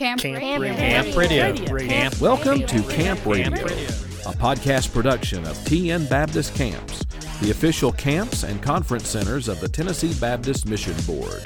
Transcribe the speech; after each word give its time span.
Camp, 0.00 0.20
Camp 0.22 0.40
Radio. 0.40 0.72
Radio. 1.14 1.52
Camp 1.52 1.70
Radio. 1.70 1.88
Camp 1.88 2.18
Welcome 2.22 2.66
to 2.66 2.82
Camp 2.84 3.26
Radio, 3.26 3.50
a 3.50 4.32
podcast 4.32 4.94
production 4.94 5.40
of 5.40 5.58
TN 5.58 6.08
Baptist 6.08 6.54
Camps, 6.54 7.04
the 7.42 7.50
official 7.50 7.92
camps 7.92 8.42
and 8.42 8.62
conference 8.62 9.06
centers 9.06 9.46
of 9.46 9.60
the 9.60 9.68
Tennessee 9.68 10.14
Baptist 10.18 10.66
Mission 10.66 10.94
Board. 11.06 11.44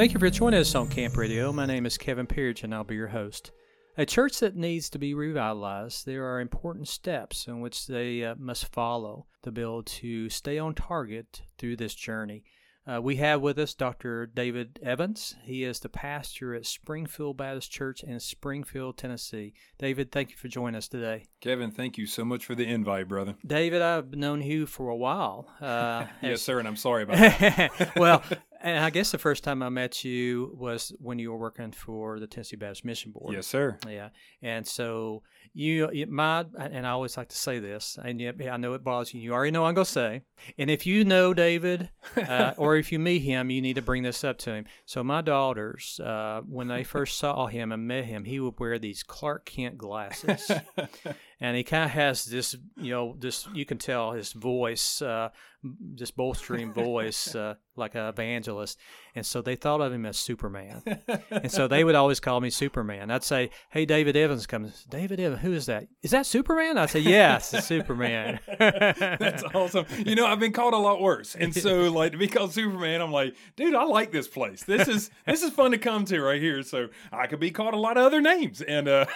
Thank 0.00 0.14
you 0.14 0.18
for 0.18 0.30
joining 0.30 0.60
us 0.60 0.74
on 0.74 0.88
Camp 0.88 1.14
Radio. 1.18 1.52
My 1.52 1.66
name 1.66 1.84
is 1.84 1.98
Kevin 1.98 2.26
Pearage, 2.26 2.62
and 2.62 2.74
I'll 2.74 2.84
be 2.84 2.94
your 2.94 3.08
host. 3.08 3.50
A 3.98 4.06
church 4.06 4.40
that 4.40 4.56
needs 4.56 4.88
to 4.88 4.98
be 4.98 5.12
revitalized, 5.12 6.06
there 6.06 6.24
are 6.24 6.40
important 6.40 6.88
steps 6.88 7.46
in 7.46 7.60
which 7.60 7.86
they 7.86 8.24
uh, 8.24 8.34
must 8.38 8.72
follow 8.72 9.26
to 9.42 9.52
be 9.52 9.60
able 9.60 9.82
to 9.82 10.30
stay 10.30 10.58
on 10.58 10.74
target 10.74 11.42
through 11.58 11.76
this 11.76 11.94
journey. 11.94 12.44
Uh, 12.86 13.02
we 13.02 13.16
have 13.16 13.42
with 13.42 13.58
us 13.58 13.74
Dr. 13.74 14.24
David 14.24 14.78
Evans. 14.82 15.36
He 15.44 15.64
is 15.64 15.80
the 15.80 15.90
pastor 15.90 16.54
at 16.54 16.64
Springfield 16.64 17.36
Baptist 17.36 17.70
Church 17.70 18.02
in 18.02 18.20
Springfield, 18.20 18.96
Tennessee. 18.96 19.52
David, 19.78 20.10
thank 20.10 20.30
you 20.30 20.36
for 20.36 20.48
joining 20.48 20.76
us 20.76 20.88
today. 20.88 21.26
Kevin, 21.42 21.70
thank 21.70 21.98
you 21.98 22.06
so 22.06 22.24
much 22.24 22.46
for 22.46 22.54
the 22.54 22.64
invite, 22.64 23.06
brother. 23.06 23.34
David, 23.46 23.82
I've 23.82 24.14
known 24.14 24.40
you 24.40 24.64
for 24.64 24.88
a 24.88 24.96
while. 24.96 25.46
Uh, 25.60 26.06
Yes, 26.22 26.40
sir, 26.40 26.58
and 26.58 26.66
I'm 26.66 26.76
sorry 26.76 27.02
about 27.02 27.18
that. 27.38 27.92
well, 27.96 28.22
and 28.60 28.84
I 28.84 28.90
guess 28.90 29.10
the 29.10 29.18
first 29.18 29.44
time 29.44 29.62
I 29.62 29.68
met 29.68 30.04
you 30.04 30.56
was 30.58 30.92
when 30.98 31.18
you 31.18 31.32
were 31.32 31.38
working 31.38 31.72
for 31.72 32.20
the 32.20 32.26
Tennessee 32.26 32.56
Baptist 32.56 32.84
Mission 32.84 33.12
Board. 33.12 33.34
yes, 33.34 33.46
sir. 33.46 33.78
Yeah, 33.88 34.10
and 34.42 34.66
so 34.66 35.22
you, 35.52 36.06
my, 36.08 36.44
and 36.56 36.86
I 36.86 36.90
always 36.90 37.16
like 37.16 37.28
to 37.30 37.36
say 37.36 37.58
this, 37.58 37.98
and 38.02 38.20
yet 38.20 38.36
I 38.50 38.56
know 38.56 38.74
it 38.74 38.84
bothers 38.84 39.12
you. 39.12 39.20
You 39.20 39.32
already 39.32 39.50
know 39.50 39.64
I'm 39.64 39.74
going 39.74 39.84
to 39.84 39.90
say, 39.90 40.22
and 40.58 40.70
if 40.70 40.86
you 40.86 41.04
know 41.04 41.34
David, 41.34 41.90
uh, 42.16 42.52
or 42.56 42.76
if 42.76 42.92
you 42.92 42.98
meet 42.98 43.20
him, 43.20 43.50
you 43.50 43.60
need 43.60 43.74
to 43.74 43.82
bring 43.82 44.02
this 44.02 44.22
up 44.22 44.38
to 44.38 44.54
him. 44.54 44.66
So 44.86 45.02
my 45.02 45.22
daughters, 45.22 45.98
uh, 46.00 46.42
when 46.46 46.68
they 46.68 46.84
first 46.84 47.18
saw 47.18 47.46
him 47.46 47.72
and 47.72 47.88
met 47.88 48.04
him, 48.04 48.24
he 48.24 48.38
would 48.38 48.60
wear 48.60 48.78
these 48.78 49.02
Clark 49.02 49.44
Kent 49.46 49.76
glasses, 49.76 50.50
and 51.40 51.56
he 51.56 51.62
kind 51.62 51.84
of 51.84 51.90
has 51.90 52.24
this, 52.24 52.56
you 52.76 52.90
know, 52.90 53.16
this 53.18 53.48
you 53.54 53.64
can 53.64 53.78
tell 53.78 54.12
his 54.12 54.32
voice, 54.32 55.00
uh, 55.02 55.30
this 55.62 56.10
bolstering 56.10 56.72
voice, 56.74 57.34
uh, 57.34 57.54
like 57.76 57.94
an 57.94 58.06
evangelist, 58.06 58.78
and 59.14 59.24
so 59.24 59.40
they 59.40 59.56
thought 59.56 59.80
of 59.80 59.92
him 59.92 60.04
as 60.04 60.18
Superman, 60.18 60.82
and 61.30 61.50
so 61.50 61.66
they 61.66 61.82
would 61.84 61.94
always 61.94 62.20
call 62.20 62.40
me 62.40 62.50
Superman. 62.50 63.10
I'd 63.10 63.24
say, 63.24 63.50
"Hey, 63.70 63.86
David 63.86 64.16
Evans 64.16 64.46
comes. 64.46 64.84
David 64.84 65.18
Evans, 65.18 65.40
who 65.42 65.52
is 65.52 65.66
that? 65.66 65.86
Is 66.02 66.10
that 66.10 66.26
Superman?" 66.26 66.76
I'd 66.76 66.90
say, 66.90 67.00
"Yes, 67.00 67.54
it's 67.54 67.66
Superman." 67.66 68.38
That's 68.58 69.42
awesome. 69.54 69.86
You 70.04 70.14
know, 70.14 70.26
I've 70.26 70.40
been 70.40 70.52
called 70.52 70.74
a 70.74 70.78
lot 70.78 71.00
worse, 71.00 71.34
and 71.34 71.54
so 71.54 71.90
like 71.90 72.12
to 72.12 72.18
be 72.18 72.28
called 72.28 72.52
Superman, 72.52 73.00
I'm 73.00 73.12
like, 73.12 73.34
dude, 73.56 73.74
I 73.74 73.84
like 73.84 74.12
this 74.12 74.28
place. 74.28 74.64
This 74.64 74.88
is 74.88 75.10
this 75.26 75.42
is 75.42 75.50
fun 75.52 75.70
to 75.70 75.78
come 75.78 76.04
to 76.06 76.20
right 76.20 76.40
here. 76.40 76.62
So 76.62 76.88
I 77.12 77.26
could 77.26 77.40
be 77.40 77.50
called 77.50 77.72
a 77.74 77.78
lot 77.78 77.96
of 77.96 78.04
other 78.04 78.20
names, 78.20 78.60
and 78.60 78.88
uh, 78.88 79.06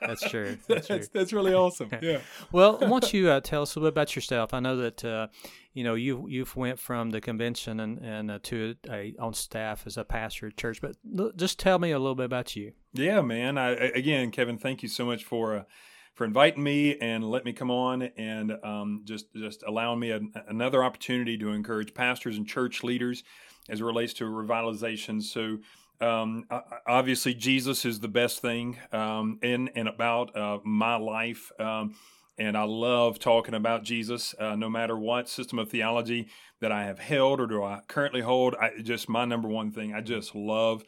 That's 0.00 0.28
true. 0.28 0.56
That's 0.66 0.88
that's 0.88 1.06
true. 1.06 1.08
that's 1.12 1.32
really 1.32 1.52
awesome. 1.52 1.59
Yeah. 2.02 2.20
Well, 2.52 2.78
why 2.78 2.88
don't 2.88 3.12
you 3.12 3.28
uh, 3.28 3.40
tell 3.40 3.62
us 3.62 3.74
a 3.74 3.78
little 3.78 3.90
bit 3.90 3.94
about 3.94 4.16
yourself? 4.16 4.54
I 4.54 4.60
know 4.60 4.76
that 4.76 5.04
uh, 5.04 5.28
you 5.72 5.84
know 5.84 5.94
you 5.94 6.26
you've 6.28 6.56
went 6.56 6.78
from 6.78 7.10
the 7.10 7.20
convention 7.20 7.80
and 7.80 7.98
and 7.98 8.30
uh, 8.30 8.38
to 8.44 8.76
a, 8.88 9.14
on 9.18 9.34
staff 9.34 9.86
as 9.86 9.96
a 9.96 10.04
pastor 10.04 10.48
at 10.48 10.56
church, 10.56 10.80
but 10.80 10.96
l- 11.18 11.32
just 11.36 11.58
tell 11.58 11.78
me 11.78 11.90
a 11.90 11.98
little 11.98 12.14
bit 12.14 12.26
about 12.26 12.56
you. 12.56 12.72
Yeah, 12.92 13.20
man. 13.20 13.58
I 13.58 13.70
again, 13.70 14.30
Kevin, 14.30 14.58
thank 14.58 14.82
you 14.82 14.88
so 14.88 15.04
much 15.04 15.24
for 15.24 15.56
uh, 15.56 15.62
for 16.14 16.24
inviting 16.24 16.62
me 16.62 16.96
and 16.98 17.24
let 17.24 17.44
me 17.44 17.52
come 17.52 17.70
on 17.70 18.02
and 18.02 18.52
um, 18.64 19.02
just 19.04 19.26
just 19.34 19.62
allowing 19.66 20.00
me 20.00 20.10
a, 20.10 20.20
another 20.48 20.82
opportunity 20.82 21.36
to 21.38 21.50
encourage 21.50 21.94
pastors 21.94 22.36
and 22.36 22.46
church 22.46 22.82
leaders 22.82 23.22
as 23.68 23.80
it 23.80 23.84
relates 23.84 24.12
to 24.14 24.24
revitalization. 24.24 25.22
So. 25.22 25.58
Um, 26.00 26.46
obviously, 26.86 27.34
Jesus 27.34 27.84
is 27.84 28.00
the 28.00 28.08
best 28.08 28.40
thing 28.40 28.78
um, 28.92 29.38
in 29.42 29.68
and 29.74 29.88
about 29.88 30.34
uh, 30.36 30.58
my 30.64 30.96
life. 30.96 31.52
Um, 31.58 31.94
and 32.38 32.56
I 32.56 32.62
love 32.62 33.18
talking 33.18 33.54
about 33.54 33.82
Jesus, 33.82 34.34
uh, 34.38 34.56
no 34.56 34.70
matter 34.70 34.96
what 34.96 35.28
system 35.28 35.58
of 35.58 35.68
theology 35.68 36.28
that 36.60 36.72
I 36.72 36.84
have 36.84 36.98
held 36.98 37.40
or 37.40 37.46
do 37.46 37.62
I 37.62 37.80
currently 37.86 38.22
hold. 38.22 38.54
I 38.54 38.70
just 38.82 39.08
my 39.08 39.26
number 39.26 39.48
one 39.48 39.72
thing. 39.72 39.92
I 39.92 40.00
just 40.00 40.34
love 40.34 40.82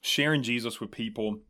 sharing 0.00 0.42
Jesus 0.44 0.80
with 0.80 0.92
people. 0.92 1.40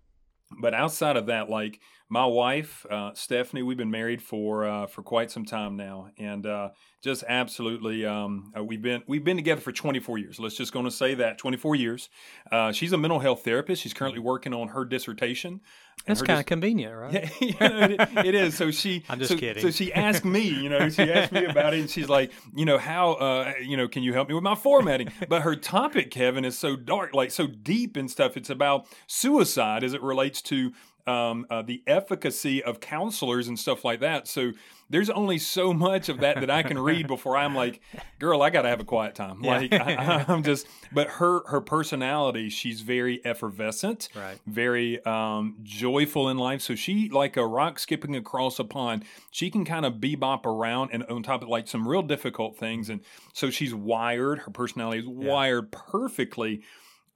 But 0.60 0.74
outside 0.74 1.16
of 1.16 1.26
that, 1.26 1.48
like 1.48 1.80
my 2.08 2.26
wife 2.26 2.84
uh, 2.90 3.12
Stephanie, 3.14 3.62
we've 3.62 3.78
been 3.78 3.90
married 3.90 4.22
for 4.22 4.66
uh, 4.66 4.86
for 4.86 5.02
quite 5.02 5.30
some 5.30 5.46
time 5.46 5.76
now, 5.76 6.10
and 6.18 6.44
uh, 6.44 6.68
just 7.02 7.24
absolutely, 7.26 8.04
um, 8.04 8.52
uh, 8.56 8.62
we've 8.62 8.82
been 8.82 9.02
we've 9.06 9.24
been 9.24 9.38
together 9.38 9.62
for 9.62 9.72
24 9.72 10.18
years. 10.18 10.38
Let's 10.38 10.56
just 10.56 10.72
going 10.72 10.84
to 10.84 10.90
say 10.90 11.14
that 11.14 11.38
24 11.38 11.74
years. 11.76 12.10
Uh, 12.50 12.70
she's 12.70 12.92
a 12.92 12.98
mental 12.98 13.20
health 13.20 13.44
therapist. 13.44 13.82
She's 13.82 13.94
currently 13.94 14.20
working 14.20 14.52
on 14.52 14.68
her 14.68 14.84
dissertation. 14.84 15.62
That's 16.06 16.22
kind 16.22 16.40
of 16.40 16.46
convenient, 16.46 16.96
right? 16.96 17.12
yeah, 17.12 17.28
you 17.40 17.68
know, 17.68 17.80
it, 17.80 18.26
it 18.26 18.34
is. 18.34 18.56
So 18.56 18.70
she, 18.70 19.04
I'm 19.08 19.18
just 19.18 19.32
so, 19.32 19.38
kidding. 19.38 19.62
So 19.62 19.70
she 19.70 19.92
asked 19.92 20.24
me, 20.24 20.48
you 20.48 20.68
know, 20.68 20.88
she 20.88 21.02
asked 21.02 21.32
me 21.32 21.44
about 21.44 21.74
it, 21.74 21.80
and 21.80 21.90
she's 21.90 22.08
like, 22.08 22.32
you 22.54 22.64
know, 22.64 22.78
how, 22.78 23.12
uh, 23.14 23.52
you 23.62 23.76
know, 23.76 23.88
can 23.88 24.02
you 24.02 24.12
help 24.12 24.28
me 24.28 24.34
with 24.34 24.44
my 24.44 24.54
formatting? 24.54 25.10
But 25.28 25.42
her 25.42 25.56
topic, 25.56 26.10
Kevin, 26.10 26.44
is 26.44 26.58
so 26.58 26.76
dark, 26.76 27.14
like 27.14 27.30
so 27.30 27.46
deep 27.46 27.96
and 27.96 28.10
stuff. 28.10 28.36
It's 28.36 28.50
about 28.50 28.86
suicide 29.06 29.84
as 29.84 29.94
it 29.94 30.02
relates 30.02 30.42
to 30.42 30.72
um, 31.06 31.46
uh, 31.48 31.62
the 31.62 31.82
efficacy 31.86 32.62
of 32.62 32.80
counselors 32.80 33.48
and 33.48 33.58
stuff 33.58 33.84
like 33.84 34.00
that. 34.00 34.28
So 34.28 34.52
there's 34.92 35.08
only 35.10 35.38
so 35.38 35.72
much 35.72 36.08
of 36.10 36.20
that 36.20 36.38
that 36.40 36.50
I 36.50 36.62
can 36.62 36.78
read 36.78 37.06
before 37.14 37.36
I'm 37.36 37.54
like, 37.54 37.80
girl, 38.18 38.42
I 38.42 38.50
got 38.50 38.62
to 38.62 38.68
have 38.68 38.78
a 38.78 38.84
quiet 38.84 39.14
time. 39.14 39.42
Yeah. 39.42 39.56
Like 39.56 39.72
I, 39.72 40.24
I'm 40.28 40.42
just, 40.42 40.66
but 40.92 41.08
her 41.08 41.40
her 41.48 41.62
personality, 41.62 42.50
she's 42.50 42.82
very 42.82 43.24
effervescent, 43.24 44.10
Right. 44.14 44.38
very 44.46 45.02
um, 45.04 45.56
joyful 45.62 46.28
in 46.28 46.36
life. 46.36 46.60
So 46.60 46.74
she, 46.74 47.08
like 47.08 47.38
a 47.38 47.46
rock 47.46 47.78
skipping 47.78 48.14
across 48.14 48.58
a 48.58 48.64
pond, 48.64 49.04
she 49.30 49.50
can 49.50 49.64
kind 49.64 49.86
of 49.86 49.94
bebop 49.94 50.44
around 50.44 50.90
and 50.92 51.02
on 51.04 51.22
top 51.22 51.42
of 51.42 51.48
like 51.48 51.66
some 51.68 51.88
real 51.88 52.02
difficult 52.02 52.56
things. 52.58 52.90
And 52.90 53.00
so 53.32 53.48
she's 53.48 53.74
wired. 53.74 54.40
Her 54.40 54.50
personality 54.50 55.00
is 55.00 55.08
wired 55.08 55.72
perfectly 55.72 56.62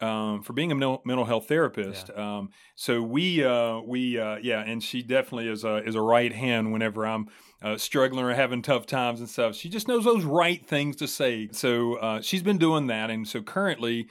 um, 0.01 0.43
for 0.43 0.53
being 0.53 0.73
a 0.73 0.75
mental, 0.75 1.03
mental 1.05 1.25
health 1.25 1.49
therapist. 1.49 2.11
Um, 2.11 2.51
so 2.75 3.03
we 3.03 3.45
uh, 3.45 3.81
we 3.81 4.19
uh, 4.19 4.37
yeah, 4.43 4.61
and 4.61 4.83
she 4.83 5.03
definitely 5.03 5.49
is 5.49 5.65
a 5.65 5.77
is 5.85 5.95
a 5.95 6.01
right 6.01 6.33
hand 6.33 6.73
whenever 6.73 7.07
I'm 7.07 7.29
uh, 7.63 7.77
struggling 7.79 8.25
or 8.25 8.35
having 8.35 8.63
tough 8.63 8.87
times 8.87 9.21
and 9.21 9.29
stuff. 9.29 9.55
She 9.55 9.69
just 9.69 9.89
knows 9.89 10.05
those 10.05 10.25
right 10.25 10.65
things 10.67 10.97
to 10.97 11.09
say. 11.09 11.49
So 11.53 11.95
uh, 11.97 12.21
she's 12.21 12.43
been 12.43 12.59
doing 12.59 12.87
that, 12.89 13.11
and 13.11 13.27
so 13.27 13.43
currently. 13.43 14.09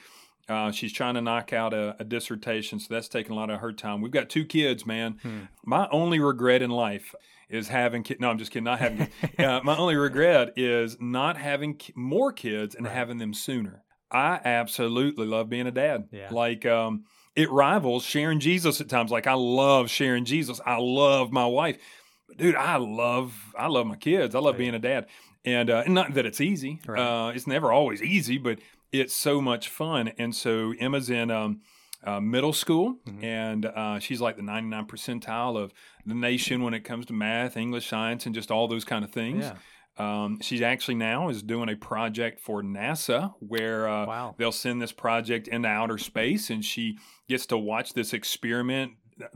Uh, 0.48 0.72
she's 0.72 0.94
trying 0.94 1.16
to 1.16 1.22
knock 1.22 1.54
out 1.54 1.74
a, 1.74 1.96
a 1.98 2.04
dissertation, 2.04 2.80
so 2.80 2.94
that's 2.94 3.08
taking 3.08 3.32
a 3.32 3.36
lot 3.36 3.50
of 3.50 3.62
her 3.62 3.74
time. 3.74 4.00
We've 4.00 4.12
got 4.12 4.30
two 4.30 4.46
kids, 4.46 4.86
man. 4.86 5.50
My 5.66 5.88
only 5.92 6.20
regret 6.20 6.62
in 6.62 6.70
life 6.70 7.16
is 7.50 7.68
having 7.68 8.04
kids. 8.04 8.20
No, 8.20 8.30
I'm 8.30 8.38
just 8.38 8.52
kidding. 8.52 8.66
Not 8.66 8.78
having. 8.78 9.08
kids. 9.08 9.34
uh, 9.40 9.62
my 9.64 9.76
only 9.76 9.96
regret 9.96 10.54
is 10.56 10.98
not 11.02 11.38
having 11.38 11.74
ki- 11.78 11.94
more 11.96 12.32
kids 12.32 12.76
and 12.76 12.86
having 12.86 13.18
them 13.18 13.34
sooner. 13.34 13.82
I 14.12 14.40
absolutely 14.44 15.26
love 15.26 15.50
being 15.50 15.68
a 15.68 15.72
dad. 15.72 16.10
Yeah. 16.12 16.30
Like 16.32 16.66
um, 16.66 17.06
it 17.36 17.52
rivals 17.52 18.04
sharing 18.04 18.40
Jesus 18.40 18.80
at 18.82 18.90
times. 18.90 19.12
Like 19.12 19.28
I 19.28 19.34
love 19.34 19.90
sharing 19.90 20.26
Jesus. 20.26 20.62
I 20.66 20.78
love 20.78 21.32
my 21.32 21.46
wife, 21.46 21.78
but 22.28 22.38
dude, 22.38 22.56
I 22.56 22.78
love 22.78 23.34
I 23.58 23.68
love 23.68 23.88
my 23.88 23.96
kids. 23.98 24.36
I 24.36 24.40
love 24.40 24.58
being 24.58 24.76
a 24.76 24.80
dad, 24.80 25.08
and, 25.44 25.70
uh, 25.70 25.84
not 25.88 26.14
that 26.14 26.26
it's 26.26 26.42
easy. 26.42 26.80
Right. 26.88 27.00
Uh, 27.02 27.32
it's 27.34 27.48
never 27.48 27.72
always 27.72 28.02
easy, 28.02 28.38
but 28.38 28.60
it's 28.92 29.14
so 29.16 29.42
much 29.42 29.68
fun. 29.70 30.10
And 30.18 30.36
so 30.36 30.74
Emma's 30.80 31.10
in. 31.10 31.32
Um, 31.32 31.62
uh, 32.04 32.20
middle 32.20 32.54
school, 32.54 32.98
Mm-hmm. 33.08 33.24
and 33.26 33.66
uh, 33.66 33.98
she's 33.98 34.22
like 34.22 34.36
the 34.36 34.44
99 34.44 34.86
percentile 34.86 35.58
of 35.58 35.74
the 36.06 36.14
nation 36.14 36.62
when 36.62 36.76
it 36.76 36.82
comes 36.82 37.08
to 37.08 37.14
math, 37.14 37.58
English, 37.58 37.90
science, 37.90 38.28
and 38.28 38.36
just 38.36 38.52
all 38.52 38.68
those 38.68 38.86
kind 38.86 39.04
of 39.04 39.10
things. 39.10 39.46
Yeah. 39.46 39.56
Um, 39.98 40.40
she 40.42 40.64
actually 40.64 40.96
now 40.96 41.30
is 41.30 41.42
doing 41.42 41.70
a 41.70 41.76
project 41.76 42.40
for 42.42 42.62
NASA 42.62 43.34
where 43.40 43.88
uh, 43.88 44.06
Wow. 44.06 44.36
they'll 44.38 44.52
send 44.52 44.82
this 44.82 44.92
project 44.92 45.48
into 45.48 45.70
outer 45.70 45.98
space, 45.98 46.50
and 46.50 46.64
she 46.66 46.98
gets 47.30 47.46
to 47.48 47.58
watch 47.58 47.94
this 47.94 48.14
experiment 48.14 48.94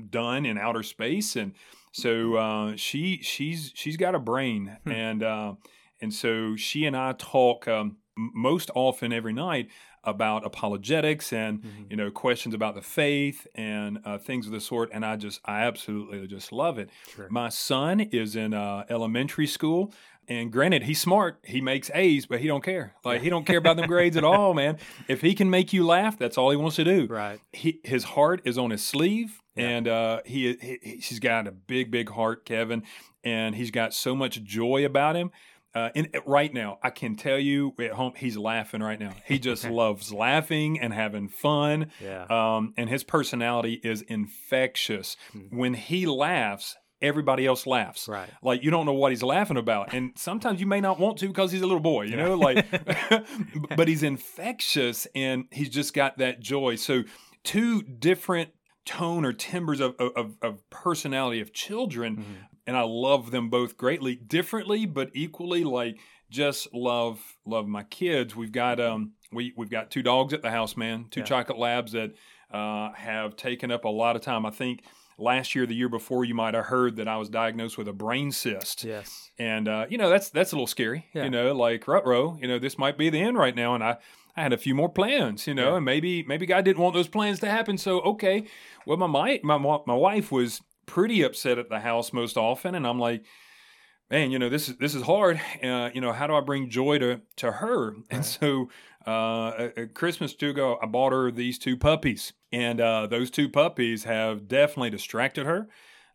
done 0.09 0.45
in 0.45 0.57
outer 0.57 0.83
space. 0.83 1.35
And 1.37 1.53
so 1.91 2.35
uh, 2.35 2.75
she 2.75 3.19
she's 3.21 3.71
she's 3.73 3.95
got 3.97 4.15
a 4.15 4.19
brain, 4.19 4.77
and 4.85 5.23
uh, 5.23 5.53
and 6.01 6.13
so 6.13 6.55
she 6.57 6.85
and 6.85 6.95
I 6.95 7.13
talk 7.13 7.67
um, 7.67 7.97
most 8.17 8.69
often 8.75 9.13
every 9.13 9.33
night 9.33 9.69
about 10.03 10.45
apologetics 10.45 11.33
and 11.33 11.61
Mm-hmm. 11.61 11.83
you 11.89 11.97
know 11.97 12.11
questions 12.11 12.53
about 12.55 12.75
the 12.75 12.81
faith 12.81 13.47
and 13.55 13.99
uh, 14.05 14.17
things 14.17 14.45
of 14.45 14.51
the 14.51 14.61
sort. 14.61 14.89
And 14.93 15.05
I 15.05 15.15
just 15.15 15.39
I 15.45 15.61
absolutely 15.63 16.27
just 16.27 16.51
love 16.51 16.77
it. 16.77 16.89
Sure. 17.15 17.27
My 17.29 17.49
son 17.49 18.01
is 18.01 18.35
in 18.35 18.53
uh, 18.53 18.83
elementary 18.89 19.47
school. 19.47 19.93
And 20.29 20.51
granted, 20.51 20.83
he's 20.83 21.01
smart. 21.01 21.39
He 21.43 21.59
makes 21.59 21.89
A's, 21.93 22.25
but 22.27 22.39
he 22.39 22.47
don't 22.47 22.63
care. 22.63 22.93
Like 23.03 23.21
he 23.21 23.29
don't 23.29 23.45
care 23.45 23.57
about 23.57 23.77
them 23.77 23.87
grades 23.87 24.15
at 24.15 24.23
all, 24.23 24.53
man. 24.53 24.77
If 25.07 25.21
he 25.21 25.33
can 25.33 25.49
make 25.49 25.73
you 25.73 25.85
laugh, 25.85 26.17
that's 26.19 26.37
all 26.37 26.51
he 26.51 26.55
wants 26.57 26.75
to 26.77 26.83
do 26.83 27.07
Right. 27.07 27.39
he, 27.51 27.79
his 27.83 28.03
heart 28.03 28.41
is 28.45 28.57
on 28.57 28.69
his 28.69 28.85
sleeve 28.85 29.41
Yeah. 29.55 29.67
and 29.69 29.87
uh, 29.87 30.21
he, 30.25 30.53
he 30.61 30.77
he's 31.01 31.19
got 31.19 31.47
a 31.47 31.51
big 31.51 31.89
big 31.91 32.09
heart 32.11 32.45
kevin 32.45 32.83
and 33.23 33.55
he's 33.55 33.71
got 33.71 33.93
so 33.93 34.15
much 34.15 34.41
joy 34.43 34.85
about 34.85 35.15
him 35.15 35.31
uh, 35.75 35.89
and 35.95 36.07
right 36.25 36.53
now 36.53 36.77
i 36.83 36.89
can 36.89 37.15
tell 37.15 37.37
you 37.39 37.73
at 37.79 37.91
home 37.91 38.13
he's 38.15 38.37
laughing 38.37 38.81
right 38.81 38.99
now 38.99 39.13
he 39.25 39.37
just 39.39 39.67
loves 39.81 40.13
laughing 40.13 40.79
and 40.79 40.93
having 40.93 41.27
fun 41.27 41.91
Yeah. 42.01 42.25
um, 42.29 42.73
and 42.77 42.89
his 42.89 43.03
personality 43.03 43.79
is 43.83 44.01
infectious 44.03 45.17
when 45.49 45.73
he 45.73 46.05
laughs 46.05 46.75
everybody 47.01 47.45
else 47.45 47.65
laughs. 47.67 48.07
Right. 48.07 48.29
like 48.43 48.63
you 48.63 48.71
don't 48.71 48.85
know 48.85 48.93
what 48.93 49.11
he's 49.11 49.23
laughing 49.23 49.57
about. 49.57 49.93
And 49.93 50.11
sometimes 50.15 50.59
you 50.59 50.67
may 50.67 50.81
not 50.81 50.99
want 50.99 51.17
to 51.19 51.27
because 51.27 51.51
he's 51.51 51.61
a 51.61 51.65
little 51.67 51.79
boy 51.79 52.03
you 52.03 52.15
know 52.17 52.35
like 52.35 52.65
but 53.77 53.87
he's 53.87 54.03
infectious 54.03 55.07
and 55.15 55.45
he's 55.51 55.69
just 55.69 55.93
got 55.93 56.17
that 56.17 56.39
joy. 56.39 56.75
So 56.75 57.03
two 57.43 57.81
different 57.81 58.49
tone 58.85 59.23
or 59.25 59.33
timbers 59.33 59.79
of, 59.79 59.95
of, 59.99 60.35
of 60.41 60.69
personality 60.69 61.41
of 61.41 61.53
children 61.53 62.17
Mm-hmm. 62.17 62.33
and 62.65 62.75
i 62.77 62.81
love 62.81 63.29
them 63.29 63.49
both 63.49 63.77
greatly 63.77 64.15
differently 64.15 64.85
but 64.87 65.11
equally 65.13 65.63
like 65.63 65.99
just 66.31 66.73
love 66.73 67.19
love 67.45 67.67
my 67.67 67.83
kids. 67.83 68.35
We've 68.35 68.51
got 68.51 68.79
um 68.79 69.13
we 69.31 69.53
we've 69.57 69.69
got 69.69 69.89
two 69.91 70.01
dogs 70.03 70.33
at 70.33 70.41
the 70.41 70.49
house 70.51 70.75
man 70.77 71.05
two 71.11 71.19
Yeah. 71.21 71.25
chocolate 71.25 71.57
labs 71.59 71.91
that 71.93 72.13
uh, 72.51 72.91
have 72.93 73.35
taken 73.35 73.69
up 73.71 73.85
a 73.85 73.89
lot 73.89 74.15
of 74.15 74.21
time. 74.23 74.43
I 74.45 74.49
think 74.51 74.83
last 75.19 75.53
year 75.55 75.65
the 75.65 75.75
year 75.75 75.89
before 75.89 76.23
you 76.25 76.33
might 76.33 76.53
have 76.53 76.65
heard 76.65 76.95
that 76.95 77.07
i 77.07 77.17
was 77.17 77.29
diagnosed 77.29 77.77
with 77.77 77.87
a 77.87 77.93
brain 77.93 78.31
cyst 78.31 78.83
Yes. 78.83 79.31
and 79.37 79.67
uh, 79.67 79.85
you 79.89 79.97
know 79.97 80.09
that's 80.09 80.29
that's 80.29 80.51
a 80.51 80.55
little 80.55 80.67
scary. 80.67 81.05
Yeah. 81.13 81.25
You 81.25 81.29
know, 81.29 81.53
like 81.53 81.87
Rutro, 81.87 82.37
you 82.41 82.47
know, 82.47 82.59
this 82.59 82.77
might 82.77 82.97
be 82.97 83.09
the 83.09 83.19
end 83.21 83.37
right 83.37 83.55
now, 83.55 83.75
and 83.75 83.83
I 83.83 83.97
I 84.37 84.41
had 84.43 84.53
a 84.53 84.57
few 84.57 84.73
more 84.75 84.89
plans, 84.89 85.47
you 85.47 85.53
know, 85.53 85.71
Yeah. 85.71 85.75
and 85.77 85.85
maybe 85.85 86.23
maybe 86.23 86.45
God 86.45 86.63
didn't 86.65 86.81
want 86.81 86.93
those 86.95 87.07
plans 87.07 87.39
to 87.41 87.49
happen. 87.49 87.77
So 87.77 87.99
okay, 88.01 88.45
well 88.85 88.97
my 88.97 89.07
my 89.43 89.57
my 89.57 89.79
my 89.85 89.93
wife 89.95 90.31
was 90.31 90.61
pretty 90.85 91.21
upset 91.23 91.57
at 91.57 91.69
the 91.69 91.79
house 91.79 92.11
most 92.13 92.37
often, 92.37 92.75
and 92.75 92.85
I'm 92.87 92.99
like. 92.99 93.23
Man, 94.11 94.31
you 94.31 94.39
know 94.39 94.49
this 94.49 94.67
is 94.69 94.77
this 94.77 94.95
is 94.95 95.03
hard. 95.03 95.39
Uh, 95.63 95.91
you 95.93 96.01
know 96.01 96.11
how 96.13 96.25
do 96.25 96.33
I 96.33 96.41
bring 96.41 96.67
joy 96.71 96.97
to 96.97 97.21
to 97.35 97.51
her? 97.51 97.93
And 98.09 98.25
so, 98.25 98.69
uh, 99.05 99.69
at 99.77 99.93
Christmas 99.93 100.33
two 100.33 100.49
ago, 100.49 100.79
I 100.81 100.87
bought 100.87 101.11
her 101.13 101.29
these 101.29 101.59
two 101.59 101.77
puppies, 101.77 102.33
and 102.51 102.81
uh, 102.81 103.07
those 103.07 103.29
two 103.29 103.49
puppies 103.49 104.03
have 104.05 104.47
definitely 104.47 104.89
distracted 104.89 105.45
her. 105.45 105.67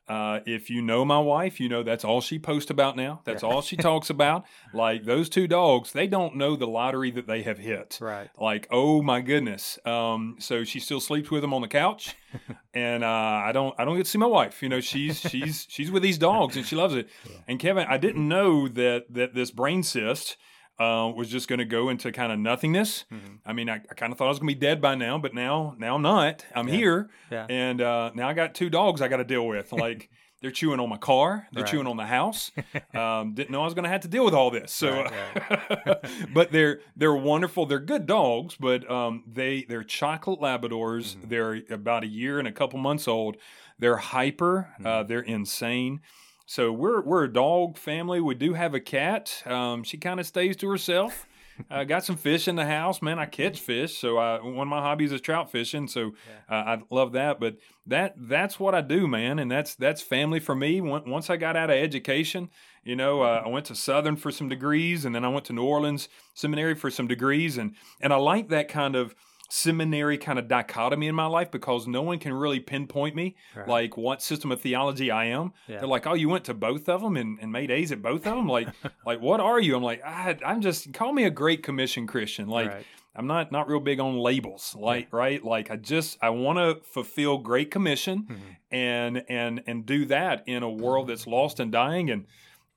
Uh, 0.06 0.40
if 0.44 0.68
you 0.68 0.82
know 0.82 1.02
my 1.02 1.18
wife, 1.18 1.58
you 1.58 1.68
know 1.68 1.82
that's 1.82 2.04
all 2.04 2.20
she 2.20 2.38
posts 2.38 2.70
about 2.70 2.94
now. 2.94 3.22
That's 3.24 3.42
all 3.42 3.62
she 3.62 3.76
talks 3.76 4.10
about. 4.10 4.44
Like 4.74 5.04
those 5.04 5.28
two 5.28 5.46
dogs, 5.46 5.92
they 5.92 6.08
don't 6.08 6.34
know 6.34 6.56
the 6.56 6.66
lottery 6.66 7.12
that 7.12 7.28
they 7.28 7.42
have 7.42 7.58
hit. 7.58 7.96
Right. 8.00 8.28
Like, 8.40 8.66
oh 8.72 9.02
my 9.02 9.20
goodness. 9.20 9.78
Um, 9.86 10.36
so 10.40 10.64
she 10.64 10.80
still 10.80 10.98
sleeps 10.98 11.30
with 11.30 11.42
them 11.42 11.54
on 11.54 11.62
the 11.62 11.68
couch, 11.68 12.16
and 12.74 13.04
uh, 13.04 13.06
I 13.06 13.52
don't, 13.52 13.72
I 13.78 13.84
don't 13.84 13.96
get 13.96 14.06
to 14.06 14.10
see 14.10 14.18
my 14.18 14.26
wife. 14.26 14.62
You 14.64 14.68
know, 14.68 14.80
she's 14.80 15.20
she's 15.20 15.66
she's 15.70 15.92
with 15.92 16.02
these 16.02 16.18
dogs 16.18 16.56
and 16.56 16.66
she 16.66 16.74
loves 16.74 16.94
it. 16.94 17.08
And 17.46 17.60
Kevin, 17.60 17.86
I 17.88 17.98
didn't 17.98 18.26
know 18.26 18.66
that 18.68 19.06
that 19.10 19.34
this 19.34 19.52
brain 19.52 19.84
cyst. 19.84 20.36
Uh, 20.78 21.12
was 21.14 21.28
just 21.28 21.46
going 21.46 21.60
to 21.60 21.64
go 21.64 21.88
into 21.88 22.10
kind 22.10 22.32
of 22.32 22.38
nothingness. 22.40 23.04
Mm-hmm. 23.12 23.34
I 23.46 23.52
mean, 23.52 23.68
I, 23.70 23.74
I 23.76 23.94
kind 23.94 24.10
of 24.10 24.18
thought 24.18 24.24
I 24.24 24.28
was 24.28 24.40
going 24.40 24.48
to 24.48 24.54
be 24.56 24.60
dead 24.60 24.80
by 24.80 24.96
now, 24.96 25.18
but 25.18 25.32
now, 25.32 25.76
now 25.78 25.94
I'm 25.94 26.02
not. 26.02 26.44
I'm 26.52 26.66
here, 26.66 27.10
Yeah. 27.30 27.46
and 27.48 27.80
uh, 27.80 28.10
now 28.16 28.28
I 28.28 28.32
got 28.34 28.56
two 28.56 28.68
dogs 28.70 29.00
I 29.00 29.06
got 29.06 29.18
to 29.18 29.24
deal 29.24 29.46
with. 29.46 29.72
Like 29.72 30.10
they're 30.42 30.50
chewing 30.50 30.80
on 30.80 30.88
my 30.88 30.96
car, 30.96 31.46
they're 31.52 31.62
Right. 31.62 31.70
chewing 31.70 31.86
on 31.86 31.96
the 31.96 32.06
house. 32.06 32.50
Um, 32.94 33.34
didn't 33.34 33.50
know 33.50 33.60
I 33.62 33.64
was 33.64 33.74
going 33.74 33.84
to 33.84 33.88
have 33.90 34.00
to 34.02 34.08
deal 34.08 34.24
with 34.24 34.34
all 34.34 34.50
this. 34.50 34.72
So, 34.72 34.90
Right, 35.50 35.98
but 36.32 36.50
they're 36.52 36.80
they're 36.96 37.14
wonderful. 37.14 37.66
They're 37.66 37.78
good 37.80 38.06
dogs, 38.06 38.56
but 38.58 38.88
um, 38.90 39.24
they 39.26 39.64
they're 39.68 39.82
chocolate 39.84 40.40
Labradors. 40.40 41.16
Mm-hmm. 41.16 41.28
They're 41.28 41.60
about 41.70 42.04
a 42.04 42.08
year 42.08 42.38
and 42.38 42.48
a 42.48 42.52
couple 42.52 42.78
months 42.78 43.06
old. 43.08 43.36
They're 43.78 43.96
hyper. 43.96 44.70
Uh, 44.80 44.82
Mm-hmm. 44.88 45.08
they're 45.08 45.20
insane. 45.20 46.00
So 46.46 46.72
we're 46.72 47.02
we're 47.02 47.24
a 47.24 47.32
dog 47.32 47.78
family. 47.78 48.20
We 48.20 48.34
do 48.34 48.54
have 48.54 48.74
a 48.74 48.80
cat. 48.80 49.42
Um, 49.46 49.82
she 49.82 49.96
kind 49.96 50.20
of 50.20 50.26
stays 50.26 50.56
to 50.58 50.68
herself. 50.68 51.26
I 51.70 51.84
got 51.84 52.04
some 52.04 52.16
fish 52.16 52.48
in 52.48 52.56
the 52.56 52.66
house, 52.66 53.00
man. 53.00 53.18
I 53.18 53.26
catch 53.26 53.60
fish, 53.60 53.96
so 53.96 54.18
I, 54.18 54.42
one 54.42 54.66
of 54.66 54.68
my 54.68 54.80
hobbies 54.80 55.12
is 55.12 55.20
trout 55.20 55.50
fishing. 55.50 55.86
So 55.86 56.12
uh, 56.50 56.54
I 56.54 56.82
love 56.90 57.12
that. 57.12 57.38
But 57.38 57.58
that 57.86 58.14
that's 58.16 58.58
what 58.58 58.74
I 58.74 58.80
do, 58.80 59.06
man, 59.06 59.38
and 59.38 59.50
that's 59.50 59.74
that's 59.74 60.02
family 60.02 60.40
for 60.40 60.54
me. 60.54 60.80
Once 60.80 61.06
once 61.06 61.30
I 61.30 61.36
got 61.36 61.56
out 61.56 61.70
of 61.70 61.76
education, 61.76 62.50
you 62.82 62.96
know, 62.96 63.22
uh, 63.22 63.42
I 63.44 63.48
went 63.48 63.66
to 63.66 63.74
Southern 63.74 64.16
for 64.16 64.30
some 64.30 64.48
degrees, 64.48 65.04
and 65.04 65.14
then 65.14 65.24
I 65.24 65.28
went 65.28 65.44
to 65.46 65.52
New 65.52 65.64
Orleans 65.64 66.08
Seminary 66.34 66.74
for 66.74 66.90
some 66.90 67.06
degrees, 67.06 67.56
and 67.56 67.74
and 68.00 68.12
I 68.12 68.16
like 68.16 68.48
that 68.48 68.68
kind 68.68 68.96
of 68.96 69.14
seminary 69.50 70.18
kind 70.18 70.38
of 70.38 70.48
dichotomy 70.48 71.06
in 71.06 71.14
my 71.14 71.26
life 71.26 71.50
because 71.50 71.86
no 71.86 72.02
one 72.02 72.18
can 72.18 72.32
really 72.32 72.60
pinpoint 72.60 73.14
me 73.14 73.36
Right. 73.54 73.68
like 73.68 73.96
what 73.96 74.22
system 74.22 74.50
of 74.50 74.60
theology 74.60 75.10
I 75.10 75.26
am. 75.26 75.52
Yeah. 75.68 75.78
They're 75.78 75.88
like, 75.88 76.06
"Oh, 76.06 76.14
you 76.14 76.28
went 76.28 76.44
to 76.46 76.54
both 76.54 76.88
of 76.88 77.02
them 77.02 77.16
and, 77.16 77.38
and 77.40 77.52
made 77.52 77.70
A's 77.70 77.92
at 77.92 78.02
both 78.02 78.26
of 78.26 78.34
them." 78.36 78.48
Like, 78.48 78.68
like 79.06 79.20
what 79.20 79.40
are 79.40 79.60
you? 79.60 79.76
I'm 79.76 79.82
like, 79.82 80.02
I, 80.04 80.36
I'm 80.44 80.60
just 80.60 80.92
call 80.92 81.12
me 81.12 81.24
a 81.24 81.30
Great 81.30 81.62
Commission 81.62 82.06
Christian. 82.06 82.48
Like, 82.48 82.68
Right. 82.70 82.86
I'm 83.16 83.28
not 83.28 83.52
not 83.52 83.68
real 83.68 83.78
big 83.80 84.00
on 84.00 84.16
labels. 84.18 84.74
Like, 84.76 85.12
right? 85.12 85.44
Like, 85.44 85.70
I 85.70 85.76
just 85.76 86.18
I 86.20 86.30
want 86.30 86.58
to 86.58 86.84
fulfill 86.84 87.38
Great 87.38 87.70
Commission 87.70 88.22
Mm-hmm. 88.28 88.42
and 88.72 89.24
and 89.28 89.62
and 89.68 89.86
do 89.86 90.04
that 90.06 90.42
in 90.46 90.62
a 90.64 90.70
world 90.70 91.08
that's 91.08 91.26
lost 91.26 91.60
and 91.60 91.70
dying. 91.70 92.10
And 92.10 92.26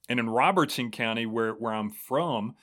and 0.09 0.19
in 0.19 0.29
Robertson 0.29 0.91
County, 0.91 1.25
where 1.25 1.53
where 1.53 1.73
I'm 1.73 1.89
from, 1.89 2.55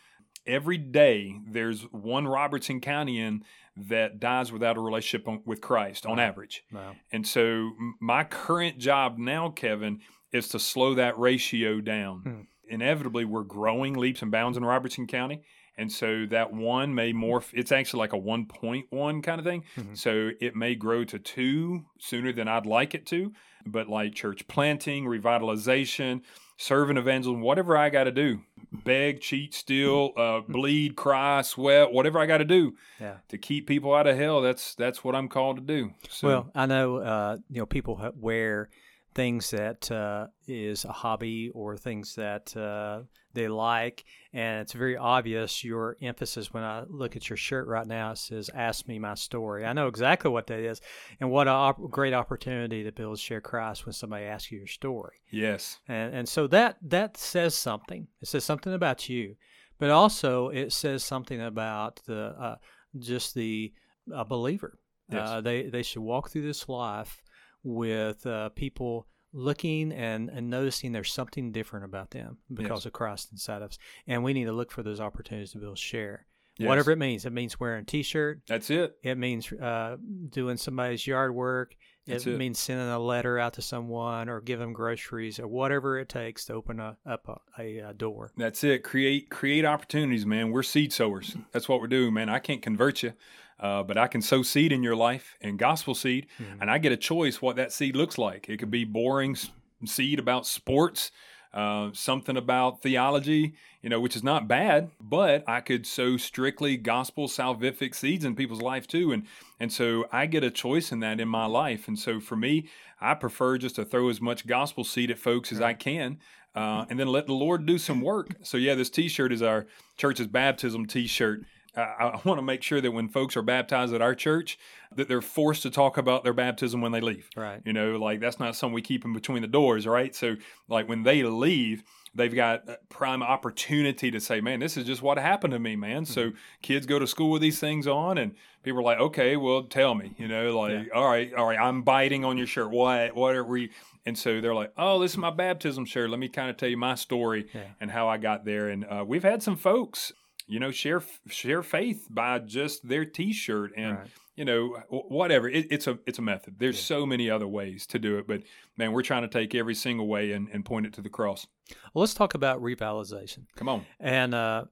every 0.46 0.78
day 0.78 1.34
there's 1.50 1.82
one 1.90 2.28
Robertson 2.28 2.80
County 2.80 3.18
in 3.18 3.42
that 3.76 4.20
dies 4.20 4.52
without 4.52 4.76
a 4.76 4.80
relationship 4.80 5.26
on, 5.26 5.42
with 5.44 5.60
Christ 5.60 6.06
on 6.06 6.18
average. 6.20 6.62
Wow. 6.72 6.94
And 7.12 7.26
so 7.26 7.72
my 8.00 8.24
current 8.24 8.78
job 8.78 9.18
now, 9.18 9.50
Kevin, 9.50 10.00
is 10.32 10.48
to 10.48 10.58
slow 10.58 10.94
that 10.94 11.18
ratio 11.18 11.80
down. 11.80 12.20
Hmm. 12.20 12.40
Inevitably, 12.68 13.24
we're 13.24 13.42
growing 13.44 13.94
leaps 13.94 14.22
and 14.22 14.30
bounds 14.30 14.56
in 14.56 14.64
Robertson 14.64 15.06
County. 15.06 15.42
And 15.76 15.90
so 15.90 16.24
that 16.26 16.52
one 16.52 16.94
may 16.94 17.12
morph, 17.12 17.50
it's 17.52 17.72
actually 17.72 17.98
like 17.98 18.12
a 18.12 18.18
1.1 18.18 19.22
kind 19.22 19.38
of 19.40 19.44
thing. 19.44 19.64
Mhm. 19.76 19.98
So 19.98 20.30
it 20.40 20.54
may 20.54 20.76
grow 20.76 21.02
to 21.04 21.18
two 21.18 21.86
sooner 21.98 22.32
than 22.32 22.46
I'd 22.46 22.64
like 22.64 22.94
it 22.94 23.06
to. 23.06 23.32
But 23.66 23.88
like 23.88 24.14
church 24.14 24.46
planting, 24.46 25.04
revitalization, 25.04 26.22
servant 26.58 26.98
evangelism, 26.98 27.40
whatever 27.40 27.76
I 27.76 27.90
got 27.90 28.04
to 28.04 28.12
do, 28.12 28.40
beg, 28.84 29.20
cheat, 29.20 29.54
steal, 29.54 30.12
uh, 30.16 30.40
bleed, 30.40 30.96
cry, 30.96 31.42
sweat, 31.42 31.92
whatever 31.92 32.18
I 32.18 32.26
got 32.26 32.38
to 32.38 32.44
do 32.44 32.74
Yeah. 33.00 33.18
to 33.28 33.38
keep 33.38 33.66
people 33.66 33.94
out 33.94 34.06
of 34.06 34.16
hell. 34.16 34.40
That's 34.42 34.74
that's 34.74 35.04
what 35.04 35.14
I'm 35.14 35.28
called 35.28 35.56
to 35.56 35.62
do. 35.62 35.92
So, 36.08 36.26
Well, 36.28 36.50
I 36.54 36.66
know 36.66 36.96
uh, 36.98 37.36
you 37.48 37.60
know 37.60 37.66
people 37.66 38.12
wear 38.16 38.68
things 39.14 39.50
that 39.50 39.90
uh, 39.90 40.26
is 40.48 40.84
a 40.84 40.92
hobby 40.92 41.50
or 41.54 41.76
things 41.76 42.16
that 42.16 42.56
uh, 42.56 43.02
they 43.34 43.48
like, 43.48 44.04
and 44.32 44.60
it's 44.60 44.72
very 44.72 44.96
obvious 44.96 45.62
your 45.62 45.96
emphasis 46.00 46.52
when 46.52 46.62
I 46.62 46.84
look 46.88 47.16
at 47.16 47.28
your 47.28 47.36
shirt 47.36 47.66
right 47.66 47.86
now. 47.86 48.12
It 48.12 48.18
says 48.18 48.50
"Ask 48.54 48.88
me 48.88 48.98
my 48.98 49.14
story." 49.14 49.64
I 49.64 49.72
know 49.72 49.88
exactly 49.88 50.30
what 50.30 50.46
that 50.46 50.60
is, 50.60 50.80
and 51.20 51.30
what 51.30 51.48
a 51.48 51.50
op- 51.50 51.90
great 51.90 52.14
opportunity 52.14 52.84
to 52.84 52.92
be 52.92 53.02
able 53.02 53.16
to 53.16 53.20
share 53.20 53.40
Christ 53.40 53.84
when 53.84 53.92
somebody 53.92 54.24
asks 54.24 54.50
you 54.50 54.58
your 54.58 54.66
story. 54.66 55.16
yes, 55.30 55.80
and 55.88 56.14
and 56.14 56.28
so 56.28 56.46
that 56.48 56.78
that 56.82 57.16
says 57.16 57.54
something. 57.54 58.06
It 58.22 58.28
says 58.28 58.44
something 58.44 58.72
about 58.72 59.08
you, 59.08 59.36
but 59.78 59.90
also 59.90 60.48
it 60.48 60.72
says 60.72 61.04
something 61.04 61.40
about 61.40 62.00
the 62.06 62.34
uh, 62.38 62.56
just 62.98 63.34
the 63.34 63.72
a 64.12 64.24
believer. 64.24 64.78
Yes. 65.10 65.28
Uh, 65.28 65.40
they 65.40 65.68
they 65.68 65.82
should 65.82 66.02
walk 66.02 66.30
through 66.30 66.46
this 66.46 66.68
life 66.68 67.22
with 67.62 68.26
uh, 68.26 68.50
people 68.50 69.06
looking 69.34 69.92
and, 69.92 70.30
and 70.30 70.48
noticing 70.48 70.92
there's 70.92 71.12
something 71.12 71.52
different 71.52 71.84
about 71.84 72.10
them 72.10 72.38
because 72.52 72.80
Yes. 72.80 72.86
of 72.86 72.92
Christ 72.92 73.28
inside 73.32 73.62
of 73.62 73.70
us, 73.70 73.78
and 74.06 74.24
we 74.24 74.32
need 74.32 74.44
to 74.44 74.52
look 74.52 74.70
for 74.70 74.82
those 74.82 75.00
opportunities 75.00 75.52
to 75.52 75.58
be 75.58 75.64
able 75.64 75.74
to 75.74 75.80
share. 75.80 76.26
Yes. 76.56 76.68
Whatever 76.68 76.92
it 76.92 76.98
means, 76.98 77.26
it 77.26 77.32
means 77.32 77.58
wearing 77.58 77.82
a 77.82 77.84
T-shirt. 77.84 78.42
that's 78.46 78.70
it. 78.70 78.96
It 79.02 79.18
means 79.18 79.52
uh, 79.52 79.96
doing 80.30 80.56
somebody's 80.56 81.04
yard 81.04 81.34
work. 81.34 81.74
It, 82.06 82.26
it. 82.26 82.38
means 82.38 82.58
sending 82.58 82.86
a 82.86 82.98
letter 82.98 83.38
out 83.38 83.54
to 83.54 83.62
someone 83.62 84.28
or 84.28 84.40
give 84.42 84.58
them 84.58 84.74
groceries 84.74 85.40
or 85.40 85.48
whatever 85.48 85.98
it 85.98 86.10
takes 86.10 86.44
to 86.44 86.52
open 86.52 86.78
a, 86.78 86.98
up 87.06 87.42
a, 87.58 87.78
a, 87.78 87.94
door. 87.94 88.30
That's 88.36 88.62
it. 88.62 88.84
Create 88.84 89.30
create 89.30 89.64
opportunities, 89.64 90.26
man. 90.26 90.50
We're 90.50 90.62
seed 90.64 90.92
sowers. 90.92 91.34
That's 91.50 91.66
what 91.66 91.80
we're 91.80 91.86
doing, 91.86 92.12
man. 92.12 92.28
I 92.28 92.40
can't 92.40 92.60
convert 92.60 93.02
you, 93.02 93.14
uh, 93.60 93.82
but 93.82 93.96
I 93.96 94.06
can 94.06 94.22
sow 94.22 94.42
seed 94.42 94.72
in 94.72 94.82
your 94.82 94.96
life 94.96 95.36
and 95.40 95.58
gospel 95.58 95.94
seed, 95.94 96.26
and 96.60 96.70
I 96.70 96.78
get 96.78 96.92
a 96.92 96.96
choice 96.96 97.40
what 97.40 97.56
that 97.56 97.72
seed 97.72 97.96
looks 97.96 98.18
like. 98.18 98.48
It 98.48 98.58
could 98.58 98.70
be 98.70 98.84
boring 98.84 99.36
seed 99.84 100.18
about 100.18 100.46
sports. 100.46 101.10
uh, 101.54 101.90
something 101.92 102.36
about 102.36 102.82
theology, 102.82 103.54
you 103.80 103.88
know, 103.88 104.00
which 104.00 104.16
is 104.16 104.24
not 104.24 104.48
bad, 104.48 104.90
but 105.00 105.44
I 105.46 105.60
could 105.60 105.86
sow 105.86 106.16
strictly 106.16 106.76
gospel 106.76 107.28
salvific 107.28 107.94
seeds 107.94 108.24
in 108.24 108.34
people's 108.34 108.60
life 108.60 108.88
too. 108.88 109.12
And, 109.12 109.24
and 109.60 109.72
so 109.72 110.06
I 110.10 110.26
get 110.26 110.42
a 110.42 110.50
choice 110.50 110.90
in 110.90 110.98
that 111.00 111.20
in 111.20 111.28
my 111.28 111.46
life. 111.46 111.86
And 111.86 111.96
so 111.96 112.18
for 112.18 112.34
me, 112.34 112.68
I 113.00 113.14
prefer 113.14 113.56
just 113.56 113.76
to 113.76 113.84
throw 113.84 114.08
as 114.08 114.20
much 114.20 114.48
gospel 114.48 114.82
seed 114.82 115.12
at 115.12 115.18
folks 115.18 115.52
as 115.52 115.60
I 115.60 115.74
can. 115.74 116.18
Uh, 116.56 116.86
and 116.88 116.98
then 117.00 117.08
let 117.08 117.26
the 117.26 117.32
Lord 117.32 117.66
do 117.66 117.78
some 117.78 118.00
work. 118.00 118.36
So, 118.42 118.56
yeah, 118.56 118.76
this 118.76 118.88
t 118.88 119.08
shirt 119.08 119.32
is 119.32 119.42
our 119.42 119.66
church's 119.96 120.28
baptism 120.28 120.86
t 120.86 121.08
shirt. 121.08 121.42
I, 121.76 121.80
I 121.82 122.20
want 122.24 122.38
to 122.38 122.42
make 122.42 122.62
sure 122.62 122.80
that 122.80 122.90
when 122.90 123.08
folks 123.08 123.36
are 123.36 123.42
baptized 123.42 123.94
at 123.94 124.02
our 124.02 124.14
church, 124.14 124.58
that 124.94 125.08
they're 125.08 125.20
forced 125.20 125.62
to 125.62 125.70
talk 125.70 125.96
about 125.96 126.24
their 126.24 126.32
baptism 126.32 126.80
when 126.80 126.92
they 126.92 127.00
leave. 127.00 127.28
Right. 127.36 127.60
You 127.64 127.72
know, 127.72 127.96
like 127.96 128.20
that's 128.20 128.38
not 128.38 128.56
something 128.56 128.74
we 128.74 128.82
keep 128.82 129.04
in 129.04 129.12
between 129.12 129.42
the 129.42 129.48
doors, 129.48 129.86
right? 129.86 130.14
So, 130.14 130.36
like 130.68 130.88
when 130.88 131.02
they 131.02 131.22
leave, 131.22 131.82
they've 132.14 132.34
got 132.34 132.88
prime 132.88 133.22
opportunity 133.22 134.10
to 134.10 134.20
say, 134.20 134.40
"Man, 134.40 134.60
this 134.60 134.76
is 134.76 134.84
just 134.84 135.02
what 135.02 135.18
happened 135.18 135.52
to 135.52 135.58
me, 135.58 135.76
man." 135.76 136.04
Mm-hmm. 136.04 136.12
So 136.12 136.32
kids 136.62 136.86
go 136.86 136.98
to 136.98 137.06
school 137.06 137.30
with 137.30 137.42
these 137.42 137.58
things 137.58 137.86
on, 137.86 138.18
and 138.18 138.34
people 138.62 138.80
are 138.80 138.84
like, 138.84 139.00
"Okay, 139.00 139.36
well, 139.36 139.64
tell 139.64 139.94
me," 139.94 140.14
you 140.18 140.28
know, 140.28 140.56
like, 140.58 140.86
yeah. 140.86 140.94
"All 140.94 141.08
right, 141.08 141.32
all 141.34 141.46
right, 141.46 141.58
I'm 141.58 141.82
biting 141.82 142.24
on 142.24 142.38
your 142.38 142.46
shirt. 142.46 142.70
What? 142.70 143.14
What 143.14 143.34
are 143.34 143.44
we?" 143.44 143.70
And 144.06 144.16
so 144.16 144.40
they're 144.40 144.54
like, 144.54 144.72
"Oh, 144.76 145.00
this 145.00 145.12
is 145.12 145.18
my 145.18 145.30
baptism 145.30 145.84
shirt. 145.84 146.10
Let 146.10 146.20
me 146.20 146.28
kind 146.28 146.50
of 146.50 146.56
tell 146.56 146.68
you 146.68 146.76
my 146.76 146.94
story 146.94 147.48
yeah. 147.52 147.62
and 147.80 147.90
how 147.90 148.08
I 148.08 148.18
got 148.18 148.44
there." 148.44 148.68
And 148.68 148.84
uh, 148.84 149.04
we've 149.06 149.24
had 149.24 149.42
some 149.42 149.56
folks, 149.56 150.12
you 150.46 150.60
know, 150.60 150.70
share 150.70 151.02
share 151.28 151.62
faith 151.62 152.06
by 152.10 152.38
just 152.38 152.86
their 152.88 153.04
T-shirt 153.04 153.72
and. 153.76 153.98
Right 153.98 154.10
you 154.36 154.44
know, 154.44 154.76
whatever. 154.88 155.48
It, 155.48 155.66
it's 155.70 155.86
a 155.86 155.98
it's 156.06 156.18
a 156.18 156.22
method. 156.22 156.56
There's 156.58 156.76
yeah. 156.76 156.96
so 156.96 157.06
many 157.06 157.30
other 157.30 157.46
ways 157.46 157.86
to 157.88 157.98
do 157.98 158.18
it, 158.18 158.26
but 158.26 158.42
man, 158.76 158.92
we're 158.92 159.02
trying 159.02 159.22
to 159.22 159.28
take 159.28 159.54
every 159.54 159.74
single 159.74 160.08
way 160.08 160.32
and, 160.32 160.48
and 160.52 160.64
point 160.64 160.86
it 160.86 160.92
to 160.94 161.02
the 161.02 161.08
cross. 161.08 161.46
Well, 161.92 162.00
let's 162.00 162.14
talk 162.14 162.34
about 162.34 162.60
revitalization. 162.60 163.46
Come 163.56 163.68
on, 163.68 163.86
and 164.00 164.34
uh, 164.34 164.64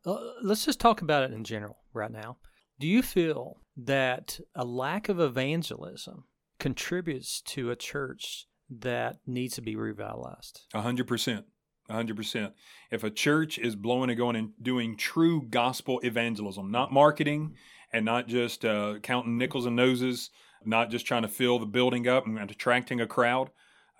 let's 0.43 0.64
just 0.64 0.81
talk 0.81 1.02
about 1.02 1.23
it 1.23 1.33
in 1.33 1.45
general 1.45 1.79
right 1.93 2.11
now. 2.11 2.38
Do 2.81 2.87
you 2.88 3.02
feel 3.02 3.61
that 3.76 4.41
a 4.55 4.64
lack 4.64 5.09
of 5.09 5.21
evangelism 5.21 6.25
contributes 6.59 7.41
to 7.43 7.71
a 7.71 7.76
church 7.76 8.47
that 8.69 9.19
needs 9.26 9.55
to 9.55 9.62
be 9.62 9.76
revitalized? 9.76 10.62
A 10.75 10.81
hundred 10.81 11.07
percent. 11.07 11.47
100%. 11.91 12.53
If 12.91 13.05
a 13.05 13.11
church 13.11 13.59
is 13.59 13.77
blowing 13.77 14.11
and 14.11 14.19
going 14.19 14.37
and 14.37 14.51
doing 14.61 14.97
true 14.97 15.43
gospel 15.43 16.01
evangelism, 16.03 16.71
not 16.71 16.93
marketing, 16.93 17.55
and 17.93 18.05
not 18.05 18.29
just 18.29 18.65
uh, 18.65 18.99
counting 19.03 19.37
nickels 19.37 19.67
and 19.67 19.77
noses, 19.77 20.31
not 20.65 20.91
just 20.91 21.07
trying 21.07 21.23
to 21.23 21.29
fill 21.29 21.59
the 21.59 21.67
building 21.67 22.09
up 22.09 22.27
and 22.27 22.39
attracting 22.51 23.01
a 23.01 23.07
crowd. 23.07 23.51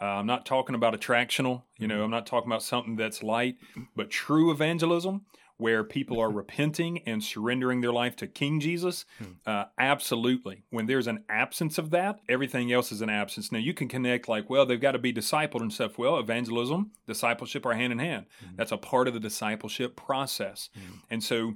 Uh, 0.01 0.07
I'm 0.07 0.27
not 0.27 0.47
talking 0.47 0.75
about 0.75 0.95
attractional, 0.95 1.63
you 1.79 1.87
know, 1.87 2.03
I'm 2.03 2.11
not 2.11 2.27
talking 2.27 2.49
about 2.49 2.63
something 2.63 2.97
that's 2.97 3.23
light, 3.23 3.57
but 3.95 4.11
true 4.11 4.51
evangelism 4.51 5.27
where 5.63 5.85
people 5.85 6.21
are 6.21 6.31
repenting 6.31 6.99
and 7.07 7.23
surrendering 7.23 7.81
their 7.81 7.93
life 7.93 8.17
to 8.17 8.27
King 8.27 8.61
Jesus? 8.61 9.05
Hmm. 9.19 9.25
Uh, 9.47 9.65
absolutely. 9.79 10.65
When 10.71 10.87
there's 10.87 11.07
an 11.07 11.25
absence 11.29 11.79
of 11.79 11.91
that, 11.91 12.19
everything 12.29 12.73
else 12.73 12.93
is 12.93 13.01
an 13.01 13.09
absence. 13.09 13.51
Now, 13.53 13.61
you 13.61 13.73
can 13.73 13.89
connect 13.89 14.29
like, 14.29 14.51
well, 14.51 14.67
they've 14.67 14.81
got 14.81 14.93
to 14.93 14.99
be 14.99 15.13
discipled 15.13 15.61
and 15.61 15.73
stuff. 15.73 15.97
Well, 15.97 16.19
evangelism, 16.19 16.91
discipleship 17.07 17.65
are 17.65 17.75
hand 17.75 17.93
in 17.93 18.01
hand. 18.01 18.27
Mm-hmm. 18.45 18.57
That's 18.57 18.73
a 18.73 18.77
part 18.77 19.09
of 19.09 19.15
the 19.15 19.21
discipleship 19.21 19.97
process. 19.97 20.69
Mm-hmm. 20.77 20.99
And 21.11 21.25
so 21.25 21.55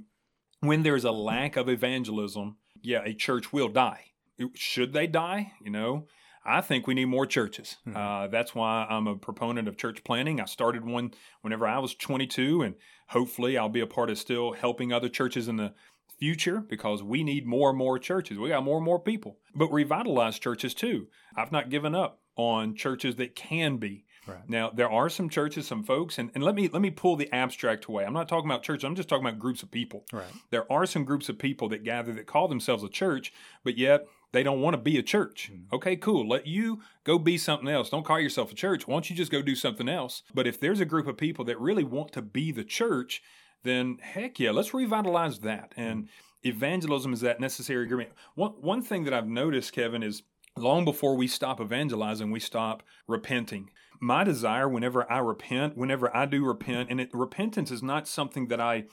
when 0.61 0.83
there's 0.83 1.05
a 1.05 1.11
lack 1.11 1.57
of 1.57 1.69
evangelism, 1.69 2.57
yeah, 2.81 3.01
a 3.05 3.13
church 3.13 3.53
will 3.53 3.69
die. 3.69 4.05
Should 4.53 4.93
they 4.93 5.07
die? 5.07 5.53
You 5.61 5.71
know, 5.71 6.07
I 6.47 6.61
think 6.61 6.87
we 6.87 6.93
need 6.93 7.05
more 7.05 7.25
churches. 7.25 7.77
Mm-hmm. 7.85 7.97
Uh, 7.97 8.27
that's 8.27 8.55
why 8.55 8.87
I'm 8.89 9.05
a 9.05 9.17
proponent 9.17 9.67
of 9.67 9.77
church 9.77 10.03
planting. 10.05 10.39
I 10.39 10.45
started 10.45 10.85
one 10.85 11.11
whenever 11.41 11.67
I 11.67 11.79
was 11.79 11.93
22, 11.93 12.61
and 12.61 12.75
hopefully 13.09 13.57
I'll 13.57 13.69
be 13.69 13.81
a 13.81 13.87
part 13.87 14.09
of 14.09 14.17
still 14.17 14.53
helping 14.53 14.93
other 14.93 15.09
churches 15.09 15.49
in 15.49 15.57
the 15.57 15.73
future 16.17 16.61
because 16.61 17.03
we 17.03 17.21
need 17.21 17.45
more 17.45 17.69
and 17.69 17.77
more 17.77 17.99
churches. 17.99 18.39
We 18.39 18.49
got 18.49 18.63
more 18.63 18.77
and 18.77 18.85
more 18.85 18.99
people, 18.99 19.37
but 19.53 19.71
revitalize 19.71 20.39
churches 20.39 20.73
too. 20.73 21.07
I've 21.35 21.51
not 21.51 21.69
given 21.69 21.93
up 21.93 22.21
on 22.37 22.75
churches 22.75 23.17
that 23.17 23.35
can 23.35 23.77
be 23.77 24.05
Right. 24.27 24.49
Now 24.49 24.69
there 24.69 24.91
are 24.91 25.09
some 25.09 25.29
churches, 25.29 25.67
some 25.67 25.83
folks, 25.83 26.17
and, 26.17 26.31
and 26.35 26.43
let 26.43 26.53
me 26.53 26.67
let 26.67 26.81
me 26.81 26.91
pull 26.91 27.15
the 27.15 27.33
abstract 27.33 27.85
away. 27.85 28.05
I'm 28.05 28.13
not 28.13 28.27
talking 28.27 28.49
about 28.49 28.61
churches. 28.61 28.83
I'm 28.83 28.95
just 28.95 29.07
talking 29.07 29.25
about 29.25 29.39
groups 29.39 29.63
of 29.63 29.71
people. 29.71 30.05
Right. 30.11 30.25
There 30.49 30.71
are 30.71 30.85
some 30.85 31.05
groups 31.05 31.29
of 31.29 31.39
people 31.39 31.69
that 31.69 31.83
gather 31.83 32.13
that 32.13 32.27
call 32.27 32.47
themselves 32.47 32.83
a 32.83 32.89
church, 32.89 33.33
but 33.63 33.77
yet 33.77 34.05
they 34.33 34.43
don't 34.43 34.61
want 34.61 34.73
to 34.73 34.81
be 34.81 34.97
a 34.97 35.03
church. 35.03 35.49
Mm-hmm. 35.51 35.75
Okay, 35.75 35.95
cool. 35.95 36.27
Let 36.27 36.47
you 36.47 36.81
go 37.03 37.17
be 37.17 37.37
something 37.37 37.67
else. 37.67 37.89
Don't 37.89 38.05
call 38.05 38.19
yourself 38.19 38.51
a 38.51 38.55
church. 38.55 38.87
Why 38.87 38.95
don't 38.95 39.09
you 39.09 39.15
just 39.15 39.31
go 39.31 39.41
do 39.41 39.55
something 39.55 39.89
else? 39.89 40.23
But 40.33 40.47
if 40.47 40.59
there's 40.59 40.79
a 40.79 40.85
group 40.85 41.07
of 41.07 41.17
people 41.17 41.45
that 41.45 41.59
really 41.59 41.83
want 41.83 42.11
to 42.13 42.21
be 42.21 42.51
the 42.51 42.63
church, 42.63 43.21
then 43.63 43.97
heck 44.01 44.39
yeah, 44.39 44.51
let's 44.51 44.73
revitalize 44.73 45.39
that. 45.39 45.73
And 45.75 46.03
mm-hmm. 46.03 46.49
evangelism 46.49 47.13
is 47.13 47.21
that 47.21 47.39
necessary 47.39 47.85
agreement. 47.85 48.11
One 48.35 48.51
one 48.59 48.81
thing 48.81 49.05
that 49.05 49.13
I've 49.13 49.27
noticed, 49.27 49.73
Kevin, 49.73 50.03
is 50.03 50.23
long 50.57 50.85
before 50.85 51.15
we 51.15 51.27
stop 51.27 51.61
evangelizing, 51.61 52.31
we 52.31 52.39
stop 52.39 52.83
repenting 53.07 53.69
my 53.99 54.23
desire 54.23 54.67
whenever 54.67 55.11
I 55.11 55.19
repent, 55.19 55.77
whenever 55.77 56.15
I 56.15 56.25
do 56.25 56.45
repent, 56.45 56.89
and 56.89 57.01
it, 57.01 57.09
repentance 57.13 57.71
is 57.71 57.81
not 57.81 58.07
something 58.07 58.47
that 58.47 58.61
I 58.61 58.85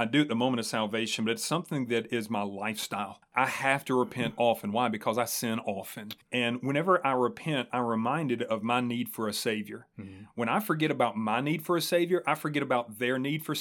I 0.00 0.06
do 0.06 0.22
at 0.22 0.28
the 0.28 0.34
moment 0.34 0.60
of 0.60 0.64
salvation, 0.64 1.26
but 1.26 1.32
it's 1.32 1.44
something 1.44 1.88
that 1.88 2.10
is 2.10 2.30
my 2.30 2.40
lifestyle. 2.40 3.20
I 3.34 3.44
have 3.44 3.84
to 3.84 3.98
repent 3.98 4.32
often. 4.38 4.72
Why? 4.72 4.88
Because 4.88 5.18
I 5.18 5.26
sin 5.26 5.58
often. 5.58 6.12
And 6.32 6.62
whenever 6.62 7.06
I 7.06 7.12
repent, 7.12 7.68
I'm 7.70 7.84
reminded 7.84 8.40
of 8.44 8.62
my 8.62 8.80
need 8.80 9.10
for 9.10 9.28
a 9.28 9.34
Savior. 9.34 9.88
Mm-hmm. 9.98 10.22
When 10.36 10.48
I 10.48 10.58
forget 10.58 10.90
about 10.90 11.18
my 11.18 11.42
need 11.42 11.62
for 11.62 11.76
a 11.76 11.82
Savior, 11.82 12.22
I 12.26 12.34
forget 12.34 12.62
about 12.62 12.98
their 12.98 13.18
need 13.18 13.44
for, 13.44 13.54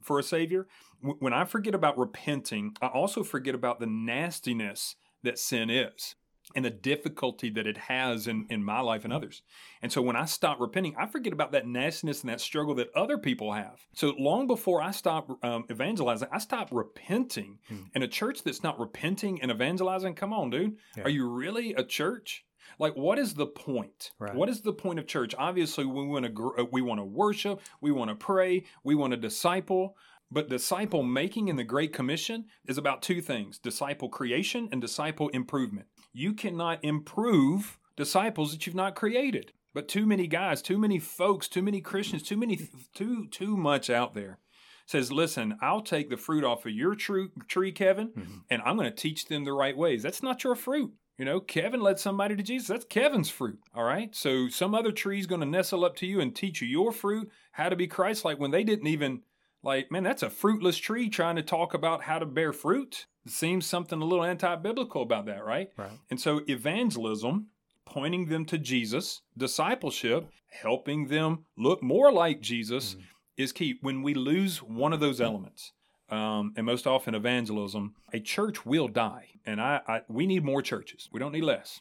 for 0.00 0.18
a 0.18 0.24
Savior. 0.24 0.66
When 1.00 1.32
I 1.32 1.44
forget 1.44 1.76
about 1.76 1.96
repenting, 1.96 2.74
I 2.82 2.88
also 2.88 3.22
forget 3.22 3.54
about 3.54 3.78
the 3.78 3.86
nastiness 3.86 4.96
that 5.22 5.38
sin 5.38 5.70
is 5.70 6.16
and 6.54 6.64
the 6.64 6.70
difficulty 6.70 7.50
that 7.50 7.66
it 7.66 7.76
has 7.76 8.26
in, 8.26 8.46
in 8.50 8.62
my 8.62 8.80
life 8.80 9.04
and 9.04 9.12
others. 9.12 9.42
And 9.82 9.90
so 9.90 10.02
when 10.02 10.16
I 10.16 10.24
stop 10.26 10.60
repenting, 10.60 10.94
I 10.98 11.06
forget 11.06 11.32
about 11.32 11.52
that 11.52 11.66
nastiness 11.66 12.20
and 12.22 12.30
that 12.30 12.40
struggle 12.40 12.74
that 12.76 12.94
other 12.94 13.18
people 13.18 13.52
have. 13.52 13.86
So 13.94 14.14
long 14.18 14.46
before 14.46 14.82
I 14.82 14.90
stop 14.90 15.38
um, 15.42 15.64
evangelizing, 15.70 16.28
I 16.30 16.38
stop 16.38 16.68
repenting. 16.70 17.58
Hmm. 17.68 17.76
And 17.94 18.04
a 18.04 18.08
church 18.08 18.42
that's 18.42 18.62
not 18.62 18.78
repenting 18.78 19.40
and 19.40 19.50
evangelizing, 19.50 20.14
come 20.14 20.32
on, 20.32 20.50
dude. 20.50 20.76
Yeah. 20.96 21.04
Are 21.04 21.10
you 21.10 21.28
really 21.28 21.74
a 21.74 21.84
church? 21.84 22.44
Like, 22.78 22.96
what 22.96 23.18
is 23.18 23.34
the 23.34 23.46
point? 23.46 24.12
Right. 24.18 24.34
What 24.34 24.48
is 24.48 24.62
the 24.62 24.72
point 24.72 24.98
of 24.98 25.06
church? 25.06 25.34
Obviously, 25.38 25.84
we 25.84 26.06
want 26.06 26.26
to 26.26 26.54
uh, 26.58 26.64
we 26.72 26.82
want 26.82 26.98
to 26.98 27.04
worship, 27.04 27.60
we 27.80 27.92
want 27.92 28.10
to 28.10 28.16
pray, 28.16 28.64
we 28.82 28.94
want 28.94 29.12
to 29.12 29.16
disciple. 29.16 29.96
But 30.30 30.48
disciple 30.48 31.04
making 31.04 31.48
in 31.48 31.56
the 31.56 31.64
Great 31.64 31.92
Commission 31.92 32.46
is 32.66 32.78
about 32.78 33.02
two 33.02 33.20
things 33.20 33.58
disciple 33.58 34.08
creation 34.08 34.68
and 34.72 34.80
disciple 34.80 35.28
improvement. 35.28 35.86
You 36.14 36.32
cannot 36.32 36.82
improve 36.82 37.78
disciples 37.96 38.52
that 38.52 38.66
you've 38.66 38.74
not 38.74 38.94
created. 38.94 39.52
But 39.74 39.88
too 39.88 40.06
many 40.06 40.28
guys, 40.28 40.62
too 40.62 40.78
many 40.78 41.00
folks, 41.00 41.48
too 41.48 41.60
many 41.60 41.80
Christians, 41.80 42.22
too 42.22 42.36
many, 42.36 42.70
too 42.94 43.26
too 43.26 43.56
much 43.56 43.90
out 43.90 44.14
there 44.14 44.38
says, 44.86 45.10
"Listen, 45.10 45.58
I'll 45.60 45.80
take 45.80 46.10
the 46.10 46.16
fruit 46.16 46.44
off 46.44 46.64
of 46.64 46.72
your 46.72 46.94
true 46.94 47.30
tree, 47.48 47.72
Kevin, 47.72 48.08
mm-hmm. 48.08 48.38
and 48.48 48.62
I'm 48.64 48.76
going 48.76 48.88
to 48.88 48.96
teach 48.96 49.26
them 49.26 49.44
the 49.44 49.52
right 49.52 49.76
ways." 49.76 50.02
That's 50.02 50.22
not 50.22 50.44
your 50.44 50.54
fruit. 50.54 50.94
You 51.18 51.24
know, 51.24 51.40
Kevin 51.40 51.80
led 51.80 51.98
somebody 51.98 52.36
to 52.36 52.42
Jesus. 52.42 52.68
That's 52.68 52.84
Kevin's 52.84 53.30
fruit. 53.30 53.60
All 53.74 53.84
right. 53.84 54.14
So 54.14 54.48
some 54.48 54.74
other 54.74 54.92
tree's 54.92 55.26
going 55.26 55.40
to 55.40 55.46
nestle 55.46 55.84
up 55.84 55.96
to 55.96 56.06
you 56.06 56.20
and 56.20 56.34
teach 56.34 56.60
you 56.60 56.66
your 56.66 56.92
fruit, 56.92 57.30
how 57.52 57.68
to 57.68 57.76
be 57.76 57.86
Christ 57.86 58.24
like 58.24 58.38
when 58.38 58.50
they 58.50 58.64
didn't 58.64 58.88
even 58.88 59.22
like, 59.62 59.90
man, 59.90 60.02
that's 60.02 60.22
a 60.24 60.30
fruitless 60.30 60.76
tree 60.76 61.08
trying 61.08 61.36
to 61.36 61.42
talk 61.42 61.72
about 61.72 62.02
how 62.02 62.18
to 62.18 62.26
bear 62.26 62.52
fruit. 62.52 63.06
Seems 63.26 63.66
something 63.66 64.00
a 64.00 64.04
little 64.04 64.24
anti 64.24 64.54
biblical 64.56 65.02
about 65.02 65.26
that, 65.26 65.44
right? 65.44 65.70
Right. 65.76 65.90
And 66.10 66.20
so, 66.20 66.42
evangelism, 66.48 67.48
pointing 67.86 68.26
them 68.26 68.44
to 68.46 68.58
Jesus, 68.58 69.22
discipleship, 69.36 70.28
helping 70.50 71.08
them 71.08 71.46
look 71.56 71.82
more 71.82 72.12
like 72.12 72.40
Jesus 72.40 72.94
mm-hmm. 72.94 73.02
is 73.36 73.52
key. 73.52 73.76
When 73.80 74.02
we 74.02 74.14
lose 74.14 74.62
one 74.62 74.92
of 74.92 75.00
those 75.00 75.20
elements, 75.20 75.72
um, 76.10 76.52
and 76.56 76.66
most 76.66 76.86
often 76.86 77.14
evangelism, 77.14 77.94
a 78.12 78.20
church 78.20 78.66
will 78.66 78.88
die. 78.88 79.28
And 79.46 79.60
I, 79.60 79.80
I, 79.86 80.00
we 80.08 80.26
need 80.26 80.44
more 80.44 80.62
churches. 80.62 81.08
We 81.12 81.20
don't 81.20 81.32
need 81.32 81.44
less. 81.44 81.80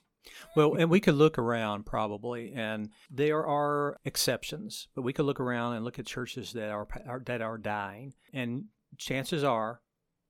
Well, 0.55 0.75
and 0.75 0.89
we 0.89 0.99
could 0.99 1.15
look 1.15 1.37
around 1.37 1.85
probably, 1.85 2.53
and 2.53 2.89
there 3.11 3.45
are 3.45 3.97
exceptions, 4.05 4.87
but 4.95 5.01
we 5.01 5.11
could 5.11 5.25
look 5.25 5.39
around 5.39 5.73
and 5.73 5.83
look 5.83 5.99
at 5.99 6.05
churches 6.05 6.53
that 6.53 6.69
are, 6.69 6.87
are 7.07 7.21
that 7.25 7.41
are 7.41 7.57
dying, 7.57 8.13
and 8.31 8.65
chances 8.97 9.43
are 9.43 9.81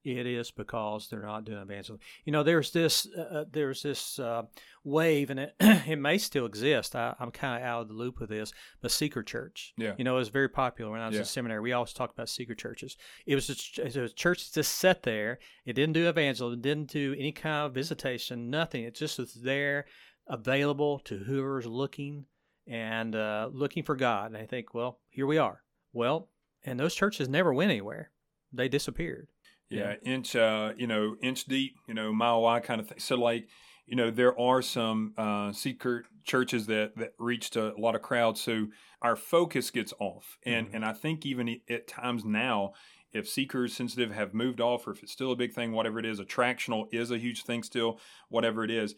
it 0.04 0.26
is 0.26 0.52
because 0.52 1.08
they're 1.08 1.22
not 1.22 1.46
doing 1.46 1.62
evangelism. 1.62 2.00
You 2.26 2.34
know, 2.34 2.44
there's 2.44 2.72
this 2.72 3.08
uh, 3.18 3.22
uh 3.22 3.46
there's 3.52 3.84
this 3.84 4.20
uh, 4.20 4.44
wave, 4.84 5.30
and 5.30 5.40
it 5.40 5.56
it 5.60 6.00
may 6.00 6.18
still 6.18 6.46
exist. 6.46 6.96
I, 6.96 7.16
am 7.20 7.32
kind 7.32 7.62
of 7.62 7.68
out 7.68 7.82
of 7.84 7.88
the 7.88 7.94
loop 7.94 8.20
with 8.20 8.30
this, 8.30 8.52
but 8.82 8.92
seeker 8.92 9.24
church. 9.24 9.74
Yeah. 9.78 9.94
You 9.98 10.04
know, 10.04 10.16
it 10.16 10.20
was 10.20 10.30
very 10.30 10.50
popular 10.50 10.92
when 10.92 11.02
I 11.02 11.08
was 11.08 11.16
yeah. 11.16 11.22
in 11.22 11.26
seminary. 11.26 11.62
We 11.62 11.74
always 11.74 11.94
talked 11.94 12.14
about 12.14 12.30
seeker 12.30 12.56
churches. 12.56 12.98
It 13.26 13.36
was 13.36 13.50
a, 13.50 13.82
it 13.82 13.96
was 13.96 14.12
a 14.12 14.16
church 14.16 14.46
that 14.46 14.60
just 14.60 14.74
sat 14.74 15.04
there. 15.04 15.40
It 15.66 15.74
didn't 15.74 15.94
do 15.94 16.08
evangelism. 16.08 16.60
It 16.60 16.62
Didn't 16.62 16.92
do 16.92 17.16
any 17.18 17.32
kind 17.32 17.68
of 17.68 17.74
visitation. 17.74 18.50
Nothing. 18.50 18.84
It 18.84 18.96
just 18.96 19.20
was 19.20 19.34
there, 19.34 19.86
available 20.28 21.00
to 21.00 21.18
whoever's 21.18 21.66
looking 21.66 22.26
and 22.68 23.16
uh, 23.16 23.50
looking 23.52 23.84
for 23.84 23.96
God. 23.96 24.28
And 24.28 24.38
I 24.38 24.46
think, 24.46 24.74
well, 24.74 25.00
here 25.10 25.28
we 25.28 25.38
are. 25.38 25.64
Well, 25.92 26.30
and 26.66 26.80
those 26.80 26.96
churches 26.96 27.30
never 27.30 27.54
went 27.54 27.72
anywhere; 27.72 28.12
they 28.52 28.68
disappeared. 28.68 29.28
Yeah, 29.74 29.96
yeah. 30.02 30.14
inch, 30.14 30.36
uh, 30.36 30.74
you 30.78 30.88
know, 30.88 31.16
inch 31.22 31.46
deep, 31.46 31.76
you 31.88 31.94
know, 31.94 32.14
mile 32.14 32.42
wide 32.42 32.64
kind 32.64 32.80
of 32.80 32.88
thing. 32.88 33.00
So, 33.00 33.16
like, 33.16 33.48
you 33.86 33.96
know, 33.96 34.12
there 34.12 34.40
are 34.40 34.62
some 34.62 35.14
uh, 35.18 35.52
seeker 35.52 36.06
churches 36.24 36.68
that 36.68 36.96
that 36.98 37.14
reached 37.20 37.56
a 37.56 37.74
lot 37.78 37.96
of 37.96 38.02
crowds. 38.02 38.42
So 38.42 38.68
our 39.02 39.16
focus 39.16 39.72
gets 39.72 39.94
off, 40.00 40.38
and 40.46 40.68
mm-hmm. 40.68 40.76
and 40.76 40.86
I 40.86 40.94
think 40.94 41.26
even 41.26 41.60
at 41.70 41.88
times 41.88 42.24
now, 42.24 42.74
if 43.12 43.28
seekers 43.28 43.74
sensitive 43.74 44.12
have 44.12 44.34
moved 44.34 44.62
off, 44.62 44.88
or 44.88 44.92
if 44.92 45.04
it's 45.04 45.12
still 45.12 45.32
a 45.32 45.36
big 45.36 45.54
thing, 45.54 45.72
whatever 45.72 46.00
it 46.00 46.06
is, 46.06 46.20
attractional 46.20 46.88
is 46.92 47.12
a 47.12 47.18
huge 47.18 47.44
thing 47.44 47.64
still, 47.64 48.00
whatever 48.30 48.64
it 48.64 48.72
is. 48.72 48.96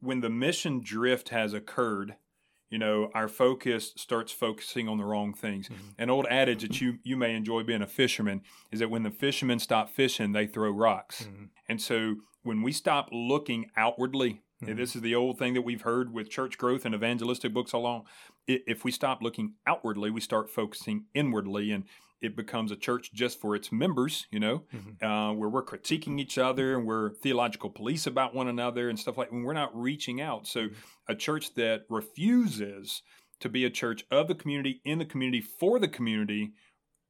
When 0.00 0.20
the 0.20 0.30
mission 0.30 0.80
drift 0.80 1.30
has 1.30 1.52
occurred, 1.52 2.14
you 2.72 2.78
know, 2.78 3.10
our 3.14 3.28
focus 3.28 3.92
starts 3.96 4.32
focusing 4.32 4.88
on 4.88 4.96
the 4.96 5.04
wrong 5.04 5.34
things. 5.34 5.68
Mm-hmm. 5.68 5.88
An 5.98 6.08
old 6.08 6.26
adage 6.30 6.62
that 6.62 6.80
you 6.80 6.98
you 7.04 7.18
may 7.18 7.36
enjoy 7.36 7.62
being 7.62 7.82
a 7.82 7.86
fisherman 7.86 8.40
is 8.70 8.80
that 8.80 8.88
when 8.88 9.02
the 9.02 9.10
fishermen 9.10 9.58
stop 9.58 9.90
fishing, 9.90 10.32
they 10.32 10.46
throw 10.46 10.70
rocks. 10.70 11.24
Mm-hmm. 11.24 11.44
And 11.68 11.82
so 11.82 12.16
when 12.42 12.62
we 12.62 12.72
stop 12.72 13.10
looking 13.12 13.70
outwardly, 13.76 14.40
mm-hmm. 14.64 14.74
this 14.74 14.96
is 14.96 15.02
the 15.02 15.14
old 15.14 15.38
thing 15.38 15.52
that 15.52 15.62
we've 15.62 15.82
heard 15.82 16.14
with 16.14 16.30
church 16.30 16.56
growth 16.56 16.86
and 16.86 16.94
evangelistic 16.94 17.52
books 17.52 17.74
along. 17.74 18.06
If 18.46 18.84
we 18.84 18.90
stop 18.90 19.22
looking 19.22 19.52
outwardly, 19.66 20.10
we 20.10 20.22
start 20.22 20.48
focusing 20.48 21.04
inwardly, 21.12 21.72
and 21.72 21.84
it 22.22 22.36
becomes 22.36 22.70
a 22.70 22.76
church 22.76 23.12
just 23.12 23.40
for 23.40 23.56
its 23.56 23.72
members, 23.72 24.26
you 24.30 24.40
know, 24.40 24.62
mm-hmm. 24.74 25.04
uh, 25.04 25.32
where 25.32 25.48
we're 25.48 25.64
critiquing 25.64 26.20
each 26.20 26.38
other 26.38 26.76
and 26.76 26.86
we're 26.86 27.10
theological 27.10 27.68
police 27.68 28.06
about 28.06 28.34
one 28.34 28.48
another 28.48 28.88
and 28.88 28.98
stuff 28.98 29.18
like 29.18 29.30
that. 29.30 29.36
We're 29.36 29.52
not 29.52 29.76
reaching 29.76 30.20
out. 30.20 30.46
So, 30.46 30.68
mm-hmm. 30.68 30.74
a 31.08 31.14
church 31.14 31.54
that 31.54 31.82
refuses 31.90 33.02
to 33.40 33.48
be 33.48 33.64
a 33.64 33.70
church 33.70 34.04
of 34.10 34.28
the 34.28 34.36
community, 34.36 34.80
in 34.84 34.98
the 34.98 35.04
community, 35.04 35.40
for 35.40 35.80
the 35.80 35.88
community, 35.88 36.52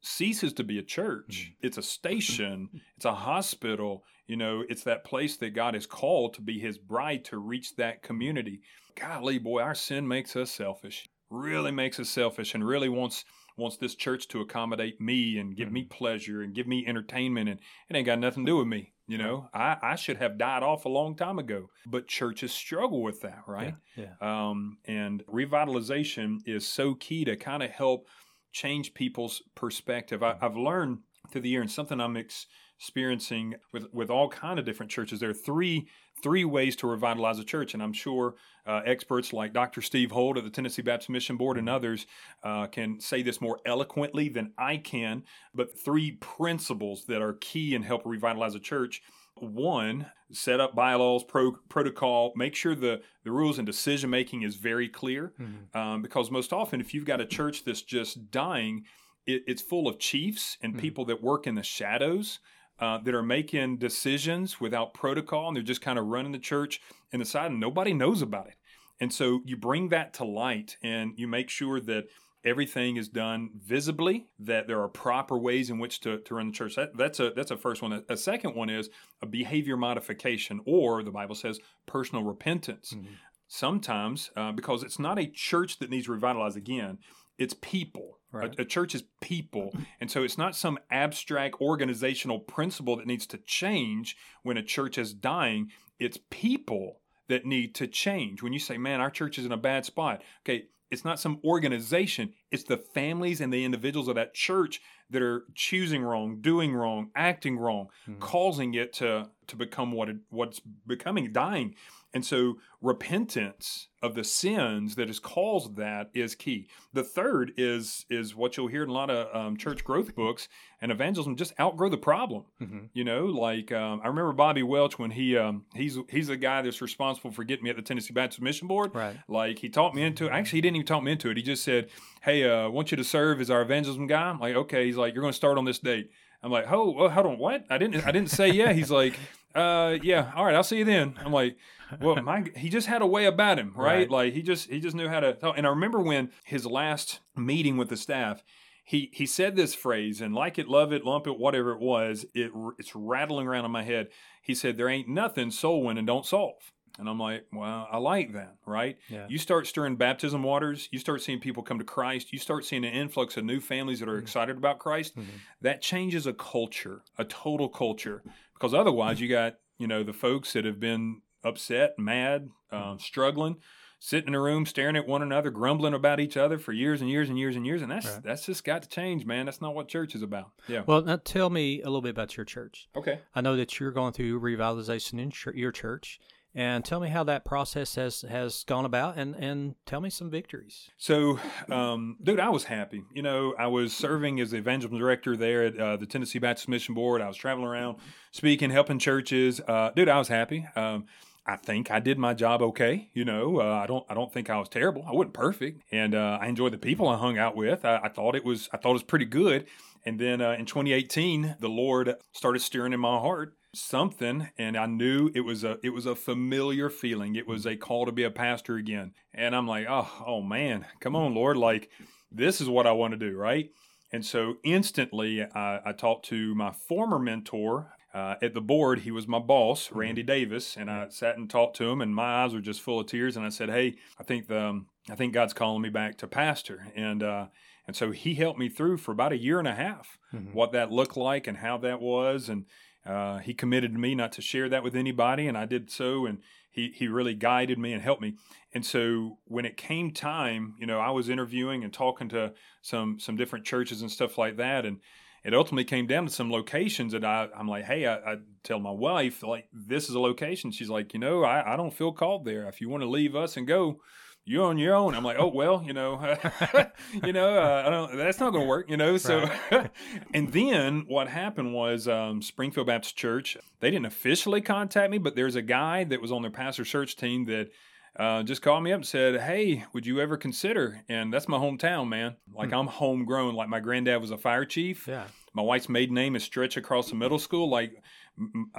ceases 0.00 0.52
to 0.54 0.64
be 0.64 0.78
a 0.78 0.82
church. 0.82 1.52
Mm-hmm. 1.52 1.66
It's 1.66 1.78
a 1.78 1.82
station, 1.82 2.68
it's 2.96 3.04
a 3.04 3.14
hospital, 3.14 4.04
you 4.26 4.36
know, 4.36 4.64
it's 4.68 4.84
that 4.84 5.04
place 5.04 5.36
that 5.36 5.54
God 5.54 5.74
has 5.74 5.86
called 5.86 6.34
to 6.34 6.40
be 6.40 6.58
his 6.58 6.78
bride 6.78 7.24
to 7.26 7.38
reach 7.38 7.76
that 7.76 8.02
community. 8.02 8.62
Golly, 8.98 9.38
boy, 9.38 9.60
our 9.60 9.74
sin 9.74 10.08
makes 10.08 10.34
us 10.36 10.50
selfish, 10.50 11.06
really 11.30 11.70
makes 11.70 12.00
us 12.00 12.08
selfish, 12.08 12.54
and 12.54 12.66
really 12.66 12.88
wants 12.88 13.24
wants 13.56 13.76
this 13.76 13.94
church 13.94 14.28
to 14.28 14.40
accommodate 14.40 15.00
me 15.00 15.38
and 15.38 15.56
give 15.56 15.70
me 15.70 15.82
mm-hmm. 15.82 15.96
pleasure 15.96 16.42
and 16.42 16.54
give 16.54 16.66
me 16.66 16.84
entertainment 16.86 17.48
and 17.48 17.60
it 17.88 17.96
ain't 17.96 18.06
got 18.06 18.18
nothing 18.18 18.44
to 18.46 18.52
do 18.52 18.56
with 18.56 18.68
me 18.68 18.92
you 19.08 19.18
know? 19.18 19.48
I, 19.52 19.76
I 19.82 19.96
should 19.96 20.16
have 20.18 20.38
died 20.38 20.62
off 20.62 20.86
a 20.86 20.88
long 20.88 21.16
time 21.16 21.38
ago. 21.38 21.68
But 21.84 22.08
churches 22.08 22.52
struggle 22.52 23.02
with 23.02 23.20
that 23.22 23.40
right? 23.46 23.74
Yeah, 23.94 24.06
yeah. 24.20 24.48
Um, 24.48 24.78
and 24.86 25.22
revitalization 25.26 26.38
is 26.46 26.66
so 26.66 26.94
key 26.94 27.24
to 27.26 27.36
kind 27.36 27.62
of 27.62 27.70
help 27.70 28.08
change 28.52 28.94
people's 28.94 29.42
perspective. 29.54 30.22
I, 30.22 30.36
have 30.40 30.56
learned 30.56 30.98
through 31.30 31.40
the 31.42 31.48
year 31.48 31.62
and 31.62 31.70
something 31.70 32.00
i'm 32.00 32.16
experiencing 32.16 33.54
with 33.72 33.86
with 33.92 34.10
all 34.10 34.28
kind 34.28 34.58
of 34.58 34.64
different 34.64 34.90
churches 34.90 35.20
there 35.20 35.30
are 35.30 35.34
three 35.34 35.88
three 36.22 36.44
ways 36.44 36.76
to 36.76 36.86
revitalize 36.86 37.38
a 37.38 37.44
church. 37.44 37.74
And 37.74 37.82
I'm 37.82 37.92
sure 37.92 38.34
uh, 38.66 38.80
experts 38.86 39.32
like 39.32 39.52
Dr. 39.52 39.82
Steve 39.82 40.12
Holt 40.12 40.38
of 40.38 40.44
the 40.44 40.50
Tennessee 40.50 40.82
Baptist 40.82 41.10
Mission 41.10 41.36
Board 41.36 41.58
and 41.58 41.68
others 41.68 42.06
uh, 42.42 42.66
can 42.68 43.00
say 43.00 43.22
this 43.22 43.40
more 43.40 43.58
eloquently 43.66 44.28
than 44.28 44.52
I 44.56 44.76
can. 44.76 45.24
But 45.54 45.78
three 45.78 46.12
principles 46.12 47.04
that 47.06 47.22
are 47.22 47.34
key 47.34 47.74
in 47.74 47.82
helping 47.82 48.12
revitalize 48.12 48.54
a 48.54 48.60
church. 48.60 49.02
One, 49.34 50.06
set 50.30 50.60
up 50.60 50.74
bylaws, 50.74 51.24
pro- 51.24 51.56
protocol, 51.68 52.32
make 52.36 52.54
sure 52.54 52.74
the, 52.74 53.00
the 53.24 53.32
rules 53.32 53.58
and 53.58 53.66
decision 53.66 54.10
making 54.10 54.42
is 54.42 54.56
very 54.56 54.88
clear. 54.88 55.32
Mm-hmm. 55.40 55.76
Um, 55.76 56.02
because 56.02 56.30
most 56.30 56.52
often, 56.52 56.80
if 56.80 56.94
you've 56.94 57.06
got 57.06 57.20
a 57.20 57.26
church 57.26 57.64
that's 57.64 57.82
just 57.82 58.30
dying, 58.30 58.84
it, 59.26 59.42
it's 59.46 59.62
full 59.62 59.88
of 59.88 59.98
chiefs 59.98 60.58
and 60.62 60.74
mm-hmm. 60.74 60.80
people 60.80 61.04
that 61.06 61.22
work 61.22 61.46
in 61.46 61.54
the 61.54 61.62
shadows 61.62 62.40
uh, 62.78 62.98
that 62.98 63.14
are 63.14 63.22
making 63.22 63.78
decisions 63.78 64.60
without 64.60 64.94
protocol 64.94 65.48
and 65.48 65.56
they're 65.56 65.62
just 65.62 65.80
kind 65.80 65.98
of 65.98 66.06
running 66.06 66.32
the 66.32 66.38
church 66.38 66.80
in 67.12 67.20
the 67.20 67.24
side 67.24 67.50
and 67.50 67.60
nobody 67.60 67.92
knows 67.92 68.22
about 68.22 68.48
it. 68.48 68.56
And 69.00 69.12
so 69.12 69.40
you 69.44 69.56
bring 69.56 69.88
that 69.88 70.14
to 70.14 70.24
light 70.24 70.76
and 70.82 71.12
you 71.16 71.26
make 71.26 71.48
sure 71.48 71.80
that 71.80 72.04
everything 72.44 72.96
is 72.96 73.08
done 73.08 73.50
visibly, 73.54 74.26
that 74.38 74.66
there 74.66 74.80
are 74.80 74.88
proper 74.88 75.38
ways 75.38 75.70
in 75.70 75.78
which 75.78 76.00
to, 76.00 76.18
to 76.18 76.34
run 76.34 76.48
the 76.48 76.52
church. 76.52 76.76
That, 76.76 76.96
that's 76.96 77.20
a 77.20 77.30
that's 77.34 77.50
a 77.50 77.56
first 77.56 77.82
one. 77.82 78.04
A, 78.08 78.16
second 78.16 78.54
one 78.54 78.70
is 78.70 78.90
a 79.20 79.26
behavior 79.26 79.76
modification, 79.76 80.60
or 80.66 81.02
the 81.02 81.10
Bible 81.10 81.34
says 81.34 81.60
personal 81.86 82.24
repentance. 82.24 82.92
Mm-hmm. 82.94 83.14
Sometimes, 83.48 84.30
uh, 84.34 84.52
because 84.52 84.82
it's 84.82 84.98
not 84.98 85.18
a 85.18 85.26
church 85.26 85.78
that 85.78 85.90
needs 85.90 86.08
revitalized 86.08 86.56
again, 86.56 86.98
it's 87.42 87.54
people. 87.60 88.18
Right. 88.30 88.54
A, 88.58 88.62
a, 88.62 88.64
church 88.64 88.94
is 88.94 89.04
people. 89.20 89.74
And 90.00 90.10
so 90.10 90.22
it's 90.22 90.38
not 90.38 90.56
some 90.56 90.78
abstract 90.90 91.60
organizational 91.60 92.38
principle 92.38 92.96
that 92.96 93.06
needs 93.06 93.26
to 93.26 93.36
change 93.36 94.16
when 94.42 94.56
a 94.56 94.62
church 94.62 94.96
is 94.96 95.12
dying. 95.12 95.70
It's 95.98 96.18
people 96.30 97.00
that 97.28 97.44
need 97.44 97.74
to 97.74 97.86
change. 97.86 98.42
When 98.42 98.54
you 98.54 98.58
say, 98.58 98.78
man, 98.78 99.02
our 99.02 99.10
church 99.10 99.38
is 99.38 99.44
in 99.44 99.52
a 99.52 99.58
bad 99.58 99.84
spot, 99.84 100.22
okay, 100.44 100.68
it's 100.90 101.04
not 101.04 101.20
some 101.20 101.40
organization, 101.44 102.32
it's 102.50 102.64
the 102.64 102.76
families 102.76 103.40
and 103.40 103.52
the 103.52 103.64
individuals 103.64 104.08
of 104.08 104.14
that 104.14 104.34
church 104.34 104.80
that 105.10 105.22
are 105.22 105.44
choosing 105.54 106.02
wrong, 106.02 106.40
doing 106.40 106.74
wrong, 106.74 107.10
acting 107.14 107.58
wrong, 107.58 107.88
mm-hmm. 108.08 108.20
causing 108.20 108.74
it 108.74 108.92
to, 108.94 109.28
to 109.46 109.56
become 109.56 109.92
what 109.92 110.08
it, 110.08 110.16
what's 110.30 110.60
becoming, 110.86 111.32
dying. 111.32 111.74
And 112.14 112.24
so 112.24 112.58
repentance 112.82 113.88
of 114.02 114.14
the 114.14 114.24
sins 114.24 114.96
that 114.96 115.06
has 115.06 115.18
caused 115.18 115.76
that 115.76 116.10
is 116.12 116.34
key. 116.34 116.68
The 116.92 117.04
third 117.04 117.52
is 117.56 118.04
is 118.10 118.34
what 118.34 118.56
you'll 118.56 118.66
hear 118.66 118.82
in 118.82 118.90
a 118.90 118.92
lot 118.92 119.08
of 119.08 119.34
um, 119.34 119.56
church 119.56 119.84
growth 119.84 120.14
books 120.14 120.48
and 120.80 120.92
evangelism. 120.92 121.36
Just 121.36 121.58
outgrow 121.58 121.88
the 121.88 121.96
problem. 121.96 122.44
Mm-hmm. 122.60 122.78
You 122.92 123.04
know, 123.04 123.26
like 123.26 123.72
um, 123.72 124.00
I 124.02 124.08
remember 124.08 124.32
Bobby 124.32 124.62
Welch 124.62 124.98
when 124.98 125.12
he 125.12 125.36
um, 125.38 125.64
he's 125.74 125.96
he's 126.10 126.26
the 126.26 126.36
guy 126.36 126.60
that's 126.62 126.82
responsible 126.82 127.30
for 127.30 127.44
getting 127.44 127.64
me 127.64 127.70
at 127.70 127.76
the 127.76 127.82
Tennessee 127.82 128.12
Baptist 128.12 128.42
Mission 128.42 128.68
Board. 128.68 128.94
Right. 128.94 129.16
Like 129.28 129.60
he 129.60 129.68
taught 129.68 129.94
me 129.94 130.02
into 130.02 130.26
it. 130.26 130.32
Actually, 130.32 130.58
he 130.58 130.62
didn't 130.62 130.76
even 130.76 130.86
talk 130.86 131.02
me 131.02 131.12
into 131.12 131.30
it. 131.30 131.36
He 131.36 131.42
just 131.42 131.64
said, 131.64 131.88
"Hey, 132.22 132.44
uh, 132.44 132.64
I 132.64 132.66
want 132.66 132.90
you 132.90 132.96
to 132.96 133.04
serve 133.04 133.40
as 133.40 133.50
our 133.50 133.62
evangelism 133.62 134.06
guy." 134.06 134.30
I'm 134.30 134.40
like, 134.40 134.56
okay. 134.56 134.84
He's 134.84 134.96
like, 134.96 135.14
"You're 135.14 135.22
going 135.22 135.32
to 135.32 135.36
start 135.36 135.56
on 135.56 135.64
this 135.64 135.78
date." 135.78 136.10
I'm 136.42 136.50
like, 136.50 136.70
"Oh, 136.70 136.90
well, 136.90 137.08
hold 137.08 137.26
on, 137.26 137.38
what? 137.38 137.64
I 137.70 137.78
didn't 137.78 138.06
I 138.06 138.10
didn't 138.12 138.30
say 138.30 138.50
yeah." 138.50 138.72
He's 138.72 138.90
like, 138.90 139.18
"Uh, 139.54 139.98
yeah, 140.02 140.32
all 140.34 140.44
right, 140.44 140.54
I'll 140.54 140.64
see 140.64 140.78
you 140.78 140.84
then." 140.84 141.14
I'm 141.24 141.32
like 141.32 141.56
well, 142.00 142.20
my 142.22 142.44
he 142.56 142.68
just 142.68 142.86
had 142.86 143.02
a 143.02 143.06
way 143.06 143.26
about 143.26 143.58
him, 143.58 143.72
right? 143.76 143.86
right? 143.86 144.10
Like 144.10 144.32
he 144.34 144.42
just 144.42 144.70
he 144.70 144.80
just 144.80 144.96
knew 144.96 145.08
how 145.08 145.20
to 145.20 145.34
talk. 145.34 145.56
And 145.56 145.66
I 145.66 145.70
remember 145.70 146.00
when 146.00 146.30
his 146.44 146.66
last 146.66 147.20
meeting 147.36 147.76
with 147.76 147.88
the 147.88 147.96
staff, 147.96 148.42
he 148.84 149.10
he 149.12 149.26
said 149.26 149.56
this 149.56 149.74
phrase, 149.74 150.20
and 150.20 150.34
like 150.34 150.58
it, 150.58 150.68
love 150.68 150.92
it, 150.92 151.04
lump 151.04 151.26
it, 151.26 151.38
whatever 151.38 151.72
it 151.72 151.80
was, 151.80 152.24
it 152.34 152.52
it's 152.78 152.94
rattling 152.94 153.46
around 153.46 153.64
in 153.64 153.70
my 153.70 153.82
head. 153.82 154.08
He 154.42 154.54
said, 154.54 154.76
"There 154.76 154.88
ain't 154.88 155.08
nothing 155.08 155.50
soul 155.50 155.82
winning 155.82 156.06
don't 156.06 156.26
solve." 156.26 156.72
And 156.98 157.08
I'm 157.08 157.18
like, 157.18 157.46
well, 157.52 157.88
I 157.90 157.98
like 157.98 158.34
that, 158.34 158.56
right? 158.66 158.98
Yeah. 159.08 159.26
You 159.28 159.38
start 159.38 159.66
stirring 159.66 159.96
baptism 159.96 160.42
waters, 160.42 160.88
you 160.92 160.98
start 160.98 161.22
seeing 161.22 161.40
people 161.40 161.62
come 161.62 161.78
to 161.78 161.84
Christ, 161.84 162.32
you 162.32 162.38
start 162.38 162.64
seeing 162.64 162.84
an 162.84 162.92
influx 162.92 163.36
of 163.36 163.44
new 163.44 163.60
families 163.60 164.00
that 164.00 164.08
are 164.08 164.12
mm-hmm. 164.12 164.22
excited 164.22 164.56
about 164.56 164.78
Christ. 164.78 165.16
Mm-hmm. 165.16 165.30
That 165.62 165.82
changes 165.82 166.26
a 166.26 166.32
culture, 166.32 167.02
a 167.18 167.24
total 167.24 167.68
culture. 167.68 168.22
Because 168.54 168.74
otherwise, 168.74 169.20
you 169.20 169.28
got, 169.28 169.56
you 169.78 169.86
know, 169.86 170.02
the 170.02 170.12
folks 170.12 170.52
that 170.52 170.64
have 170.64 170.78
been 170.78 171.22
upset, 171.42 171.98
mad, 171.98 172.50
uh, 172.70 172.96
struggling, 172.98 173.56
sitting 173.98 174.28
in 174.28 174.34
a 174.34 174.40
room 174.40 174.66
staring 174.66 174.96
at 174.96 175.06
one 175.06 175.22
another, 175.22 175.50
grumbling 175.50 175.94
about 175.94 176.18
each 176.18 176.36
other 176.36 176.58
for 176.58 176.72
years 176.72 177.00
and 177.00 177.08
years 177.08 177.28
and 177.28 177.38
years 177.38 177.54
and 177.54 177.64
years. 177.64 177.82
And 177.82 177.90
that's 177.90 178.06
right. 178.06 178.22
that's 178.22 178.46
just 178.46 178.64
got 178.64 178.82
to 178.82 178.88
change, 178.88 179.24
man. 179.24 179.46
That's 179.46 179.60
not 179.60 179.74
what 179.74 179.88
church 179.88 180.14
is 180.14 180.22
about. 180.22 180.50
Yeah. 180.68 180.82
Well, 180.86 181.02
now 181.02 181.20
tell 181.24 181.50
me 181.50 181.80
a 181.82 181.84
little 181.84 182.02
bit 182.02 182.10
about 182.10 182.36
your 182.36 182.44
church. 182.44 182.88
Okay. 182.96 183.20
I 183.34 183.40
know 183.40 183.56
that 183.56 183.78
you're 183.78 183.92
going 183.92 184.12
through 184.12 184.40
revitalization 184.40 185.20
in 185.20 185.32
your 185.56 185.72
church. 185.72 186.18
And 186.54 186.84
tell 186.84 187.00
me 187.00 187.08
how 187.08 187.24
that 187.24 187.44
process 187.46 187.94
has, 187.94 188.22
has 188.22 188.64
gone 188.64 188.84
about 188.84 189.16
and, 189.16 189.34
and 189.36 189.74
tell 189.86 190.02
me 190.02 190.10
some 190.10 190.28
victories. 190.28 190.90
So, 190.98 191.40
um, 191.70 192.18
dude, 192.22 192.40
I 192.40 192.50
was 192.50 192.64
happy. 192.64 193.04
You 193.14 193.22
know, 193.22 193.54
I 193.58 193.68
was 193.68 193.94
serving 193.94 194.38
as 194.38 194.50
the 194.50 194.58
evangelism 194.58 194.98
director 194.98 195.34
there 195.34 195.64
at 195.64 195.78
uh, 195.78 195.96
the 195.96 196.04
Tennessee 196.04 196.38
Baptist 196.38 196.68
Mission 196.68 196.94
Board. 196.94 197.22
I 197.22 197.28
was 197.28 197.38
traveling 197.38 197.66
around 197.66 197.98
speaking, 198.32 198.70
helping 198.70 198.98
churches. 198.98 199.60
Uh, 199.66 199.90
dude, 199.96 200.10
I 200.10 200.18
was 200.18 200.28
happy. 200.28 200.66
Um, 200.76 201.06
I 201.44 201.56
think 201.56 201.90
I 201.90 201.98
did 201.98 202.18
my 202.18 202.34
job 202.34 202.62
okay. 202.62 203.10
You 203.14 203.24
know, 203.24 203.60
uh, 203.60 203.80
I 203.82 203.86
don't 203.86 204.04
I 204.08 204.14
don't 204.14 204.32
think 204.32 204.48
I 204.48 204.58
was 204.58 204.68
terrible. 204.68 205.04
I 205.06 205.12
wasn't 205.12 205.34
perfect, 205.34 205.82
and 205.90 206.14
uh, 206.14 206.38
I 206.40 206.46
enjoyed 206.46 206.72
the 206.72 206.78
people 206.78 207.08
I 207.08 207.16
hung 207.16 207.36
out 207.36 207.56
with. 207.56 207.84
I, 207.84 208.00
I, 208.04 208.08
thought 208.08 208.36
it 208.36 208.44
was 208.44 208.68
I 208.72 208.76
thought 208.76 208.90
it 208.90 208.92
was 208.92 209.02
pretty 209.02 209.24
good. 209.24 209.66
And 210.04 210.18
then 210.18 210.40
uh, 210.40 210.52
in 210.52 210.66
2018, 210.66 211.56
the 211.60 211.68
Lord 211.68 212.14
started 212.32 212.60
stirring 212.60 212.92
in 212.92 213.00
my 213.00 213.18
heart 213.18 213.54
something, 213.74 214.48
and 214.58 214.76
I 214.76 214.86
knew 214.86 215.30
it 215.34 215.40
was 215.40 215.64
a 215.64 215.78
it 215.82 215.90
was 215.90 216.06
a 216.06 216.14
familiar 216.14 216.90
feeling. 216.90 217.36
It 217.36 217.46
was 217.46 217.66
a 217.66 217.76
call 217.76 218.06
to 218.06 218.12
be 218.12 218.24
a 218.24 218.30
pastor 218.30 218.76
again, 218.76 219.12
and 219.32 219.54
I'm 219.54 219.66
like, 219.66 219.86
oh 219.88 220.24
oh 220.26 220.42
man, 220.42 220.86
come 221.00 221.16
on, 221.16 221.34
Lord, 221.34 221.56
like 221.56 221.90
this 222.30 222.60
is 222.60 222.68
what 222.68 222.86
I 222.86 222.92
want 222.92 223.12
to 223.12 223.18
do, 223.18 223.36
right? 223.36 223.70
And 224.12 224.24
so 224.26 224.56
instantly, 224.62 225.42
I, 225.42 225.80
I 225.86 225.92
talked 225.92 226.26
to 226.26 226.54
my 226.54 226.70
former 226.70 227.18
mentor 227.18 227.92
uh, 228.14 228.34
at 228.42 228.52
the 228.52 228.60
board, 228.60 229.00
he 229.00 229.10
was 229.10 229.26
my 229.26 229.38
boss, 229.38 229.88
mm-hmm. 229.88 229.98
Randy 229.98 230.22
Davis, 230.22 230.76
and 230.76 230.90
I 230.90 231.08
sat 231.08 231.38
and 231.38 231.48
talked 231.48 231.76
to 231.76 231.88
him, 231.90 232.00
and 232.00 232.14
my 232.14 232.44
eyes 232.44 232.52
were 232.52 232.60
just 232.60 232.82
full 232.82 233.00
of 233.00 233.06
tears. 233.06 233.36
And 233.36 233.46
I 233.46 233.48
said, 233.48 233.70
"Hey, 233.70 233.94
I 234.18 234.22
think 234.22 234.48
the 234.48 234.66
um, 234.66 234.86
I 235.10 235.14
think 235.14 235.32
God's 235.32 235.54
calling 235.54 235.82
me 235.82 235.88
back 235.88 236.18
to 236.18 236.26
pastor, 236.26 236.86
and 236.94 237.22
uh, 237.22 237.46
and 237.86 237.96
so 237.96 238.10
He 238.10 238.34
helped 238.34 238.58
me 238.58 238.68
through 238.68 238.98
for 238.98 239.12
about 239.12 239.32
a 239.32 239.38
year 239.38 239.58
and 239.58 239.68
a 239.68 239.74
half 239.74 240.18
mm-hmm. 240.32 240.52
what 240.52 240.72
that 240.72 240.92
looked 240.92 241.16
like 241.16 241.46
and 241.46 241.58
how 241.58 241.78
that 241.78 242.00
was, 242.00 242.48
and 242.48 242.66
uh, 243.06 243.38
He 243.38 243.54
committed 243.54 243.92
to 243.92 243.98
me 243.98 244.14
not 244.14 244.32
to 244.32 244.42
share 244.42 244.68
that 244.68 244.84
with 244.84 244.96
anybody, 244.96 245.46
and 245.46 245.56
I 245.56 245.66
did 245.66 245.90
so, 245.90 246.26
and 246.26 246.38
He 246.70 246.92
He 246.94 247.08
really 247.08 247.34
guided 247.34 247.78
me 247.78 247.92
and 247.92 248.02
helped 248.02 248.22
me. 248.22 248.36
And 248.74 248.86
so 248.86 249.38
when 249.44 249.64
it 249.64 249.76
came 249.76 250.12
time, 250.12 250.74
you 250.78 250.86
know, 250.86 250.98
I 250.98 251.10
was 251.10 251.28
interviewing 251.28 251.84
and 251.84 251.92
talking 251.92 252.28
to 252.30 252.52
some 252.80 253.18
some 253.18 253.36
different 253.36 253.64
churches 253.64 254.00
and 254.00 254.10
stuff 254.10 254.38
like 254.38 254.56
that, 254.56 254.86
and 254.86 255.00
it 255.44 255.54
ultimately 255.54 255.84
came 255.84 256.06
down 256.06 256.26
to 256.26 256.32
some 256.32 256.52
locations 256.52 257.12
that 257.12 257.24
I, 257.24 257.48
I'm 257.56 257.66
like, 257.66 257.84
hey, 257.84 258.06
I, 258.06 258.14
I 258.14 258.36
tell 258.62 258.78
my 258.78 258.92
wife, 258.92 259.42
like, 259.42 259.66
this 259.72 260.08
is 260.08 260.14
a 260.14 260.20
location. 260.20 260.70
She's 260.70 260.88
like, 260.88 261.12
you 261.14 261.18
know, 261.18 261.42
I, 261.42 261.74
I 261.74 261.76
don't 261.76 261.92
feel 261.92 262.12
called 262.12 262.44
there. 262.44 262.68
If 262.68 262.80
you 262.80 262.88
want 262.88 263.02
to 263.02 263.08
leave 263.08 263.34
us 263.34 263.56
and 263.56 263.66
go, 263.66 264.00
you're 264.44 264.64
on 264.64 264.78
your 264.78 264.94
own. 264.94 265.14
I'm 265.14 265.24
like, 265.24 265.36
oh 265.38 265.48
well, 265.48 265.82
you 265.84 265.92
know, 265.92 266.20
you 267.24 267.32
know, 267.32 267.58
uh, 267.58 267.84
I 267.86 267.90
don't. 267.90 268.16
That's 268.16 268.40
not 268.40 268.50
going 268.50 268.64
to 268.64 268.68
work, 268.68 268.90
you 268.90 268.96
know. 268.96 269.16
So, 269.16 269.48
right. 269.70 269.90
and 270.34 270.52
then 270.52 271.04
what 271.06 271.28
happened 271.28 271.74
was 271.74 272.08
um, 272.08 272.42
Springfield 272.42 272.86
Baptist 272.86 273.16
Church. 273.16 273.56
They 273.80 273.90
didn't 273.90 274.06
officially 274.06 274.60
contact 274.60 275.10
me, 275.10 275.18
but 275.18 275.36
there's 275.36 275.56
a 275.56 275.62
guy 275.62 276.04
that 276.04 276.20
was 276.20 276.32
on 276.32 276.42
their 276.42 276.50
pastor 276.50 276.84
search 276.84 277.16
team 277.16 277.44
that 277.46 277.70
uh, 278.16 278.42
just 278.42 278.62
called 278.62 278.82
me 278.82 278.92
up 278.92 278.98
and 278.98 279.06
said, 279.06 279.40
"Hey, 279.40 279.84
would 279.92 280.06
you 280.06 280.20
ever 280.20 280.36
consider?" 280.36 281.02
And 281.08 281.32
that's 281.32 281.48
my 281.48 281.58
hometown, 281.58 282.08
man. 282.08 282.36
Like 282.52 282.70
hmm. 282.70 282.74
I'm 282.74 282.86
homegrown. 282.88 283.54
Like 283.54 283.68
my 283.68 283.80
granddad 283.80 284.20
was 284.20 284.32
a 284.32 284.38
fire 284.38 284.64
chief. 284.64 285.06
Yeah. 285.06 285.24
My 285.54 285.62
wife's 285.62 285.88
maiden 285.88 286.14
name 286.14 286.34
is 286.34 286.42
Stretch 286.42 286.76
across 286.76 287.10
the 287.10 287.14
middle 287.14 287.38
school. 287.38 287.68
Like 287.68 288.02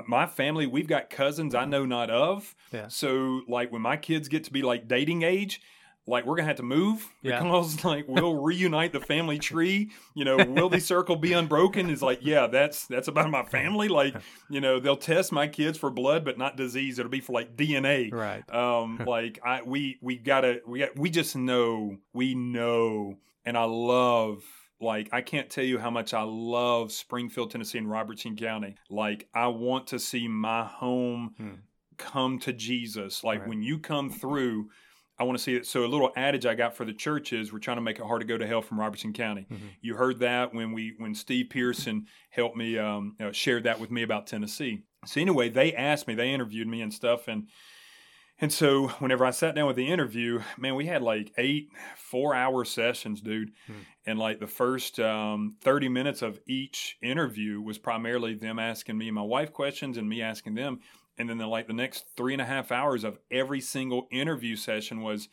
my 0.08 0.26
family, 0.26 0.68
we've 0.68 0.88
got 0.88 1.10
cousins 1.10 1.56
I 1.56 1.66
know 1.66 1.86
not 1.86 2.10
of. 2.10 2.56
Yeah. 2.72 2.88
So 2.88 3.42
like 3.48 3.72
when 3.72 3.82
my 3.82 3.98
kids 3.98 4.28
get 4.28 4.46
to 4.46 4.52
be 4.52 4.62
like 4.62 4.88
dating 4.88 5.24
age, 5.24 5.62
like 6.06 6.26
we're 6.26 6.36
gonna 6.36 6.48
have 6.48 6.58
to 6.58 6.64
move 6.64 7.08
yeah. 7.22 7.40
because 7.40 7.84
like 7.86 8.06
we'll 8.08 8.36
reunite 8.36 8.92
the 8.92 9.00
family 9.00 9.40
tree. 9.40 9.92
You 10.16 10.26
know, 10.26 10.38
will 10.38 10.70
the 10.70 10.80
circle 10.80 11.16
be 11.16 11.34
unbroken? 11.34 11.90
Is 11.90 12.02
like, 12.02 12.20
yeah, 12.22 12.48
that's 12.48 12.88
that's 12.88 13.08
about 13.08 13.30
my 13.30 13.44
family. 13.44 13.88
Like, 13.88 14.16
you 14.50 14.60
know, 14.60 14.80
they'll 14.80 14.98
test 14.98 15.32
my 15.32 15.48
kids 15.48 15.78
for 15.78 15.90
blood, 15.90 16.26
but 16.26 16.38
not 16.38 16.58
disease. 16.58 17.00
It'll 17.00 17.10
be 17.10 17.22
for 17.22 17.34
like 17.34 17.56
DNA. 17.56 18.12
Right. 18.12 18.44
Um, 18.54 19.02
like 19.08 19.40
I 19.46 19.62
we 19.62 19.98
we 20.02 20.18
gotta 20.18 20.62
we 20.68 20.80
got 20.80 20.98
we 20.98 21.10
just 21.10 21.36
know 21.36 21.98
we 22.14 22.36
know, 22.36 23.18
and 23.46 23.58
I 23.58 23.64
love 23.64 24.44
like 24.84 25.10
I 25.12 25.22
can't 25.22 25.50
tell 25.50 25.64
you 25.64 25.80
how 25.80 25.90
much 25.90 26.14
I 26.14 26.24
love 26.24 26.92
Springfield, 26.92 27.52
Tennessee, 27.52 27.78
and 27.78 27.90
Robertson 27.90 28.36
County. 28.36 28.76
Like 28.90 29.28
I 29.34 29.48
want 29.48 29.88
to 29.88 30.00
see 30.00 30.28
my 30.28 30.66
home 30.66 31.34
hmm. 31.38 31.50
come 31.98 32.40
to 32.40 32.54
Jesus. 32.54 33.24
Like 33.24 33.42
right. 33.42 33.50
when 33.50 33.62
you 33.62 33.80
come 33.80 34.10
through, 34.10 34.70
I 35.18 35.24
want 35.24 35.38
to 35.38 35.44
see 35.44 35.56
it. 35.56 35.66
So 35.66 35.86
a 35.86 35.88
little 35.88 36.12
adage 36.16 36.46
I 36.46 36.56
got 36.56 36.76
for 36.76 36.86
the 36.86 36.94
church 36.94 37.34
is 37.34 37.54
we're 37.54 37.60
trying 37.60 37.78
to 37.78 37.82
make 37.82 38.00
it 38.00 38.06
hard 38.06 38.22
to 38.22 38.28
go 38.28 38.38
to 38.38 38.48
hell 38.48 38.62
from 38.62 38.80
Robertson 38.80 39.14
County. 39.14 39.48
Mm-hmm. 39.52 39.68
You 39.82 39.96
heard 39.96 40.20
that 40.20 40.54
when 40.54 40.74
we 40.74 40.94
when 40.98 41.16
Steve 41.16 41.48
Pearson 41.50 42.08
helped 42.30 42.58
me 42.58 42.78
um, 42.78 43.16
uh, 43.20 43.32
shared 43.32 43.64
that 43.64 43.80
with 43.80 43.92
me 43.92 44.04
about 44.04 44.28
Tennessee. 44.28 44.84
So 45.06 45.22
anyway, 45.22 45.50
they 45.50 45.74
asked 45.74 46.08
me, 46.08 46.16
they 46.16 46.32
interviewed 46.32 46.68
me 46.68 46.82
and 46.82 46.94
stuff, 46.94 47.28
and 47.28 47.48
and 48.40 48.52
so 48.52 48.88
whenever 49.00 49.26
I 49.26 49.32
sat 49.32 49.56
down 49.56 49.68
with 49.68 49.76
the 49.76 49.88
interview, 49.88 50.42
man, 50.58 50.76
we 50.76 50.86
had 50.86 51.02
like 51.02 51.32
eight 51.38 51.70
four 51.96 52.36
hour 52.36 52.66
sessions, 52.66 53.22
dude. 53.22 53.52
Hmm. 53.68 53.74
And 54.06 54.20
like 54.20 54.40
the 54.40 54.48
first 54.48 55.00
um, 55.00 55.56
30 55.62 55.90
minutes 55.90 56.22
of 56.22 56.40
each 56.48 56.98
interview 57.02 57.62
was 57.62 57.78
primarily 57.78 58.36
them 58.36 58.60
asking 58.60 58.98
me 58.98 59.08
and 59.08 59.16
my 59.16 59.22
wife 59.22 59.54
questions 59.54 59.98
and 59.98 60.10
me 60.10 60.22
asking 60.22 60.56
them. 60.56 60.80
And 61.18 61.30
then 61.30 61.38
the, 61.38 61.48
like 61.48 61.68
the 61.68 61.74
next 61.74 62.06
three 62.18 62.34
and 62.34 62.42
a 62.42 62.46
half 62.46 62.72
hours 62.72 63.04
of 63.04 63.20
every 63.32 63.62
single 63.62 64.08
interview 64.12 64.56
session 64.56 65.02
was 65.02 65.30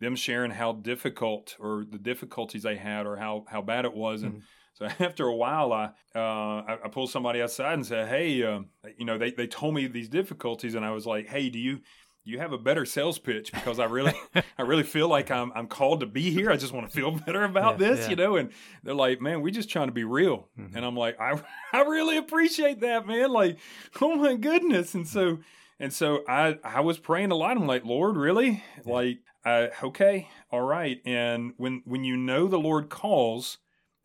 them 0.00 0.16
sharing 0.16 0.52
how 0.52 0.72
difficult 0.72 1.56
or 1.58 1.84
the 1.88 1.98
difficulties 1.98 2.62
they 2.62 2.76
had 2.76 3.06
or 3.06 3.16
how, 3.16 3.44
how 3.48 3.62
bad 3.62 3.84
it 3.84 3.94
was. 3.94 4.22
And 4.22 4.34
hmm. 4.34 4.38
so 4.74 4.84
after 5.04 5.26
a 5.26 5.34
while, 5.34 5.72
I, 5.72 5.90
uh, 6.14 6.62
I, 6.66 6.78
I 6.84 6.88
pulled 6.88 7.10
somebody 7.10 7.42
outside 7.42 7.74
and 7.74 7.86
said, 7.86 8.08
Hey, 8.08 8.42
uh, 8.42 8.60
you 8.96 9.04
know, 9.04 9.18
they, 9.18 9.32
they 9.32 9.46
told 9.46 9.74
me 9.74 9.86
these 9.86 10.08
difficulties. 10.08 10.74
And 10.74 10.84
I 10.84 10.92
was 10.92 11.04
like, 11.04 11.28
Hey, 11.28 11.50
do 11.50 11.58
you, 11.58 11.80
you 12.24 12.38
have 12.38 12.52
a 12.52 12.58
better 12.58 12.86
sales 12.86 13.18
pitch 13.18 13.52
because 13.52 13.78
I 13.78 13.84
really 13.84 14.14
I 14.58 14.62
really 14.62 14.82
feel 14.82 15.08
like 15.08 15.30
I'm 15.30 15.52
I'm 15.54 15.66
called 15.66 16.00
to 16.00 16.06
be 16.06 16.30
here. 16.30 16.50
I 16.50 16.56
just 16.56 16.72
want 16.72 16.88
to 16.88 16.94
feel 16.94 17.10
better 17.26 17.44
about 17.44 17.78
yeah, 17.78 17.88
this, 17.88 18.00
yeah. 18.00 18.10
you 18.10 18.16
know. 18.16 18.36
And 18.36 18.50
they're 18.82 18.94
like, 18.94 19.20
man, 19.20 19.42
we're 19.42 19.50
just 19.50 19.70
trying 19.70 19.88
to 19.88 19.92
be 19.92 20.04
real. 20.04 20.48
Mm-hmm. 20.58 20.76
And 20.76 20.86
I'm 20.86 20.96
like, 20.96 21.20
I 21.20 21.40
I 21.72 21.82
really 21.82 22.16
appreciate 22.16 22.80
that, 22.80 23.06
man. 23.06 23.30
Like, 23.30 23.58
oh 24.00 24.16
my 24.16 24.34
goodness. 24.34 24.94
And 24.94 25.06
so 25.06 25.38
and 25.78 25.92
so 25.92 26.24
I 26.26 26.58
I 26.64 26.80
was 26.80 26.98
praying 26.98 27.30
a 27.30 27.36
lot. 27.36 27.56
I'm 27.56 27.66
like, 27.66 27.84
Lord, 27.84 28.16
really? 28.16 28.64
Yeah. 28.84 28.92
Like, 28.92 29.18
uh, 29.44 29.66
okay, 29.82 30.28
all 30.50 30.62
right. 30.62 31.00
And 31.04 31.52
when 31.58 31.82
when 31.84 32.04
you 32.04 32.16
know 32.16 32.48
the 32.48 32.58
Lord 32.58 32.88
calls, 32.88 33.58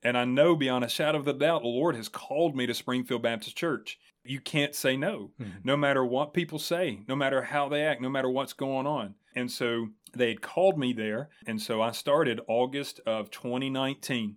and 0.03 0.17
I 0.17 0.25
know 0.25 0.55
beyond 0.57 0.83
a 0.83 0.89
shadow 0.89 1.17
of 1.17 1.25
the 1.25 1.33
doubt, 1.33 1.61
the 1.61 1.69
Lord 1.69 1.95
has 1.95 2.09
called 2.09 2.55
me 2.55 2.65
to 2.67 2.73
Springfield 2.73 3.21
Baptist 3.21 3.55
Church 3.55 3.97
you 4.29 4.39
can't 4.39 4.75
say 4.75 4.95
no, 4.95 5.31
mm-hmm. 5.41 5.59
no 5.63 5.75
matter 5.75 6.05
what 6.05 6.33
people 6.33 6.59
say, 6.59 6.99
no 7.07 7.15
matter 7.15 7.41
how 7.41 7.67
they 7.67 7.81
act, 7.81 7.99
no 7.99 8.09
matter 8.09 8.29
what's 8.29 8.53
going 8.53 8.85
on. 8.85 9.15
And 9.35 9.51
so 9.51 9.87
they 10.13 10.29
had 10.29 10.41
called 10.41 10.77
me 10.77 10.93
there. 10.93 11.29
And 11.47 11.59
so 11.59 11.81
I 11.81 11.91
started 11.91 12.39
August 12.47 12.99
of 13.07 13.31
2019. 13.31 14.35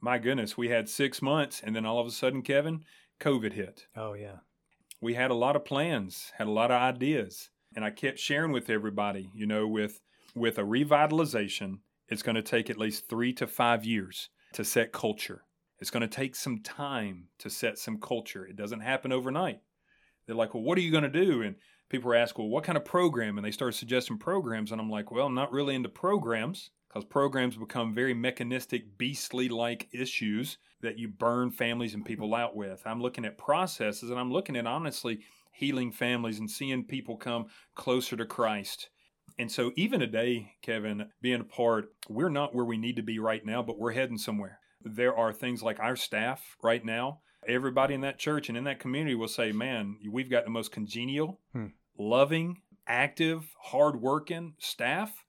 My 0.00 0.18
goodness, 0.18 0.56
we 0.56 0.70
had 0.70 0.88
six 0.88 1.20
months. 1.20 1.60
And 1.62 1.76
then 1.76 1.84
all 1.84 2.00
of 2.00 2.06
a 2.06 2.10
sudden, 2.10 2.40
Kevin, 2.40 2.84
COVID 3.20 3.52
hit. 3.52 3.86
Oh, 3.94 4.14
yeah. 4.14 4.38
We 5.00 5.12
had 5.12 5.30
a 5.30 5.34
lot 5.34 5.56
of 5.56 5.64
plans, 5.66 6.32
had 6.38 6.46
a 6.46 6.52
lot 6.52 6.70
of 6.70 6.80
ideas. 6.80 7.50
And 7.76 7.84
I 7.84 7.90
kept 7.90 8.18
sharing 8.18 8.52
with 8.52 8.70
everybody, 8.70 9.30
you 9.34 9.46
know, 9.46 9.68
with, 9.68 10.00
with 10.34 10.56
a 10.58 10.62
revitalization, 10.62 11.80
it's 12.08 12.22
going 12.22 12.36
to 12.36 12.42
take 12.42 12.70
at 12.70 12.78
least 12.78 13.10
three 13.10 13.34
to 13.34 13.46
five 13.46 13.84
years 13.84 14.30
to 14.54 14.64
set 14.64 14.92
culture. 14.92 15.42
It's 15.84 15.90
going 15.90 16.00
to 16.00 16.08
take 16.08 16.34
some 16.34 16.60
time 16.60 17.28
to 17.40 17.50
set 17.50 17.78
some 17.78 18.00
culture. 18.00 18.46
It 18.46 18.56
doesn't 18.56 18.80
happen 18.80 19.12
overnight. 19.12 19.60
They're 20.24 20.34
like, 20.34 20.54
well, 20.54 20.62
what 20.62 20.78
are 20.78 20.80
you 20.80 20.90
going 20.90 21.04
to 21.04 21.10
do? 21.10 21.42
And 21.42 21.56
people 21.90 22.10
are 22.10 22.14
asked, 22.14 22.38
well, 22.38 22.48
what 22.48 22.64
kind 22.64 22.78
of 22.78 22.86
program? 22.86 23.36
And 23.36 23.44
they 23.44 23.50
start 23.50 23.74
suggesting 23.74 24.16
programs. 24.16 24.72
And 24.72 24.80
I'm 24.80 24.88
like, 24.88 25.10
well, 25.10 25.26
I'm 25.26 25.34
not 25.34 25.52
really 25.52 25.74
into 25.74 25.90
programs 25.90 26.70
because 26.88 27.04
programs 27.04 27.58
become 27.58 27.94
very 27.94 28.14
mechanistic, 28.14 28.96
beastly 28.96 29.50
like 29.50 29.90
issues 29.92 30.56
that 30.80 30.98
you 30.98 31.06
burn 31.06 31.50
families 31.50 31.92
and 31.92 32.02
people 32.02 32.34
out 32.34 32.56
with. 32.56 32.80
I'm 32.86 33.02
looking 33.02 33.26
at 33.26 33.36
processes 33.36 34.08
and 34.08 34.18
I'm 34.18 34.32
looking 34.32 34.56
at 34.56 34.66
honestly 34.66 35.18
healing 35.52 35.92
families 35.92 36.38
and 36.38 36.50
seeing 36.50 36.84
people 36.84 37.18
come 37.18 37.44
closer 37.74 38.16
to 38.16 38.24
Christ. 38.24 38.88
And 39.38 39.52
so, 39.52 39.70
even 39.76 40.00
today, 40.00 40.54
Kevin, 40.62 41.10
being 41.20 41.42
a 41.42 41.44
part, 41.44 41.92
we're 42.08 42.30
not 42.30 42.54
where 42.54 42.64
we 42.64 42.78
need 42.78 42.96
to 42.96 43.02
be 43.02 43.18
right 43.18 43.44
now, 43.44 43.62
but 43.62 43.78
we're 43.78 43.92
heading 43.92 44.16
somewhere 44.16 44.60
there 44.84 45.16
are 45.16 45.32
things 45.32 45.62
like 45.62 45.80
our 45.80 45.96
staff 45.96 46.56
right 46.62 46.84
now. 46.84 47.20
Everybody 47.46 47.94
in 47.94 48.00
that 48.02 48.18
church 48.18 48.48
and 48.48 48.56
in 48.56 48.64
that 48.64 48.80
community 48.80 49.14
will 49.14 49.28
say, 49.28 49.52
"Man, 49.52 49.98
we've 50.10 50.30
got 50.30 50.44
the 50.44 50.50
most 50.50 50.72
congenial, 50.72 51.40
hmm. 51.52 51.66
loving, 51.98 52.62
active, 52.86 53.54
hardworking 53.60 54.54
staff." 54.58 55.24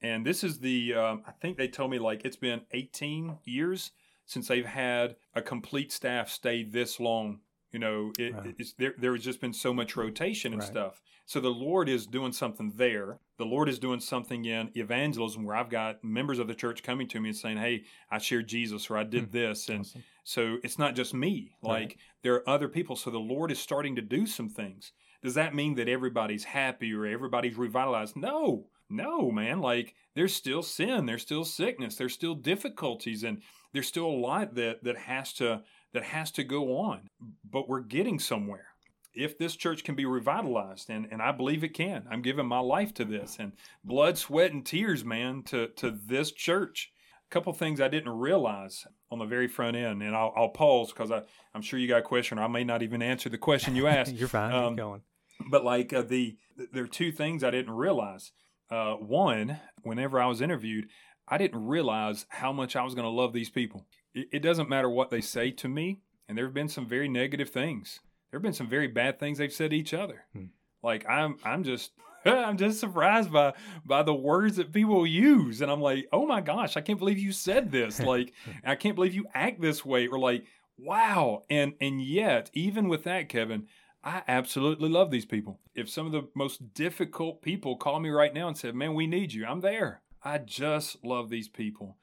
And 0.00 0.26
this 0.26 0.42
is 0.42 0.58
the 0.58 0.94
um, 0.94 1.22
I 1.26 1.32
think 1.32 1.56
they 1.56 1.68
told 1.68 1.90
me 1.90 1.98
like 1.98 2.24
it's 2.24 2.36
been 2.36 2.62
18 2.72 3.38
years 3.44 3.92
since 4.26 4.48
they've 4.48 4.66
had 4.66 5.16
a 5.34 5.42
complete 5.42 5.92
staff 5.92 6.28
stay 6.28 6.64
this 6.64 6.98
long. 6.98 7.40
You 7.70 7.78
know, 7.78 8.12
it, 8.18 8.34
right. 8.34 8.54
it's 8.58 8.74
there. 8.74 8.94
There 8.98 9.14
has 9.14 9.24
just 9.24 9.40
been 9.40 9.52
so 9.52 9.72
much 9.72 9.96
rotation 9.96 10.52
and 10.52 10.60
right. 10.60 10.70
stuff. 10.70 11.02
So 11.24 11.40
the 11.40 11.48
Lord 11.48 11.88
is 11.88 12.06
doing 12.06 12.32
something 12.32 12.72
there. 12.76 13.18
The 13.42 13.48
Lord 13.48 13.68
is 13.68 13.80
doing 13.80 13.98
something 13.98 14.44
in 14.44 14.70
evangelism 14.76 15.42
where 15.42 15.56
I've 15.56 15.68
got 15.68 16.04
members 16.04 16.38
of 16.38 16.46
the 16.46 16.54
church 16.54 16.84
coming 16.84 17.08
to 17.08 17.18
me 17.18 17.30
and 17.30 17.36
saying, 17.36 17.56
Hey, 17.56 17.82
I 18.08 18.18
shared 18.18 18.46
Jesus 18.46 18.88
or 18.88 18.96
I 18.96 19.02
did 19.02 19.30
mm, 19.30 19.32
this. 19.32 19.68
And 19.68 19.80
awesome. 19.80 20.04
so 20.22 20.58
it's 20.62 20.78
not 20.78 20.94
just 20.94 21.12
me. 21.12 21.50
Like 21.60 21.80
right. 21.80 21.96
there 22.22 22.34
are 22.34 22.48
other 22.48 22.68
people. 22.68 22.94
So 22.94 23.10
the 23.10 23.18
Lord 23.18 23.50
is 23.50 23.58
starting 23.58 23.96
to 23.96 24.00
do 24.00 24.26
some 24.26 24.48
things. 24.48 24.92
Does 25.24 25.34
that 25.34 25.56
mean 25.56 25.74
that 25.74 25.88
everybody's 25.88 26.44
happy 26.44 26.94
or 26.94 27.04
everybody's 27.04 27.56
revitalized? 27.56 28.14
No, 28.14 28.66
no, 28.88 29.32
man. 29.32 29.60
Like 29.60 29.96
there's 30.14 30.36
still 30.36 30.62
sin, 30.62 31.06
there's 31.06 31.22
still 31.22 31.44
sickness, 31.44 31.96
there's 31.96 32.14
still 32.14 32.36
difficulties, 32.36 33.24
and 33.24 33.42
there's 33.72 33.88
still 33.88 34.06
a 34.06 34.20
lot 34.20 34.54
that 34.54 34.84
that 34.84 34.96
has 34.96 35.32
to 35.34 35.64
that 35.94 36.04
has 36.04 36.30
to 36.30 36.44
go 36.44 36.78
on. 36.78 37.10
But 37.42 37.68
we're 37.68 37.80
getting 37.80 38.20
somewhere 38.20 38.66
if 39.14 39.38
this 39.38 39.56
church 39.56 39.84
can 39.84 39.94
be 39.94 40.06
revitalized, 40.06 40.88
and, 40.90 41.06
and 41.10 41.20
I 41.20 41.32
believe 41.32 41.62
it 41.62 41.74
can. 41.74 42.06
I'm 42.10 42.22
giving 42.22 42.46
my 42.46 42.60
life 42.60 42.94
to 42.94 43.04
this 43.04 43.36
and 43.38 43.52
blood, 43.84 44.18
sweat, 44.18 44.52
and 44.52 44.64
tears, 44.64 45.04
man, 45.04 45.42
to, 45.44 45.68
to 45.68 45.90
this 45.90 46.32
church. 46.32 46.92
A 47.30 47.32
couple 47.32 47.52
things 47.52 47.80
I 47.80 47.88
didn't 47.88 48.12
realize 48.12 48.86
on 49.10 49.18
the 49.18 49.24
very 49.24 49.48
front 49.48 49.76
end, 49.76 50.02
and 50.02 50.16
I'll, 50.16 50.32
I'll 50.36 50.48
pause 50.48 50.92
because 50.92 51.10
I'm 51.54 51.62
sure 51.62 51.78
you 51.78 51.88
got 51.88 52.00
a 52.00 52.02
question, 52.02 52.38
or 52.38 52.42
I 52.42 52.48
may 52.48 52.64
not 52.64 52.82
even 52.82 53.02
answer 53.02 53.28
the 53.28 53.38
question 53.38 53.76
you 53.76 53.86
asked. 53.88 54.12
You're 54.12 54.28
fine. 54.28 54.52
Um, 54.52 54.72
Keep 54.72 54.76
going. 54.78 55.02
But 55.50 55.64
like 55.64 55.92
uh, 55.92 56.02
the, 56.02 56.36
there 56.72 56.84
are 56.84 56.88
two 56.88 57.12
things 57.12 57.44
I 57.44 57.50
didn't 57.50 57.74
realize. 57.74 58.32
Uh, 58.70 58.94
one, 58.94 59.60
whenever 59.82 60.20
I 60.20 60.26
was 60.26 60.40
interviewed, 60.40 60.86
I 61.28 61.36
didn't 61.36 61.66
realize 61.66 62.26
how 62.28 62.52
much 62.52 62.76
I 62.76 62.82
was 62.82 62.94
going 62.94 63.04
to 63.04 63.10
love 63.10 63.32
these 63.32 63.50
people. 63.50 63.86
It, 64.14 64.28
it 64.32 64.38
doesn't 64.40 64.68
matter 64.68 64.88
what 64.88 65.10
they 65.10 65.20
say 65.20 65.50
to 65.50 65.68
me, 65.68 66.00
and 66.28 66.38
there 66.38 66.46
have 66.46 66.54
been 66.54 66.68
some 66.68 66.86
very 66.86 67.08
negative 67.08 67.50
things 67.50 68.00
there 68.32 68.38
have 68.38 68.42
been 68.42 68.54
some 68.54 68.68
very 68.68 68.88
bad 68.88 69.20
things 69.20 69.36
they've 69.36 69.52
said 69.52 69.70
to 69.70 69.76
each 69.76 69.92
other. 69.92 70.24
Hmm. 70.32 70.46
Like 70.82 71.08
I'm, 71.08 71.36
I'm 71.44 71.62
just, 71.62 71.92
I'm 72.24 72.56
just 72.56 72.80
surprised 72.80 73.30
by 73.30 73.52
by 73.84 74.02
the 74.02 74.14
words 74.14 74.56
that 74.56 74.72
people 74.72 75.06
use, 75.06 75.60
and 75.60 75.70
I'm 75.70 75.82
like, 75.82 76.08
oh 76.12 76.26
my 76.26 76.40
gosh, 76.40 76.76
I 76.76 76.80
can't 76.80 76.98
believe 76.98 77.18
you 77.18 77.30
said 77.30 77.70
this. 77.70 78.00
Like, 78.12 78.32
I 78.64 78.74
can't 78.74 78.94
believe 78.94 79.14
you 79.14 79.26
act 79.34 79.60
this 79.60 79.84
way, 79.84 80.06
or 80.06 80.18
like, 80.18 80.44
wow. 80.78 81.44
And 81.50 81.74
and 81.80 82.02
yet, 82.02 82.50
even 82.54 82.88
with 82.88 83.04
that, 83.04 83.28
Kevin, 83.28 83.66
I 84.02 84.22
absolutely 84.26 84.88
love 84.88 85.10
these 85.10 85.26
people. 85.26 85.60
If 85.74 85.90
some 85.90 86.06
of 86.06 86.12
the 86.12 86.28
most 86.34 86.72
difficult 86.72 87.42
people 87.42 87.76
call 87.76 88.00
me 88.00 88.08
right 88.08 88.32
now 88.32 88.48
and 88.48 88.56
said, 88.56 88.74
"Man, 88.74 88.94
we 88.94 89.06
need 89.06 89.34
you," 89.34 89.44
I'm 89.44 89.60
there. 89.60 90.00
I 90.24 90.38
just 90.38 91.04
love 91.04 91.28
these 91.28 91.48
people. 91.48 91.98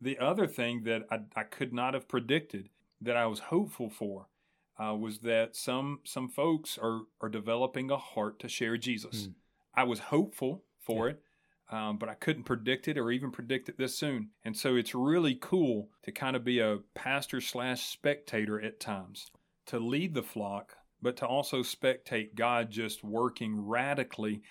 The 0.00 0.18
other 0.18 0.46
thing 0.46 0.84
that 0.84 1.02
I, 1.10 1.20
I 1.34 1.42
could 1.42 1.74
not 1.74 1.94
have 1.94 2.08
predicted 2.08 2.70
that 3.02 3.16
I 3.16 3.26
was 3.26 3.40
hopeful 3.40 3.90
for 3.90 4.28
uh, 4.82 4.94
was 4.94 5.20
that 5.20 5.56
some 5.56 6.00
some 6.04 6.28
folks 6.28 6.78
are 6.78 7.02
are 7.20 7.28
developing 7.28 7.90
a 7.90 7.96
heart 7.96 8.38
to 8.40 8.48
share 8.48 8.76
Jesus. 8.76 9.28
Mm. 9.28 9.34
I 9.74 9.84
was 9.84 9.98
hopeful 9.98 10.64
for 10.80 11.08
yeah. 11.08 11.14
it, 11.14 11.22
um, 11.70 11.98
but 11.98 12.08
I 12.08 12.14
couldn't 12.14 12.44
predict 12.44 12.88
it 12.88 12.98
or 12.98 13.10
even 13.10 13.30
predict 13.30 13.68
it 13.68 13.78
this 13.78 13.98
soon. 13.98 14.30
And 14.44 14.56
so 14.56 14.76
it's 14.76 14.94
really 14.94 15.36
cool 15.40 15.90
to 16.04 16.12
kind 16.12 16.36
of 16.36 16.44
be 16.44 16.60
a 16.60 16.78
pastor 16.94 17.40
slash 17.40 17.84
spectator 17.86 18.60
at 18.60 18.80
times, 18.80 19.26
to 19.66 19.78
lead 19.78 20.14
the 20.14 20.22
flock, 20.22 20.74
but 21.02 21.16
to 21.18 21.26
also 21.26 21.58
spectate 21.58 22.34
God 22.34 22.70
just 22.70 23.04
working 23.04 23.66
radically 23.66 24.42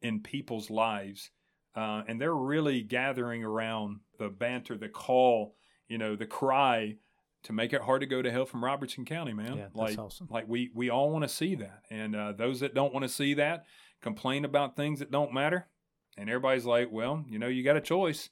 in 0.00 0.20
people's 0.20 0.70
lives. 0.70 1.30
Uh, 1.74 2.02
and 2.06 2.20
they're 2.20 2.34
really 2.34 2.82
gathering 2.82 3.42
around 3.44 4.00
the 4.18 4.28
banter, 4.28 4.76
the 4.76 4.88
call, 4.88 5.56
you 5.88 5.96
know, 5.96 6.16
the 6.16 6.26
cry 6.26 6.96
to 7.44 7.52
make 7.52 7.72
it 7.72 7.82
hard 7.82 8.00
to 8.00 8.06
go 8.06 8.22
to 8.22 8.30
hell 8.30 8.46
from 8.46 8.64
Robertson 8.64 9.04
County, 9.04 9.32
man. 9.32 9.56
Yeah, 9.56 9.66
like, 9.74 9.98
awesome. 9.98 10.28
like 10.30 10.48
we 10.48 10.70
we 10.74 10.90
all 10.90 11.10
want 11.10 11.22
to 11.22 11.28
see 11.28 11.54
that, 11.56 11.82
and 11.90 12.14
uh, 12.14 12.32
those 12.32 12.60
that 12.60 12.74
don't 12.74 12.92
want 12.92 13.04
to 13.04 13.08
see 13.08 13.34
that 13.34 13.64
complain 14.00 14.44
about 14.44 14.76
things 14.76 14.98
that 15.00 15.10
don't 15.10 15.32
matter, 15.32 15.68
and 16.16 16.28
everybody's 16.28 16.64
like, 16.64 16.90
well, 16.90 17.24
you 17.28 17.38
know, 17.38 17.48
you 17.48 17.62
got 17.62 17.76
a 17.76 17.80
choice. 17.80 18.30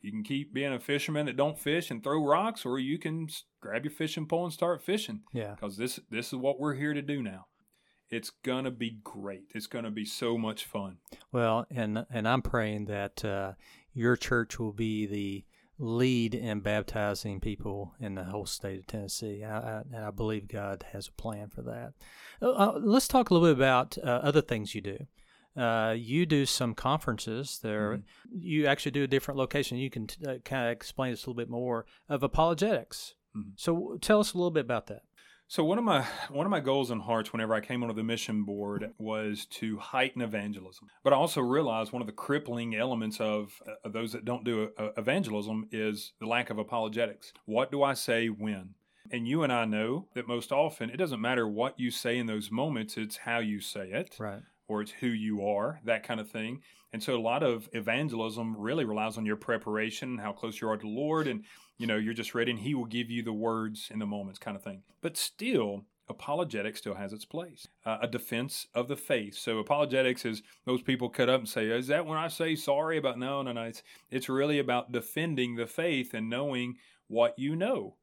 You 0.00 0.10
can 0.10 0.22
keep 0.22 0.54
being 0.54 0.72
a 0.72 0.80
fisherman 0.80 1.26
that 1.26 1.36
don't 1.36 1.58
fish 1.58 1.90
and 1.90 2.02
throw 2.02 2.24
rocks, 2.24 2.64
or 2.64 2.78
you 2.78 2.98
can 2.98 3.28
grab 3.60 3.84
your 3.84 3.92
fishing 3.92 4.26
pole 4.26 4.44
and 4.44 4.52
start 4.52 4.82
fishing. 4.82 5.22
Yeah, 5.32 5.54
because 5.54 5.76
this 5.76 6.00
this 6.10 6.28
is 6.28 6.34
what 6.34 6.58
we're 6.58 6.74
here 6.74 6.94
to 6.94 7.02
do 7.02 7.22
now. 7.22 7.46
It's 8.08 8.30
gonna 8.30 8.70
be 8.70 8.98
great. 9.04 9.44
It's 9.54 9.66
gonna 9.66 9.90
be 9.90 10.04
so 10.04 10.36
much 10.36 10.64
fun. 10.64 10.98
Well, 11.32 11.66
and 11.70 12.06
and 12.10 12.26
I'm 12.26 12.42
praying 12.42 12.86
that 12.86 13.24
uh, 13.24 13.52
your 13.92 14.16
church 14.16 14.58
will 14.58 14.72
be 14.72 15.06
the 15.06 15.44
lead 15.80 16.34
in 16.34 16.60
baptizing 16.60 17.40
people 17.40 17.94
in 17.98 18.14
the 18.14 18.24
whole 18.24 18.44
state 18.44 18.80
of 18.80 18.86
Tennessee. 18.86 19.42
I, 19.42 19.58
I, 19.58 19.82
and 19.92 20.04
I 20.04 20.10
believe 20.10 20.46
God 20.46 20.84
has 20.92 21.08
a 21.08 21.12
plan 21.12 21.48
for 21.48 21.62
that. 21.62 21.94
Uh, 22.42 22.50
uh 22.50 22.80
let's 22.82 23.08
talk 23.08 23.30
a 23.30 23.34
little 23.34 23.48
bit 23.48 23.56
about 23.56 23.96
uh, 23.98 24.20
other 24.22 24.42
things 24.42 24.74
you 24.74 24.82
do. 24.82 25.06
Uh, 25.56 25.94
you 25.96 26.26
do 26.26 26.46
some 26.46 26.74
conferences 26.74 27.58
there. 27.62 27.92
Mm-hmm. 27.92 28.38
You 28.38 28.66
actually 28.66 28.92
do 28.92 29.04
a 29.04 29.08
different 29.08 29.38
location. 29.38 29.78
You 29.78 29.90
can 29.90 30.06
t- 30.06 30.24
uh, 30.24 30.38
kind 30.44 30.66
of 30.66 30.72
explain 30.72 31.12
this 31.12 31.24
a 31.24 31.30
little 31.30 31.40
bit 31.40 31.50
more 31.50 31.86
of 32.08 32.22
apologetics. 32.22 33.14
Mm-hmm. 33.36 33.50
So 33.56 33.98
tell 34.00 34.20
us 34.20 34.34
a 34.34 34.36
little 34.36 34.50
bit 34.50 34.64
about 34.64 34.86
that. 34.88 35.02
So 35.50 35.64
one 35.64 35.78
of 35.78 35.84
my 35.84 36.06
one 36.28 36.46
of 36.46 36.50
my 36.50 36.60
goals 36.60 36.92
and 36.92 37.02
hearts 37.02 37.32
whenever 37.32 37.54
I 37.54 37.60
came 37.60 37.82
onto 37.82 37.92
the 37.92 38.04
mission 38.04 38.44
board 38.44 38.92
was 38.98 39.46
to 39.46 39.78
heighten 39.78 40.22
evangelism. 40.22 40.86
But 41.02 41.12
I 41.12 41.16
also 41.16 41.40
realized 41.40 41.90
one 41.90 42.00
of 42.00 42.06
the 42.06 42.12
crippling 42.12 42.76
elements 42.76 43.18
of 43.18 43.60
uh, 43.66 43.88
those 43.88 44.12
that 44.12 44.24
don't 44.24 44.44
do 44.44 44.70
uh, 44.78 44.90
evangelism 44.96 45.66
is 45.72 46.12
the 46.20 46.26
lack 46.26 46.50
of 46.50 46.58
apologetics. 46.58 47.32
What 47.46 47.72
do 47.72 47.82
I 47.82 47.94
say 47.94 48.28
when? 48.28 48.74
And 49.10 49.26
you 49.26 49.42
and 49.42 49.52
I 49.52 49.64
know 49.64 50.06
that 50.14 50.28
most 50.28 50.52
often 50.52 50.88
it 50.88 50.98
doesn't 50.98 51.20
matter 51.20 51.48
what 51.48 51.80
you 51.80 51.90
say 51.90 52.16
in 52.18 52.26
those 52.26 52.52
moments, 52.52 52.96
it's 52.96 53.16
how 53.16 53.40
you 53.40 53.58
say 53.58 53.90
it. 53.90 54.14
Right. 54.20 54.42
Or 54.68 54.82
it's 54.82 54.92
who 54.92 55.08
you 55.08 55.44
are, 55.44 55.80
that 55.84 56.04
kind 56.04 56.20
of 56.20 56.30
thing. 56.30 56.62
And 56.92 57.02
so 57.02 57.16
a 57.16 57.20
lot 57.20 57.42
of 57.42 57.68
evangelism 57.72 58.56
really 58.56 58.84
relies 58.84 59.18
on 59.18 59.26
your 59.26 59.34
preparation, 59.34 60.18
how 60.18 60.30
close 60.30 60.60
you 60.60 60.68
are 60.68 60.76
to 60.76 60.86
the 60.86 60.88
Lord, 60.88 61.26
and 61.26 61.44
you 61.80 61.86
know, 61.86 61.96
you're 61.96 62.12
just 62.12 62.34
ready 62.34 62.50
and 62.50 62.60
he 62.60 62.74
will 62.74 62.84
give 62.84 63.10
you 63.10 63.22
the 63.22 63.32
words 63.32 63.88
in 63.90 63.98
the 63.98 64.06
moments 64.06 64.38
kind 64.38 64.54
of 64.54 64.62
thing. 64.62 64.82
But 65.00 65.16
still, 65.16 65.86
apologetics 66.10 66.78
still 66.78 66.96
has 66.96 67.14
its 67.14 67.24
place. 67.24 67.66
Uh, 67.86 67.96
a 68.02 68.06
defense 68.06 68.66
of 68.74 68.86
the 68.86 68.96
faith. 68.96 69.34
So 69.34 69.58
apologetics 69.58 70.26
is 70.26 70.42
most 70.66 70.84
people 70.84 71.08
cut 71.08 71.30
up 71.30 71.40
and 71.40 71.48
say, 71.48 71.68
"Is 71.68 71.86
that 71.86 72.04
when 72.04 72.18
I 72.18 72.28
say 72.28 72.54
sorry 72.54 72.98
about?" 72.98 73.18
No, 73.18 73.40
no, 73.40 73.52
no. 73.52 73.62
It's 73.62 73.82
it's 74.10 74.28
really 74.28 74.58
about 74.58 74.92
defending 74.92 75.56
the 75.56 75.66
faith 75.66 76.12
and 76.12 76.28
knowing 76.28 76.76
what 77.08 77.38
you 77.38 77.56
know. 77.56 77.96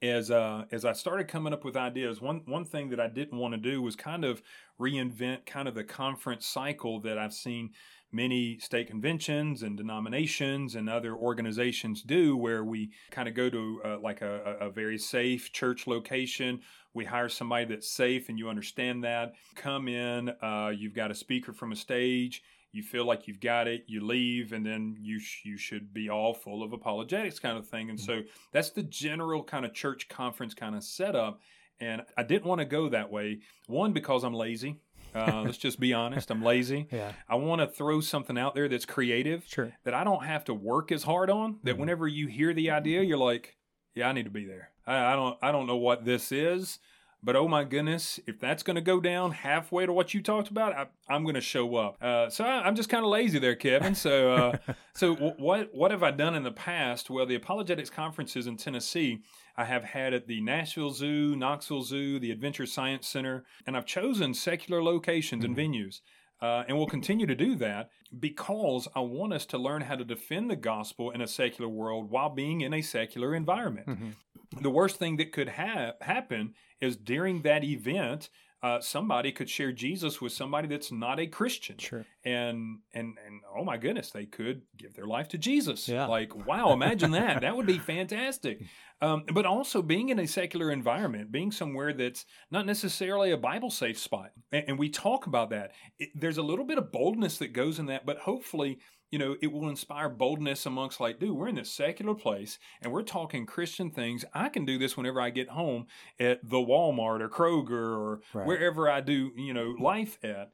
As 0.00 0.30
uh, 0.30 0.66
as 0.70 0.84
I 0.84 0.92
started 0.92 1.26
coming 1.26 1.52
up 1.52 1.64
with 1.64 1.76
ideas, 1.76 2.20
one 2.20 2.42
one 2.46 2.64
thing 2.64 2.90
that 2.90 3.00
I 3.00 3.08
didn't 3.08 3.38
want 3.38 3.54
to 3.54 3.58
do 3.58 3.82
was 3.82 3.96
kind 3.96 4.24
of 4.24 4.42
reinvent 4.80 5.44
kind 5.44 5.66
of 5.66 5.74
the 5.74 5.84
conference 5.84 6.46
cycle 6.46 7.00
that 7.00 7.18
I've 7.18 7.34
seen 7.34 7.70
many 8.14 8.58
state 8.58 8.86
conventions 8.86 9.62
and 9.62 9.76
denominations 9.76 10.76
and 10.76 10.88
other 10.88 11.14
organizations 11.14 12.02
do, 12.02 12.36
where 12.36 12.64
we 12.64 12.90
kind 13.10 13.28
of 13.28 13.34
go 13.34 13.50
to 13.50 13.80
uh, 13.84 13.98
like 13.98 14.22
a, 14.22 14.56
a, 14.60 14.70
very 14.70 14.96
safe 14.96 15.52
church 15.52 15.86
location. 15.86 16.60
We 16.94 17.04
hire 17.04 17.28
somebody 17.28 17.64
that's 17.64 17.90
safe 17.90 18.28
and 18.28 18.38
you 18.38 18.48
understand 18.48 19.02
that. 19.04 19.34
Come 19.56 19.88
in, 19.88 20.30
uh, 20.40 20.72
you've 20.74 20.94
got 20.94 21.10
a 21.10 21.14
speaker 21.14 21.52
from 21.52 21.72
a 21.72 21.76
stage. 21.76 22.42
You 22.72 22.82
feel 22.82 23.04
like 23.04 23.28
you've 23.28 23.40
got 23.40 23.68
it, 23.68 23.84
you 23.86 24.04
leave, 24.04 24.52
and 24.52 24.66
then 24.66 24.96
you 25.00 25.20
sh- 25.20 25.42
you 25.44 25.56
should 25.56 25.94
be 25.94 26.08
all 26.08 26.34
full 26.34 26.64
of 26.64 26.72
apologetics 26.72 27.38
kind 27.38 27.56
of 27.56 27.68
thing. 27.68 27.88
And 27.90 27.98
mm-hmm. 27.98 28.22
so 28.22 28.28
that's 28.52 28.70
the 28.70 28.82
general 28.82 29.44
kind 29.44 29.64
of 29.64 29.74
church 29.74 30.08
conference 30.08 30.54
kind 30.54 30.74
of 30.74 30.82
setup. 30.82 31.40
And 31.80 32.02
I 32.16 32.22
didn't 32.22 32.46
want 32.46 32.60
to 32.60 32.64
go 32.64 32.88
that 32.88 33.10
way. 33.10 33.40
One 33.66 33.92
because 33.92 34.24
I'm 34.24 34.34
lazy. 34.34 34.80
Uh, 35.14 35.42
let's 35.44 35.58
just 35.58 35.78
be 35.78 35.92
honest. 35.92 36.30
I'm 36.30 36.42
lazy. 36.42 36.88
Yeah. 36.94 37.12
I 37.28 37.34
want 37.34 37.60
to 37.60 37.66
throw 37.66 38.00
something 38.00 38.38
out 38.38 38.54
there 38.54 38.68
that's 38.68 38.84
creative. 38.84 39.44
Sure. 39.48 39.72
That 39.84 39.94
I 39.94 40.04
don't 40.04 40.24
have 40.24 40.44
to 40.44 40.54
work 40.54 40.92
as 40.92 41.02
hard 41.02 41.28
on. 41.28 41.58
That 41.64 41.72
mm-hmm. 41.72 41.80
whenever 41.80 42.06
you 42.06 42.28
hear 42.28 42.54
the 42.54 42.70
idea, 42.70 43.02
you're 43.02 43.18
like, 43.18 43.56
yeah, 43.94 44.08
I 44.08 44.12
need 44.12 44.24
to 44.24 44.30
be 44.30 44.44
there. 44.44 44.70
I, 44.86 45.12
I 45.12 45.16
don't 45.16 45.38
I 45.42 45.50
don't 45.50 45.66
know 45.66 45.76
what 45.76 46.04
this 46.04 46.30
is, 46.30 46.78
but 47.24 47.36
oh 47.36 47.48
my 47.48 47.64
goodness, 47.64 48.20
if 48.26 48.38
that's 48.38 48.62
going 48.62 48.76
to 48.76 48.82
go 48.82 49.00
down 49.00 49.30
halfway 49.32 49.86
to 49.86 49.92
what 49.92 50.12
you 50.12 50.22
talked 50.22 50.48
about, 50.48 50.74
I, 51.08 51.14
am 51.14 51.22
going 51.22 51.34
to 51.34 51.40
show 51.40 51.74
up. 51.76 51.96
Uh, 52.02 52.28
so 52.28 52.44
I, 52.44 52.68
am 52.68 52.76
just 52.76 52.90
kind 52.90 53.02
of 53.02 53.10
lazy 53.10 53.38
there, 53.38 53.56
Kevin. 53.56 53.94
So, 53.94 54.32
uh, 54.32 54.56
so 54.94 55.14
w- 55.14 55.34
what 55.38 55.74
what 55.74 55.90
have 55.90 56.02
I 56.02 56.10
done 56.10 56.34
in 56.34 56.42
the 56.42 56.52
past? 56.52 57.08
Well, 57.08 57.24
the 57.24 57.34
apologetics 57.34 57.88
conferences 57.88 58.46
in 58.46 58.56
Tennessee, 58.58 59.20
I 59.56 59.64
have 59.64 59.84
had 59.84 60.12
at 60.14 60.26
the 60.26 60.40
Nashville 60.40 60.90
Zoo, 60.90 61.36
Knoxville 61.36 61.82
Zoo, 61.82 62.18
the 62.18 62.30
Adventure 62.30 62.66
Science 62.66 63.06
Center, 63.06 63.44
and 63.66 63.76
I've 63.76 63.86
chosen 63.86 64.34
secular 64.34 64.82
locations 64.82 65.44
mm-hmm. 65.44 65.58
and 65.58 65.74
venues. 65.74 66.00
Uh, 66.42 66.64
and 66.68 66.76
we'll 66.76 66.86
continue 66.86 67.26
to 67.26 67.34
do 67.34 67.54
that 67.56 67.90
because 68.18 68.88
I 68.94 69.00
want 69.00 69.32
us 69.32 69.46
to 69.46 69.58
learn 69.58 69.82
how 69.82 69.96
to 69.96 70.04
defend 70.04 70.50
the 70.50 70.56
gospel 70.56 71.10
in 71.10 71.20
a 71.20 71.26
secular 71.26 71.70
world 71.70 72.10
while 72.10 72.28
being 72.28 72.60
in 72.60 72.74
a 72.74 72.82
secular 72.82 73.34
environment. 73.34 73.86
Mm-hmm. 73.86 74.60
The 74.60 74.70
worst 74.70 74.96
thing 74.96 75.16
that 75.16 75.32
could 75.32 75.50
ha- 75.50 75.92
happen 76.00 76.54
is 76.80 76.96
during 76.96 77.42
that 77.42 77.64
event, 77.64 78.28
uh, 78.62 78.80
somebody 78.80 79.30
could 79.30 79.50
share 79.50 79.72
Jesus 79.72 80.20
with 80.20 80.32
somebody 80.32 80.66
that's 80.68 80.90
not 80.90 81.20
a 81.20 81.26
Christian. 81.26 81.76
Sure. 81.78 82.06
And 82.24 82.78
and 82.94 83.18
and 83.26 83.42
oh 83.54 83.62
my 83.62 83.76
goodness, 83.76 84.10
they 84.10 84.24
could 84.24 84.62
give 84.76 84.94
their 84.94 85.06
life 85.06 85.28
to 85.28 85.38
Jesus. 85.38 85.86
Yeah. 85.86 86.06
Like 86.06 86.46
wow, 86.46 86.72
imagine 86.72 87.10
that. 87.10 87.42
That 87.42 87.56
would 87.56 87.66
be 87.66 87.78
fantastic. 87.78 88.62
Um, 89.04 89.24
but 89.34 89.44
also 89.44 89.82
being 89.82 90.08
in 90.08 90.18
a 90.18 90.26
secular 90.26 90.70
environment, 90.70 91.30
being 91.30 91.52
somewhere 91.52 91.92
that's 91.92 92.24
not 92.50 92.64
necessarily 92.64 93.32
a 93.32 93.36
Bible 93.36 93.70
safe 93.70 93.98
spot, 93.98 94.30
and, 94.50 94.64
and 94.68 94.78
we 94.78 94.88
talk 94.88 95.26
about 95.26 95.50
that. 95.50 95.72
It, 95.98 96.08
there's 96.14 96.38
a 96.38 96.42
little 96.42 96.64
bit 96.64 96.78
of 96.78 96.90
boldness 96.90 97.38
that 97.38 97.52
goes 97.52 97.78
in 97.78 97.86
that, 97.86 98.06
but 98.06 98.18
hopefully 98.18 98.78
you 99.10 99.18
know, 99.18 99.36
it 99.40 99.52
will 99.52 99.68
inspire 99.68 100.08
boldness 100.08 100.66
amongst 100.66 100.98
like, 100.98 101.20
dude, 101.20 101.36
we're 101.36 101.46
in 101.46 101.54
this 101.54 101.70
secular 101.70 102.16
place 102.16 102.58
and 102.82 102.92
we're 102.92 103.04
talking 103.04 103.46
Christian 103.46 103.92
things. 103.92 104.24
I 104.34 104.48
can 104.48 104.64
do 104.64 104.76
this 104.76 104.96
whenever 104.96 105.20
I 105.20 105.30
get 105.30 105.50
home 105.50 105.86
at 106.18 106.40
the 106.42 106.56
Walmart 106.56 107.20
or 107.20 107.28
Kroger 107.28 107.96
or 107.96 108.22
right. 108.32 108.44
wherever 108.44 108.90
I 108.90 109.00
do, 109.00 109.30
you 109.36 109.54
know, 109.54 109.76
life 109.78 110.18
at. 110.24 110.50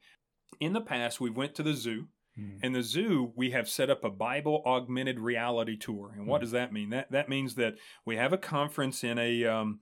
In 0.61 0.75
the 0.75 0.83
past, 0.83 1.23
we 1.23 1.31
went 1.31 1.55
to 1.55 1.63
the 1.63 1.73
zoo. 1.73 2.09
Mm. 2.41 2.65
In 2.65 2.73
the 2.73 2.83
zoo, 2.83 3.33
we 3.37 3.51
have 3.51 3.69
set 3.69 3.91
up 3.91 4.05
a 4.05 4.11
Bible 4.11 4.63
augmented 4.65 5.21
reality 5.21 5.77
tour. 5.77 6.15
And 6.17 6.27
what 6.27 6.39
mm. 6.39 6.43
does 6.43 6.51
that 6.53 6.73
mean? 6.73 6.91
That 6.91 7.11
that 7.13 7.29
means 7.29 7.55
that 7.57 7.75
we 8.05 8.17
have 8.17 8.33
a 8.33 8.39
conference 8.39 9.05
in 9.05 9.19
a 9.19 9.45
um, 9.45 9.81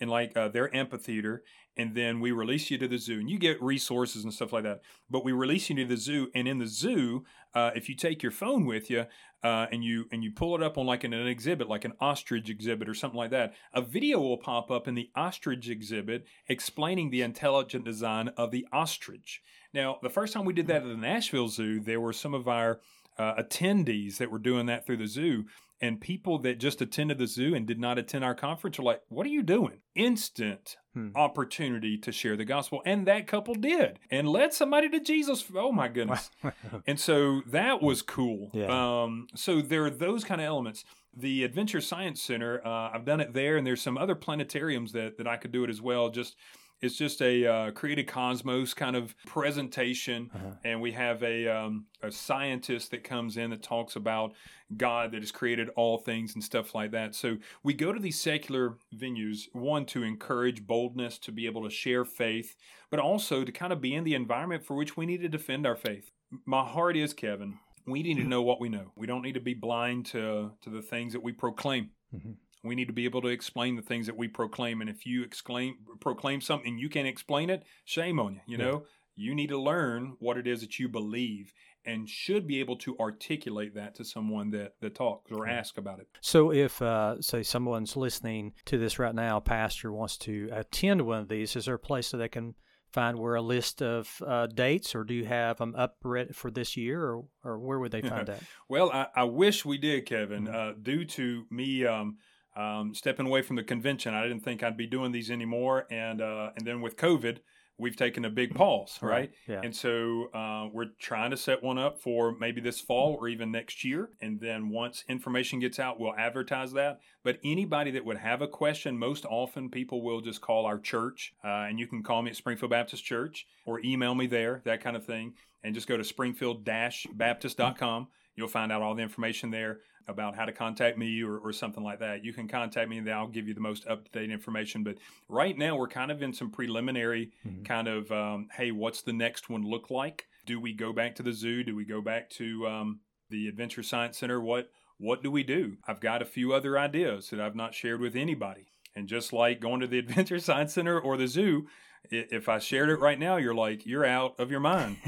in 0.00 0.08
like 0.08 0.36
uh, 0.36 0.48
their 0.48 0.74
amphitheater, 0.74 1.42
and 1.78 1.94
then 1.94 2.18
we 2.20 2.32
release 2.32 2.70
you 2.70 2.76
to 2.76 2.88
the 2.88 2.98
zoo 2.98 3.20
and 3.20 3.30
you 3.30 3.38
get 3.38 3.62
resources 3.62 4.24
and 4.24 4.34
stuff 4.34 4.52
like 4.52 4.64
that 4.64 4.82
but 5.08 5.24
we 5.24 5.32
release 5.32 5.70
you 5.70 5.76
to 5.76 5.84
the 5.84 5.96
zoo 5.96 6.28
and 6.34 6.48
in 6.48 6.58
the 6.58 6.66
zoo 6.66 7.24
uh, 7.54 7.70
if 7.74 7.88
you 7.88 7.94
take 7.94 8.22
your 8.22 8.32
phone 8.32 8.66
with 8.66 8.90
you 8.90 9.06
uh, 9.44 9.66
and 9.70 9.84
you 9.84 10.06
and 10.10 10.24
you 10.24 10.32
pull 10.32 10.54
it 10.56 10.62
up 10.62 10.76
on 10.76 10.84
like 10.84 11.04
an, 11.04 11.12
an, 11.12 11.26
exhibit 11.26 11.68
like 11.68 11.84
an 11.84 11.92
ostrich 12.00 12.50
exhibit 12.50 12.88
or 12.88 12.94
something 12.94 13.16
like 13.16 13.30
that 13.30 13.54
a 13.72 13.80
video 13.80 14.20
will 14.20 14.36
pop 14.36 14.70
up 14.70 14.88
in 14.88 14.94
the 14.94 15.08
ostrich 15.14 15.68
exhibit 15.68 16.26
explaining 16.48 17.10
the 17.10 17.22
intelligent 17.22 17.84
design 17.84 18.28
of 18.36 18.50
the 18.50 18.66
ostrich 18.72 19.40
now 19.74 19.98
the 20.02 20.10
first 20.10 20.32
time 20.32 20.44
we 20.44 20.52
did 20.52 20.66
that 20.66 20.82
at 20.82 20.88
the 20.88 20.96
nashville 20.96 21.48
zoo 21.48 21.80
there 21.80 22.00
were 22.00 22.12
some 22.12 22.34
of 22.34 22.48
our 22.48 22.80
uh, 23.18 23.34
attendees 23.34 24.18
that 24.18 24.30
were 24.30 24.38
doing 24.38 24.66
that 24.66 24.86
through 24.86 24.96
the 24.96 25.06
zoo. 25.06 25.44
And 25.80 26.00
people 26.00 26.38
that 26.40 26.58
just 26.58 26.80
attended 26.82 27.18
the 27.18 27.28
zoo 27.28 27.54
and 27.54 27.64
did 27.64 27.78
not 27.78 27.98
attend 27.98 28.24
our 28.24 28.34
conference 28.34 28.80
are 28.80 28.82
like, 28.82 29.00
what 29.08 29.24
are 29.26 29.30
you 29.30 29.44
doing? 29.44 29.78
Instant 29.94 30.76
Hmm. 30.94 31.10
opportunity 31.14 31.96
to 31.98 32.10
share 32.10 32.36
the 32.36 32.44
gospel. 32.44 32.82
And 32.84 33.06
that 33.06 33.28
couple 33.28 33.54
did 33.54 34.00
and 34.10 34.28
led 34.28 34.52
somebody 34.52 34.88
to 34.88 34.98
Jesus. 34.98 35.44
Oh 35.54 35.70
my 35.70 35.86
goodness. 35.86 36.30
and 36.86 36.98
so 36.98 37.42
that 37.46 37.80
was 37.80 38.02
cool. 38.02 38.50
Yeah. 38.52 39.02
Um, 39.02 39.28
so 39.36 39.60
there 39.60 39.84
are 39.84 39.90
those 39.90 40.24
kind 40.24 40.40
of 40.40 40.46
elements. 40.46 40.84
The 41.16 41.44
Adventure 41.44 41.80
Science 41.80 42.20
Center, 42.20 42.60
uh, 42.66 42.90
I've 42.92 43.04
done 43.04 43.20
it 43.20 43.32
there, 43.32 43.56
and 43.56 43.66
there's 43.66 43.82
some 43.82 43.96
other 43.98 44.16
planetariums 44.16 44.92
that, 44.92 45.18
that 45.18 45.28
I 45.28 45.36
could 45.36 45.52
do 45.52 45.62
it 45.62 45.70
as 45.70 45.80
well. 45.80 46.10
Just 46.10 46.36
it's 46.80 46.96
just 46.96 47.20
a 47.22 47.46
uh, 47.46 47.70
created 47.72 48.06
cosmos 48.06 48.74
kind 48.74 48.94
of 48.96 49.14
presentation, 49.26 50.30
Uh-huh. 50.34 50.52
and 50.64 50.80
we 50.80 50.92
have 50.92 51.22
a 51.22 51.48
um, 51.48 51.86
a 52.02 52.10
scientist 52.12 52.90
that 52.92 53.02
comes 53.04 53.36
in 53.36 53.50
that 53.50 53.62
talks 53.62 53.96
about 53.96 54.34
God 54.76 55.12
that 55.12 55.20
has 55.22 55.32
created 55.32 55.68
all 55.76 55.98
things 55.98 56.34
and 56.34 56.44
stuff 56.44 56.74
like 56.74 56.90
that. 56.92 57.14
So 57.14 57.38
we 57.62 57.74
go 57.74 57.92
to 57.92 57.98
these 58.00 58.20
secular 58.20 58.76
venues 58.94 59.48
one 59.52 59.86
to 59.86 60.02
encourage 60.02 60.66
boldness 60.66 61.18
to 61.20 61.32
be 61.32 61.46
able 61.46 61.64
to 61.64 61.70
share 61.70 62.04
faith, 62.04 62.54
but 62.90 63.00
also 63.00 63.44
to 63.44 63.50
kind 63.52 63.72
of 63.72 63.80
be 63.80 63.94
in 63.94 64.04
the 64.04 64.14
environment 64.14 64.64
for 64.64 64.76
which 64.76 64.96
we 64.96 65.06
need 65.06 65.22
to 65.22 65.28
defend 65.28 65.66
our 65.66 65.76
faith. 65.76 66.12
My 66.44 66.62
heart 66.64 66.96
is 66.96 67.14
Kevin. 67.14 67.58
We 67.86 68.02
need 68.02 68.18
to 68.18 68.24
know 68.34 68.42
what 68.42 68.60
we 68.60 68.68
know. 68.68 68.92
We 68.94 69.06
don't 69.06 69.22
need 69.22 69.34
to 69.34 69.40
be 69.40 69.54
blind 69.54 70.06
to 70.06 70.52
to 70.62 70.70
the 70.70 70.82
things 70.82 71.12
that 71.14 71.22
we 71.22 71.32
proclaim. 71.32 71.90
Mhm. 72.14 72.36
We 72.62 72.74
need 72.74 72.86
to 72.88 72.92
be 72.92 73.04
able 73.04 73.22
to 73.22 73.28
explain 73.28 73.76
the 73.76 73.82
things 73.82 74.06
that 74.06 74.16
we 74.16 74.28
proclaim. 74.28 74.80
And 74.80 74.90
if 74.90 75.06
you 75.06 75.22
exclaim, 75.22 75.76
proclaim 76.00 76.40
something 76.40 76.68
and 76.72 76.80
you 76.80 76.88
can't 76.88 77.08
explain 77.08 77.50
it, 77.50 77.64
shame 77.84 78.18
on 78.18 78.34
you. 78.34 78.40
You 78.46 78.58
Yeah. 78.58 78.64
know, 78.64 78.86
you 79.14 79.34
need 79.34 79.48
to 79.48 79.58
learn 79.58 80.16
what 80.20 80.36
it 80.38 80.46
is 80.46 80.60
that 80.60 80.78
you 80.78 80.88
believe 80.88 81.52
and 81.84 82.08
should 82.08 82.46
be 82.46 82.60
able 82.60 82.76
to 82.76 82.96
articulate 82.98 83.74
that 83.74 83.94
to 83.96 84.04
someone 84.04 84.50
that, 84.50 84.74
that 84.80 84.94
talks 84.94 85.32
or 85.32 85.48
asks 85.48 85.78
about 85.78 86.00
it. 86.00 86.06
So, 86.20 86.52
if 86.52 86.80
uh, 86.82 87.20
say 87.22 87.42
someone's 87.42 87.96
listening 87.96 88.52
to 88.66 88.78
this 88.78 88.98
right 88.98 89.14
now, 89.14 89.40
pastor 89.40 89.92
wants 89.92 90.18
to 90.18 90.48
attend 90.52 91.02
one 91.02 91.20
of 91.20 91.28
these, 91.28 91.56
is 91.56 91.64
there 91.64 91.74
a 91.74 91.78
place 91.78 92.10
that 92.10 92.18
they 92.18 92.28
can 92.28 92.54
find 92.92 93.18
where 93.18 93.34
a 93.34 93.42
list 93.42 93.82
of 93.82 94.22
uh, 94.26 94.46
dates, 94.46 94.94
or 94.94 95.04
do 95.04 95.14
you 95.14 95.24
have 95.24 95.58
them 95.58 95.74
up 95.76 95.96
for 96.32 96.50
this 96.50 96.76
year, 96.76 97.02
or, 97.02 97.24
or 97.44 97.58
where 97.58 97.78
would 97.78 97.92
they 97.92 98.02
find 98.02 98.26
that? 98.28 98.42
Well, 98.68 98.90
I, 98.92 99.08
I 99.14 99.24
wish 99.24 99.64
we 99.64 99.78
did, 99.78 100.06
Kevin. 100.06 100.46
Mhm. 100.46 100.54
Uh, 100.54 100.74
due 100.80 101.04
to 101.04 101.44
me 101.50 101.84
um, 101.86 102.18
um, 102.58 102.94
stepping 102.94 103.26
away 103.26 103.42
from 103.42 103.56
the 103.56 103.62
convention, 103.62 104.14
I 104.14 104.22
didn't 104.22 104.40
think 104.40 104.62
I'd 104.62 104.76
be 104.76 104.86
doing 104.86 105.12
these 105.12 105.30
anymore. 105.30 105.86
And 105.90 106.20
uh, 106.20 106.50
and 106.56 106.66
then 106.66 106.80
with 106.80 106.96
COVID, 106.96 107.38
we've 107.78 107.96
taken 107.96 108.24
a 108.24 108.30
big 108.30 108.54
pause, 108.54 108.98
right? 109.00 109.30
Yeah. 109.46 109.60
And 109.62 109.74
so 109.74 110.28
uh, 110.34 110.68
we're 110.72 110.90
trying 110.98 111.30
to 111.30 111.36
set 111.36 111.62
one 111.62 111.78
up 111.78 112.00
for 112.00 112.36
maybe 112.38 112.60
this 112.60 112.80
fall 112.80 113.16
or 113.20 113.28
even 113.28 113.52
next 113.52 113.84
year. 113.84 114.10
And 114.20 114.40
then 114.40 114.70
once 114.70 115.04
information 115.08 115.60
gets 115.60 115.78
out, 115.78 116.00
we'll 116.00 116.16
advertise 116.16 116.72
that. 116.72 116.98
But 117.22 117.38
anybody 117.44 117.92
that 117.92 118.04
would 118.04 118.18
have 118.18 118.42
a 118.42 118.48
question, 118.48 118.98
most 118.98 119.24
often 119.24 119.70
people 119.70 120.02
will 120.02 120.20
just 120.20 120.40
call 120.40 120.66
our 120.66 120.78
church. 120.78 121.34
Uh, 121.44 121.66
and 121.68 121.78
you 121.78 121.86
can 121.86 122.02
call 122.02 122.22
me 122.22 122.30
at 122.30 122.36
Springfield 122.36 122.70
Baptist 122.70 123.04
Church 123.04 123.46
or 123.64 123.80
email 123.84 124.14
me 124.14 124.26
there, 124.26 124.60
that 124.64 124.82
kind 124.82 124.96
of 124.96 125.06
thing. 125.06 125.34
And 125.62 125.74
just 125.74 125.86
go 125.86 125.96
to 125.96 126.04
springfield 126.04 126.64
baptist.com. 126.64 128.08
You'll 128.36 128.48
find 128.48 128.70
out 128.70 128.82
all 128.82 128.94
the 128.94 129.02
information 129.02 129.50
there 129.50 129.78
about 130.08 130.34
how 130.34 130.44
to 130.46 130.52
contact 130.52 130.96
me 130.98 131.22
or, 131.22 131.36
or 131.38 131.52
something 131.52 131.84
like 131.84 132.00
that. 132.00 132.24
You 132.24 132.32
can 132.32 132.48
contact 132.48 132.88
me 132.88 132.98
and 132.98 133.08
I'll 133.10 133.28
give 133.28 133.46
you 133.46 133.54
the 133.54 133.60
most 133.60 133.86
up 133.86 134.04
to 134.04 134.10
date 134.10 134.30
information. 134.30 134.82
But 134.82 134.96
right 135.28 135.56
now, 135.56 135.76
we're 135.76 135.86
kind 135.88 136.10
of 136.10 136.22
in 136.22 136.32
some 136.32 136.50
preliminary 136.50 137.30
Mhm. 137.46 137.64
kind 137.64 137.86
of, 137.88 138.10
um, 138.10 138.48
hey, 138.56 138.70
what's 138.72 139.02
the 139.02 139.12
next 139.12 139.48
one 139.50 139.62
look 139.62 139.90
like? 139.90 140.26
Do 140.46 140.58
we 140.58 140.72
go 140.72 140.92
back 140.92 141.14
to 141.16 141.22
the 141.22 141.32
zoo? 141.32 141.62
Do 141.62 141.76
we 141.76 141.84
go 141.84 142.00
back 142.00 142.30
to 142.30 142.66
um, 142.66 143.00
the 143.28 143.46
Adventure 143.48 143.82
Science 143.82 144.18
Center? 144.18 144.40
What 144.40 144.70
what 145.00 145.22
do 145.22 145.30
we 145.30 145.44
do? 145.44 145.76
I've 145.86 146.00
got 146.00 146.22
a 146.22 146.24
few 146.24 146.52
other 146.52 146.76
ideas 146.76 147.30
that 147.30 147.38
I've 147.40 147.54
not 147.54 147.72
shared 147.72 148.00
with 148.00 148.16
anybody. 148.16 148.66
And 148.96 149.06
just 149.06 149.32
like 149.32 149.60
going 149.60 149.78
to 149.80 149.86
the 149.86 149.98
Adventure 150.04 150.40
Science 150.40 150.72
Center 150.74 150.98
or 150.98 151.16
the 151.16 151.28
zoo, 151.28 151.68
if 152.10 152.48
I 152.48 152.58
shared 152.58 152.88
it 152.88 152.96
right 153.00 153.18
now, 153.18 153.36
you're 153.36 153.54
like, 153.54 153.84
you're 153.86 154.04
out 154.06 154.38
of 154.38 154.50
your 154.50 154.60
mind. 154.60 154.96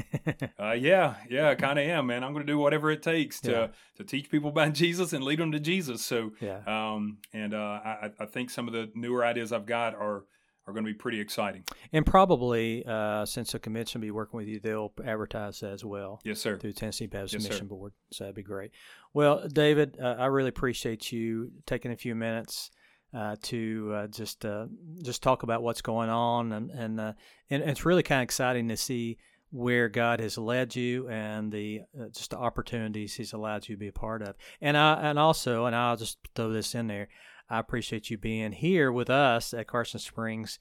Uh, 0.59 0.73
yeah, 0.73 1.15
yeah, 1.27 1.49
I 1.49 1.55
kind 1.55 1.79
of 1.79 1.85
am, 1.87 2.05
man. 2.05 2.23
I'm 2.23 2.33
going 2.33 2.45
to 2.45 2.51
do 2.51 2.59
whatever 2.59 2.91
it 2.91 3.01
takes 3.01 3.41
to 3.41 3.51
Yeah. 3.51 3.67
to 3.97 4.03
teach 4.03 4.29
people 4.29 4.49
about 4.51 4.73
Jesus 4.83 5.11
and 5.13 5.23
lead 5.23 5.39
them 5.39 5.51
to 5.53 5.59
Jesus. 5.59 6.03
So, 6.03 6.33
yeah. 6.39 6.59
um, 6.67 7.17
and 7.33 7.55
uh, 7.55 7.57
I, 7.83 8.11
I 8.19 8.25
think 8.27 8.51
some 8.51 8.67
of 8.67 8.73
the 8.73 8.91
newer 8.93 9.25
ideas 9.25 9.51
I've 9.51 9.65
got 9.65 9.95
are 9.95 10.25
are 10.67 10.73
going 10.73 10.85
to 10.85 10.91
be 10.91 10.93
pretty 10.93 11.19
exciting. 11.19 11.63
And 11.91 12.05
probably, 12.05 12.85
uh, 12.85 13.25
since 13.25 13.51
the 13.53 13.57
convention 13.59 13.99
will 13.99 14.05
be 14.05 14.11
working 14.11 14.37
with 14.37 14.47
you, 14.47 14.59
they'll 14.59 14.93
advertise 15.03 15.59
that 15.61 15.71
as 15.71 15.83
well. 15.83 16.19
Yes, 16.23 16.39
sir. 16.39 16.57
through 16.59 16.73
Tennessee 16.73 17.07
Baptist 17.07 17.33
Yes, 17.33 17.43
sir. 17.45 17.49
Mission 17.49 17.67
Board. 17.67 17.93
So 18.11 18.25
that'd 18.25 18.35
be 18.35 18.43
great. 18.43 18.69
Well, 19.15 19.47
David, 19.47 19.97
uh, 19.99 20.15
I 20.19 20.27
really 20.27 20.49
appreciate 20.49 21.11
you 21.11 21.51
taking 21.65 21.91
a 21.91 21.97
few 21.97 22.13
minutes 22.13 22.69
uh, 23.13 23.35
to 23.43 23.91
uh, 23.93 24.07
just 24.07 24.45
uh, 24.45 24.67
just 25.01 25.21
talk 25.21 25.43
about 25.43 25.63
what's 25.63 25.81
going 25.81 26.09
on, 26.09 26.51
and 26.51 26.71
and 26.71 26.99
uh, 26.99 27.13
and 27.49 27.63
it's 27.63 27.85
really 27.85 28.03
kind 28.03 28.21
of 28.21 28.23
exciting 28.23 28.67
to 28.69 28.77
see 28.77 29.17
where 29.51 29.89
God 29.89 30.21
has 30.21 30.37
led 30.37 30.75
you 30.75 31.09
and 31.09 31.51
the 31.51 31.81
uh, 31.99 32.07
just 32.09 32.31
the 32.31 32.37
opportunities 32.37 33.15
He's 33.15 33.33
allowed 33.33 33.67
you 33.67 33.75
to 33.75 33.79
be 33.79 33.89
a 33.89 33.93
part 33.93 34.21
of. 34.21 34.35
And 34.61 34.77
I 34.77 34.93
and 35.01 35.19
also, 35.19 35.65
and 35.65 35.75
I'll 35.75 35.97
just 35.97 36.17
throw 36.35 36.51
this 36.51 36.73
in 36.73 36.87
there. 36.87 37.09
I 37.49 37.59
appreciate 37.59 38.09
you 38.09 38.17
being 38.17 38.53
here 38.53 38.91
with 38.91 39.09
us 39.09 39.53
at 39.53 39.67
Carson 39.67 39.99
Springs 39.99 40.57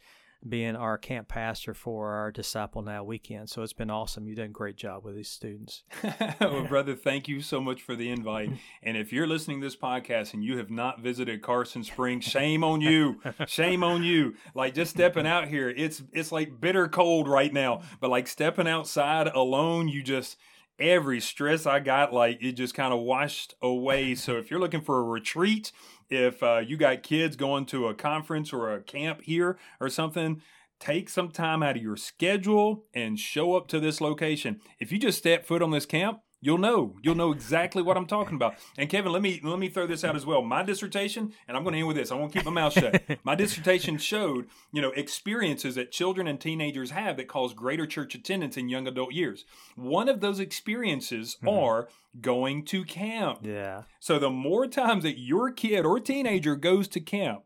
being 0.48 0.74
our 0.74 0.96
camp 0.96 1.28
pastor 1.28 1.74
for 1.74 2.12
our 2.12 2.30
Disciple 2.32 2.82
Now 2.82 3.04
weekend. 3.04 3.50
So 3.50 3.62
it's 3.62 3.74
been 3.74 3.90
awesome. 3.90 4.26
You've 4.26 4.38
done 4.38 4.46
a 4.46 4.48
great 4.48 4.76
job 4.76 5.04
with 5.04 5.14
these 5.14 5.28
students. 5.28 5.84
well, 6.40 6.64
brother, 6.64 6.94
thank 6.94 7.28
you 7.28 7.40
so 7.42 7.60
much 7.60 7.82
for 7.82 7.94
the 7.94 8.08
invite. 8.08 8.50
And 8.82 8.96
if 8.96 9.12
you're 9.12 9.26
listening 9.26 9.60
to 9.60 9.66
this 9.66 9.76
podcast 9.76 10.32
and 10.32 10.42
you 10.42 10.56
have 10.56 10.70
not 10.70 11.00
visited 11.00 11.42
Carson 11.42 11.84
Springs, 11.84 12.24
shame 12.24 12.64
on 12.64 12.80
you. 12.80 13.20
Shame 13.46 13.84
on 13.84 14.02
you. 14.02 14.34
Like 14.54 14.74
just 14.74 14.92
stepping 14.92 15.26
out 15.26 15.48
here, 15.48 15.68
it's 15.68 16.02
it's 16.12 16.32
like 16.32 16.60
bitter 16.60 16.88
cold 16.88 17.28
right 17.28 17.52
now. 17.52 17.82
But 18.00 18.10
like 18.10 18.26
stepping 18.26 18.68
outside 18.68 19.26
alone, 19.28 19.88
you 19.88 20.02
just 20.02 20.38
every 20.78 21.20
stress 21.20 21.66
I 21.66 21.80
got, 21.80 22.12
like 22.12 22.42
it 22.42 22.52
just 22.52 22.74
kind 22.74 22.92
of 22.92 23.00
washed 23.00 23.54
away. 23.60 24.14
So 24.14 24.38
if 24.38 24.50
you're 24.50 24.60
looking 24.60 24.80
for 24.80 24.98
a 24.98 25.02
retreat, 25.02 25.72
if 26.10 26.42
uh, 26.42 26.58
you 26.66 26.76
got 26.76 27.02
kids 27.02 27.36
going 27.36 27.66
to 27.66 27.86
a 27.86 27.94
conference 27.94 28.52
or 28.52 28.74
a 28.74 28.82
camp 28.82 29.22
here 29.22 29.58
or 29.80 29.88
something, 29.88 30.42
take 30.78 31.08
some 31.08 31.30
time 31.30 31.62
out 31.62 31.76
of 31.76 31.82
your 31.82 31.96
schedule 31.96 32.84
and 32.92 33.18
show 33.18 33.54
up 33.54 33.68
to 33.68 33.78
this 33.78 34.00
location. 34.00 34.60
If 34.78 34.90
you 34.90 34.98
just 34.98 35.18
step 35.18 35.46
foot 35.46 35.62
on 35.62 35.70
this 35.70 35.86
camp, 35.86 36.20
you'll 36.40 36.58
know. 36.58 36.96
You'll 37.02 37.14
know 37.14 37.32
exactly 37.32 37.82
what 37.82 37.96
I'm 37.96 38.06
talking 38.06 38.34
about. 38.34 38.54
And 38.78 38.88
Kevin, 38.88 39.12
let 39.12 39.22
me 39.22 39.40
let 39.42 39.58
me 39.58 39.68
throw 39.68 39.86
this 39.86 40.04
out 40.04 40.16
as 40.16 40.26
well. 40.26 40.42
My 40.42 40.62
dissertation, 40.62 41.32
and 41.46 41.56
I'm 41.56 41.62
going 41.62 41.74
to 41.74 41.78
end 41.78 41.88
with 41.88 41.96
this. 41.96 42.10
I 42.10 42.14
won't 42.14 42.32
keep 42.32 42.44
my 42.44 42.50
mouth 42.50 42.72
shut. 42.72 43.02
my 43.24 43.34
dissertation 43.34 43.98
showed, 43.98 44.46
you 44.72 44.82
know, 44.82 44.90
experiences 44.90 45.74
that 45.74 45.92
children 45.92 46.26
and 46.26 46.40
teenagers 46.40 46.90
have 46.90 47.16
that 47.16 47.28
cause 47.28 47.54
greater 47.54 47.86
church 47.86 48.14
attendance 48.14 48.56
in 48.56 48.68
young 48.68 48.86
adult 48.86 49.12
years. 49.12 49.44
One 49.76 50.08
of 50.08 50.20
those 50.20 50.40
experiences 50.40 51.36
hmm. 51.40 51.48
are 51.48 51.88
going 52.20 52.64
to 52.66 52.84
camp. 52.84 53.40
Yeah. 53.42 53.82
So 54.00 54.18
the 54.18 54.30
more 54.30 54.66
times 54.66 55.04
that 55.04 55.18
your 55.18 55.50
kid 55.52 55.84
or 55.84 56.00
teenager 56.00 56.56
goes 56.56 56.88
to 56.88 57.00
camp, 57.00 57.42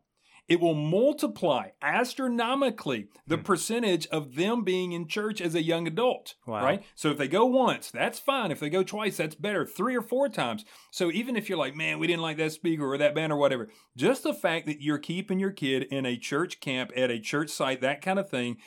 it 0.47 0.59
will 0.59 0.75
multiply 0.75 1.69
astronomically 1.81 3.07
the 3.25 3.37
hmm. 3.37 3.43
percentage 3.43 4.07
of 4.07 4.35
them 4.35 4.63
being 4.63 4.91
in 4.91 5.07
church 5.07 5.41
as 5.41 5.55
a 5.55 5.63
young 5.63 5.87
adult. 5.87 6.35
Wow. 6.45 6.63
Right? 6.63 6.83
So 6.93 7.09
if 7.09 7.17
they 7.17 7.27
go 7.27 7.45
once, 7.45 7.89
that's 7.89 8.19
fine. 8.19 8.51
If 8.51 8.59
they 8.59 8.69
go 8.69 8.83
twice, 8.83 9.17
that's 9.17 9.35
better. 9.35 9.65
Three 9.65 9.95
or 9.95 10.01
four 10.01 10.29
times. 10.29 10.65
So 10.91 11.11
even 11.11 11.35
if 11.35 11.49
you're 11.49 11.57
like, 11.57 11.75
man, 11.75 11.99
we 11.99 12.07
didn't 12.07 12.21
like 12.21 12.37
that 12.37 12.51
speaker 12.51 12.85
or 12.85 12.97
that 12.97 13.15
band 13.15 13.33
or 13.33 13.37
whatever, 13.37 13.69
just 13.97 14.23
the 14.23 14.33
fact 14.33 14.67
that 14.67 14.81
you're 14.81 14.97
keeping 14.97 15.39
your 15.39 15.51
kid 15.51 15.83
in 15.83 16.05
a 16.05 16.17
church 16.17 16.59
camp 16.59 16.91
at 16.95 17.11
a 17.11 17.19
church 17.19 17.49
site, 17.49 17.81
that 17.81 18.01
kind 18.01 18.19
of 18.19 18.29
thing, 18.29 18.57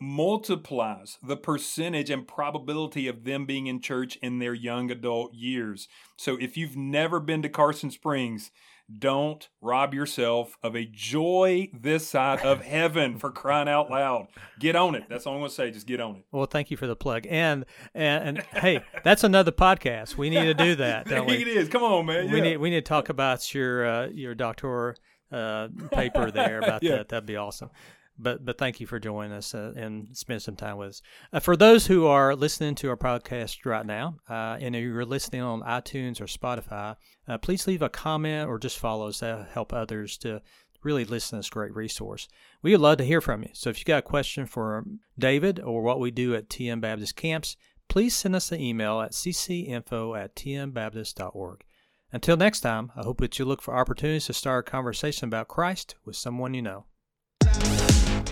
multiplies 0.00 1.18
the 1.22 1.36
percentage 1.36 2.10
and 2.10 2.26
probability 2.26 3.08
of 3.08 3.24
them 3.24 3.46
being 3.46 3.66
in 3.66 3.80
church 3.80 4.16
in 4.16 4.38
their 4.38 4.54
young 4.54 4.90
adult 4.90 5.34
years. 5.34 5.88
So 6.16 6.36
if 6.36 6.56
you've 6.56 6.76
never 6.76 7.20
been 7.20 7.42
to 7.42 7.48
Carson 7.48 7.90
Springs, 7.90 8.50
don't 8.96 9.48
rob 9.60 9.92
yourself 9.92 10.56
of 10.62 10.74
a 10.74 10.84
joy 10.86 11.68
this 11.78 12.06
side 12.08 12.40
of 12.40 12.62
heaven 12.62 13.18
for 13.18 13.30
crying 13.30 13.68
out 13.68 13.90
loud. 13.90 14.28
Get 14.58 14.76
on 14.76 14.94
it. 14.94 15.04
That's 15.08 15.26
all 15.26 15.34
I'm 15.34 15.40
going 15.40 15.50
to 15.50 15.54
say. 15.54 15.70
Just 15.70 15.86
get 15.86 16.00
on 16.00 16.16
it. 16.16 16.24
Well, 16.32 16.46
thank 16.46 16.70
you 16.70 16.76
for 16.76 16.86
the 16.86 16.96
plug. 16.96 17.26
And 17.28 17.66
and, 17.94 18.38
and 18.38 18.62
hey, 18.62 18.80
that's 19.04 19.24
another 19.24 19.52
podcast. 19.52 20.16
We 20.16 20.30
need 20.30 20.44
to 20.44 20.54
do 20.54 20.74
that, 20.76 21.06
don't 21.06 21.26
we? 21.26 21.34
is. 21.44 21.68
Come 21.68 21.82
on, 21.82 22.06
man. 22.06 22.30
We 22.30 22.38
Yeah. 22.38 22.42
need 22.44 22.56
we 22.58 22.70
need 22.70 22.76
to 22.84 22.88
talk 22.88 23.08
about 23.10 23.54
your 23.54 23.86
uh, 23.86 24.06
your 24.08 24.34
doctoral 24.34 24.94
uh, 25.30 25.68
paper 25.92 26.30
there 26.30 26.58
about 26.58 26.82
Yeah. 26.82 26.96
that. 26.96 27.08
That'd 27.10 27.26
be 27.26 27.36
awesome. 27.36 27.70
But 28.18 28.44
but 28.44 28.58
thank 28.58 28.80
you 28.80 28.86
for 28.86 28.98
joining 28.98 29.32
us 29.32 29.54
uh, 29.54 29.72
and 29.76 30.16
spend 30.16 30.42
some 30.42 30.56
time 30.56 30.76
with 30.76 30.88
us. 30.90 31.02
Uh, 31.32 31.40
for 31.40 31.56
those 31.56 31.86
who 31.86 32.06
are 32.06 32.34
listening 32.34 32.74
to 32.76 32.88
our 32.88 32.96
podcast 32.96 33.64
right 33.64 33.86
now, 33.86 34.16
uh, 34.28 34.58
and 34.60 34.74
if 34.74 34.82
you're 34.82 35.04
listening 35.04 35.42
on 35.42 35.62
iTunes 35.62 36.20
or 36.20 36.24
Spotify, 36.24 36.96
uh, 37.28 37.38
please 37.38 37.66
leave 37.66 37.82
a 37.82 37.88
comment 37.88 38.48
or 38.48 38.58
just 38.58 38.78
follow 38.78 39.08
us. 39.08 39.20
That'll 39.20 39.44
help 39.44 39.72
others 39.72 40.16
to 40.18 40.42
really 40.82 41.04
listen 41.04 41.36
to 41.36 41.40
this 41.40 41.50
great 41.50 41.74
resource. 41.74 42.28
We 42.62 42.72
would 42.72 42.80
love 42.80 42.98
to 42.98 43.04
hear 43.04 43.20
from 43.20 43.42
you. 43.42 43.50
So 43.52 43.70
if 43.70 43.78
you 43.78 43.84
got 43.84 43.98
a 43.98 44.02
question 44.02 44.46
for 44.46 44.84
David 45.18 45.60
or 45.60 45.82
what 45.82 46.00
we 46.00 46.10
do 46.10 46.34
at 46.34 46.48
TN 46.48 46.80
Baptist 46.80 47.16
Camps, 47.16 47.56
please 47.88 48.14
send 48.14 48.36
us 48.36 48.52
an 48.52 48.60
email 48.60 49.00
at 49.00 49.12
ccinfo 49.12 50.18
at 50.18 50.36
tnbaptist.org. 50.36 51.64
Until 52.12 52.36
next 52.36 52.60
time, 52.60 52.92
I 52.96 53.02
hope 53.02 53.20
that 53.20 53.38
you 53.38 53.44
look 53.44 53.60
for 53.60 53.76
opportunities 53.76 54.26
to 54.26 54.32
start 54.32 54.66
a 54.66 54.70
conversation 54.70 55.26
about 55.26 55.48
Christ 55.48 55.96
with 56.04 56.16
someone 56.16 56.54
you 56.54 56.62
know. 56.62 56.86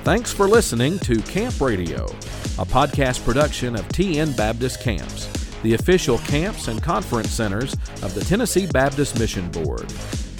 Thanks 0.06 0.32
for 0.32 0.46
listening 0.46 1.00
to 1.00 1.20
Camp 1.22 1.60
Radio, 1.60 2.04
a 2.04 2.64
podcast 2.64 3.24
production 3.24 3.74
of 3.74 3.88
TN 3.88 4.36
Baptist 4.36 4.80
Camps, 4.80 5.26
the 5.64 5.74
official 5.74 6.18
camps 6.18 6.68
and 6.68 6.80
conference 6.80 7.30
centers 7.30 7.72
of 8.04 8.14
the 8.14 8.20
Tennessee 8.20 8.68
Baptist 8.68 9.18
Mission 9.18 9.50
Board. 9.50 9.88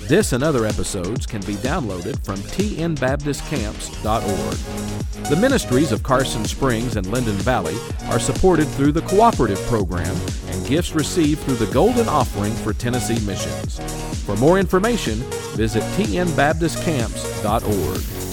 This 0.07 0.33
and 0.33 0.45
other 0.45 0.67
episodes 0.67 1.27
can 1.27 1.41
be 1.41 1.55
downloaded 1.55 2.25
from 2.25 2.37
tnbaptistcamps.org. 2.37 5.29
The 5.29 5.41
ministries 5.41 5.91
of 5.91 6.05
Carson 6.05 6.45
Springs 6.45 6.95
and 6.95 7.09
Linden 7.09 7.35
Valley 7.39 7.75
are 8.05 8.21
supported 8.21 8.69
through 8.69 8.93
the 8.93 9.03
Cooperative 9.03 9.59
Program 9.63 10.17
and 10.47 10.65
gifts 10.69 10.95
received 10.95 11.41
through 11.41 11.57
the 11.57 11.73
Golden 11.73 12.09
Offering 12.09 12.55
for 12.55 12.73
Tennessee 12.73 13.19
Missions. 13.27 13.81
For 14.25 14.37
more 14.37 14.61
information, 14.61 15.17
visit 15.57 15.83
tnbaptistcamps.org. 15.97 18.26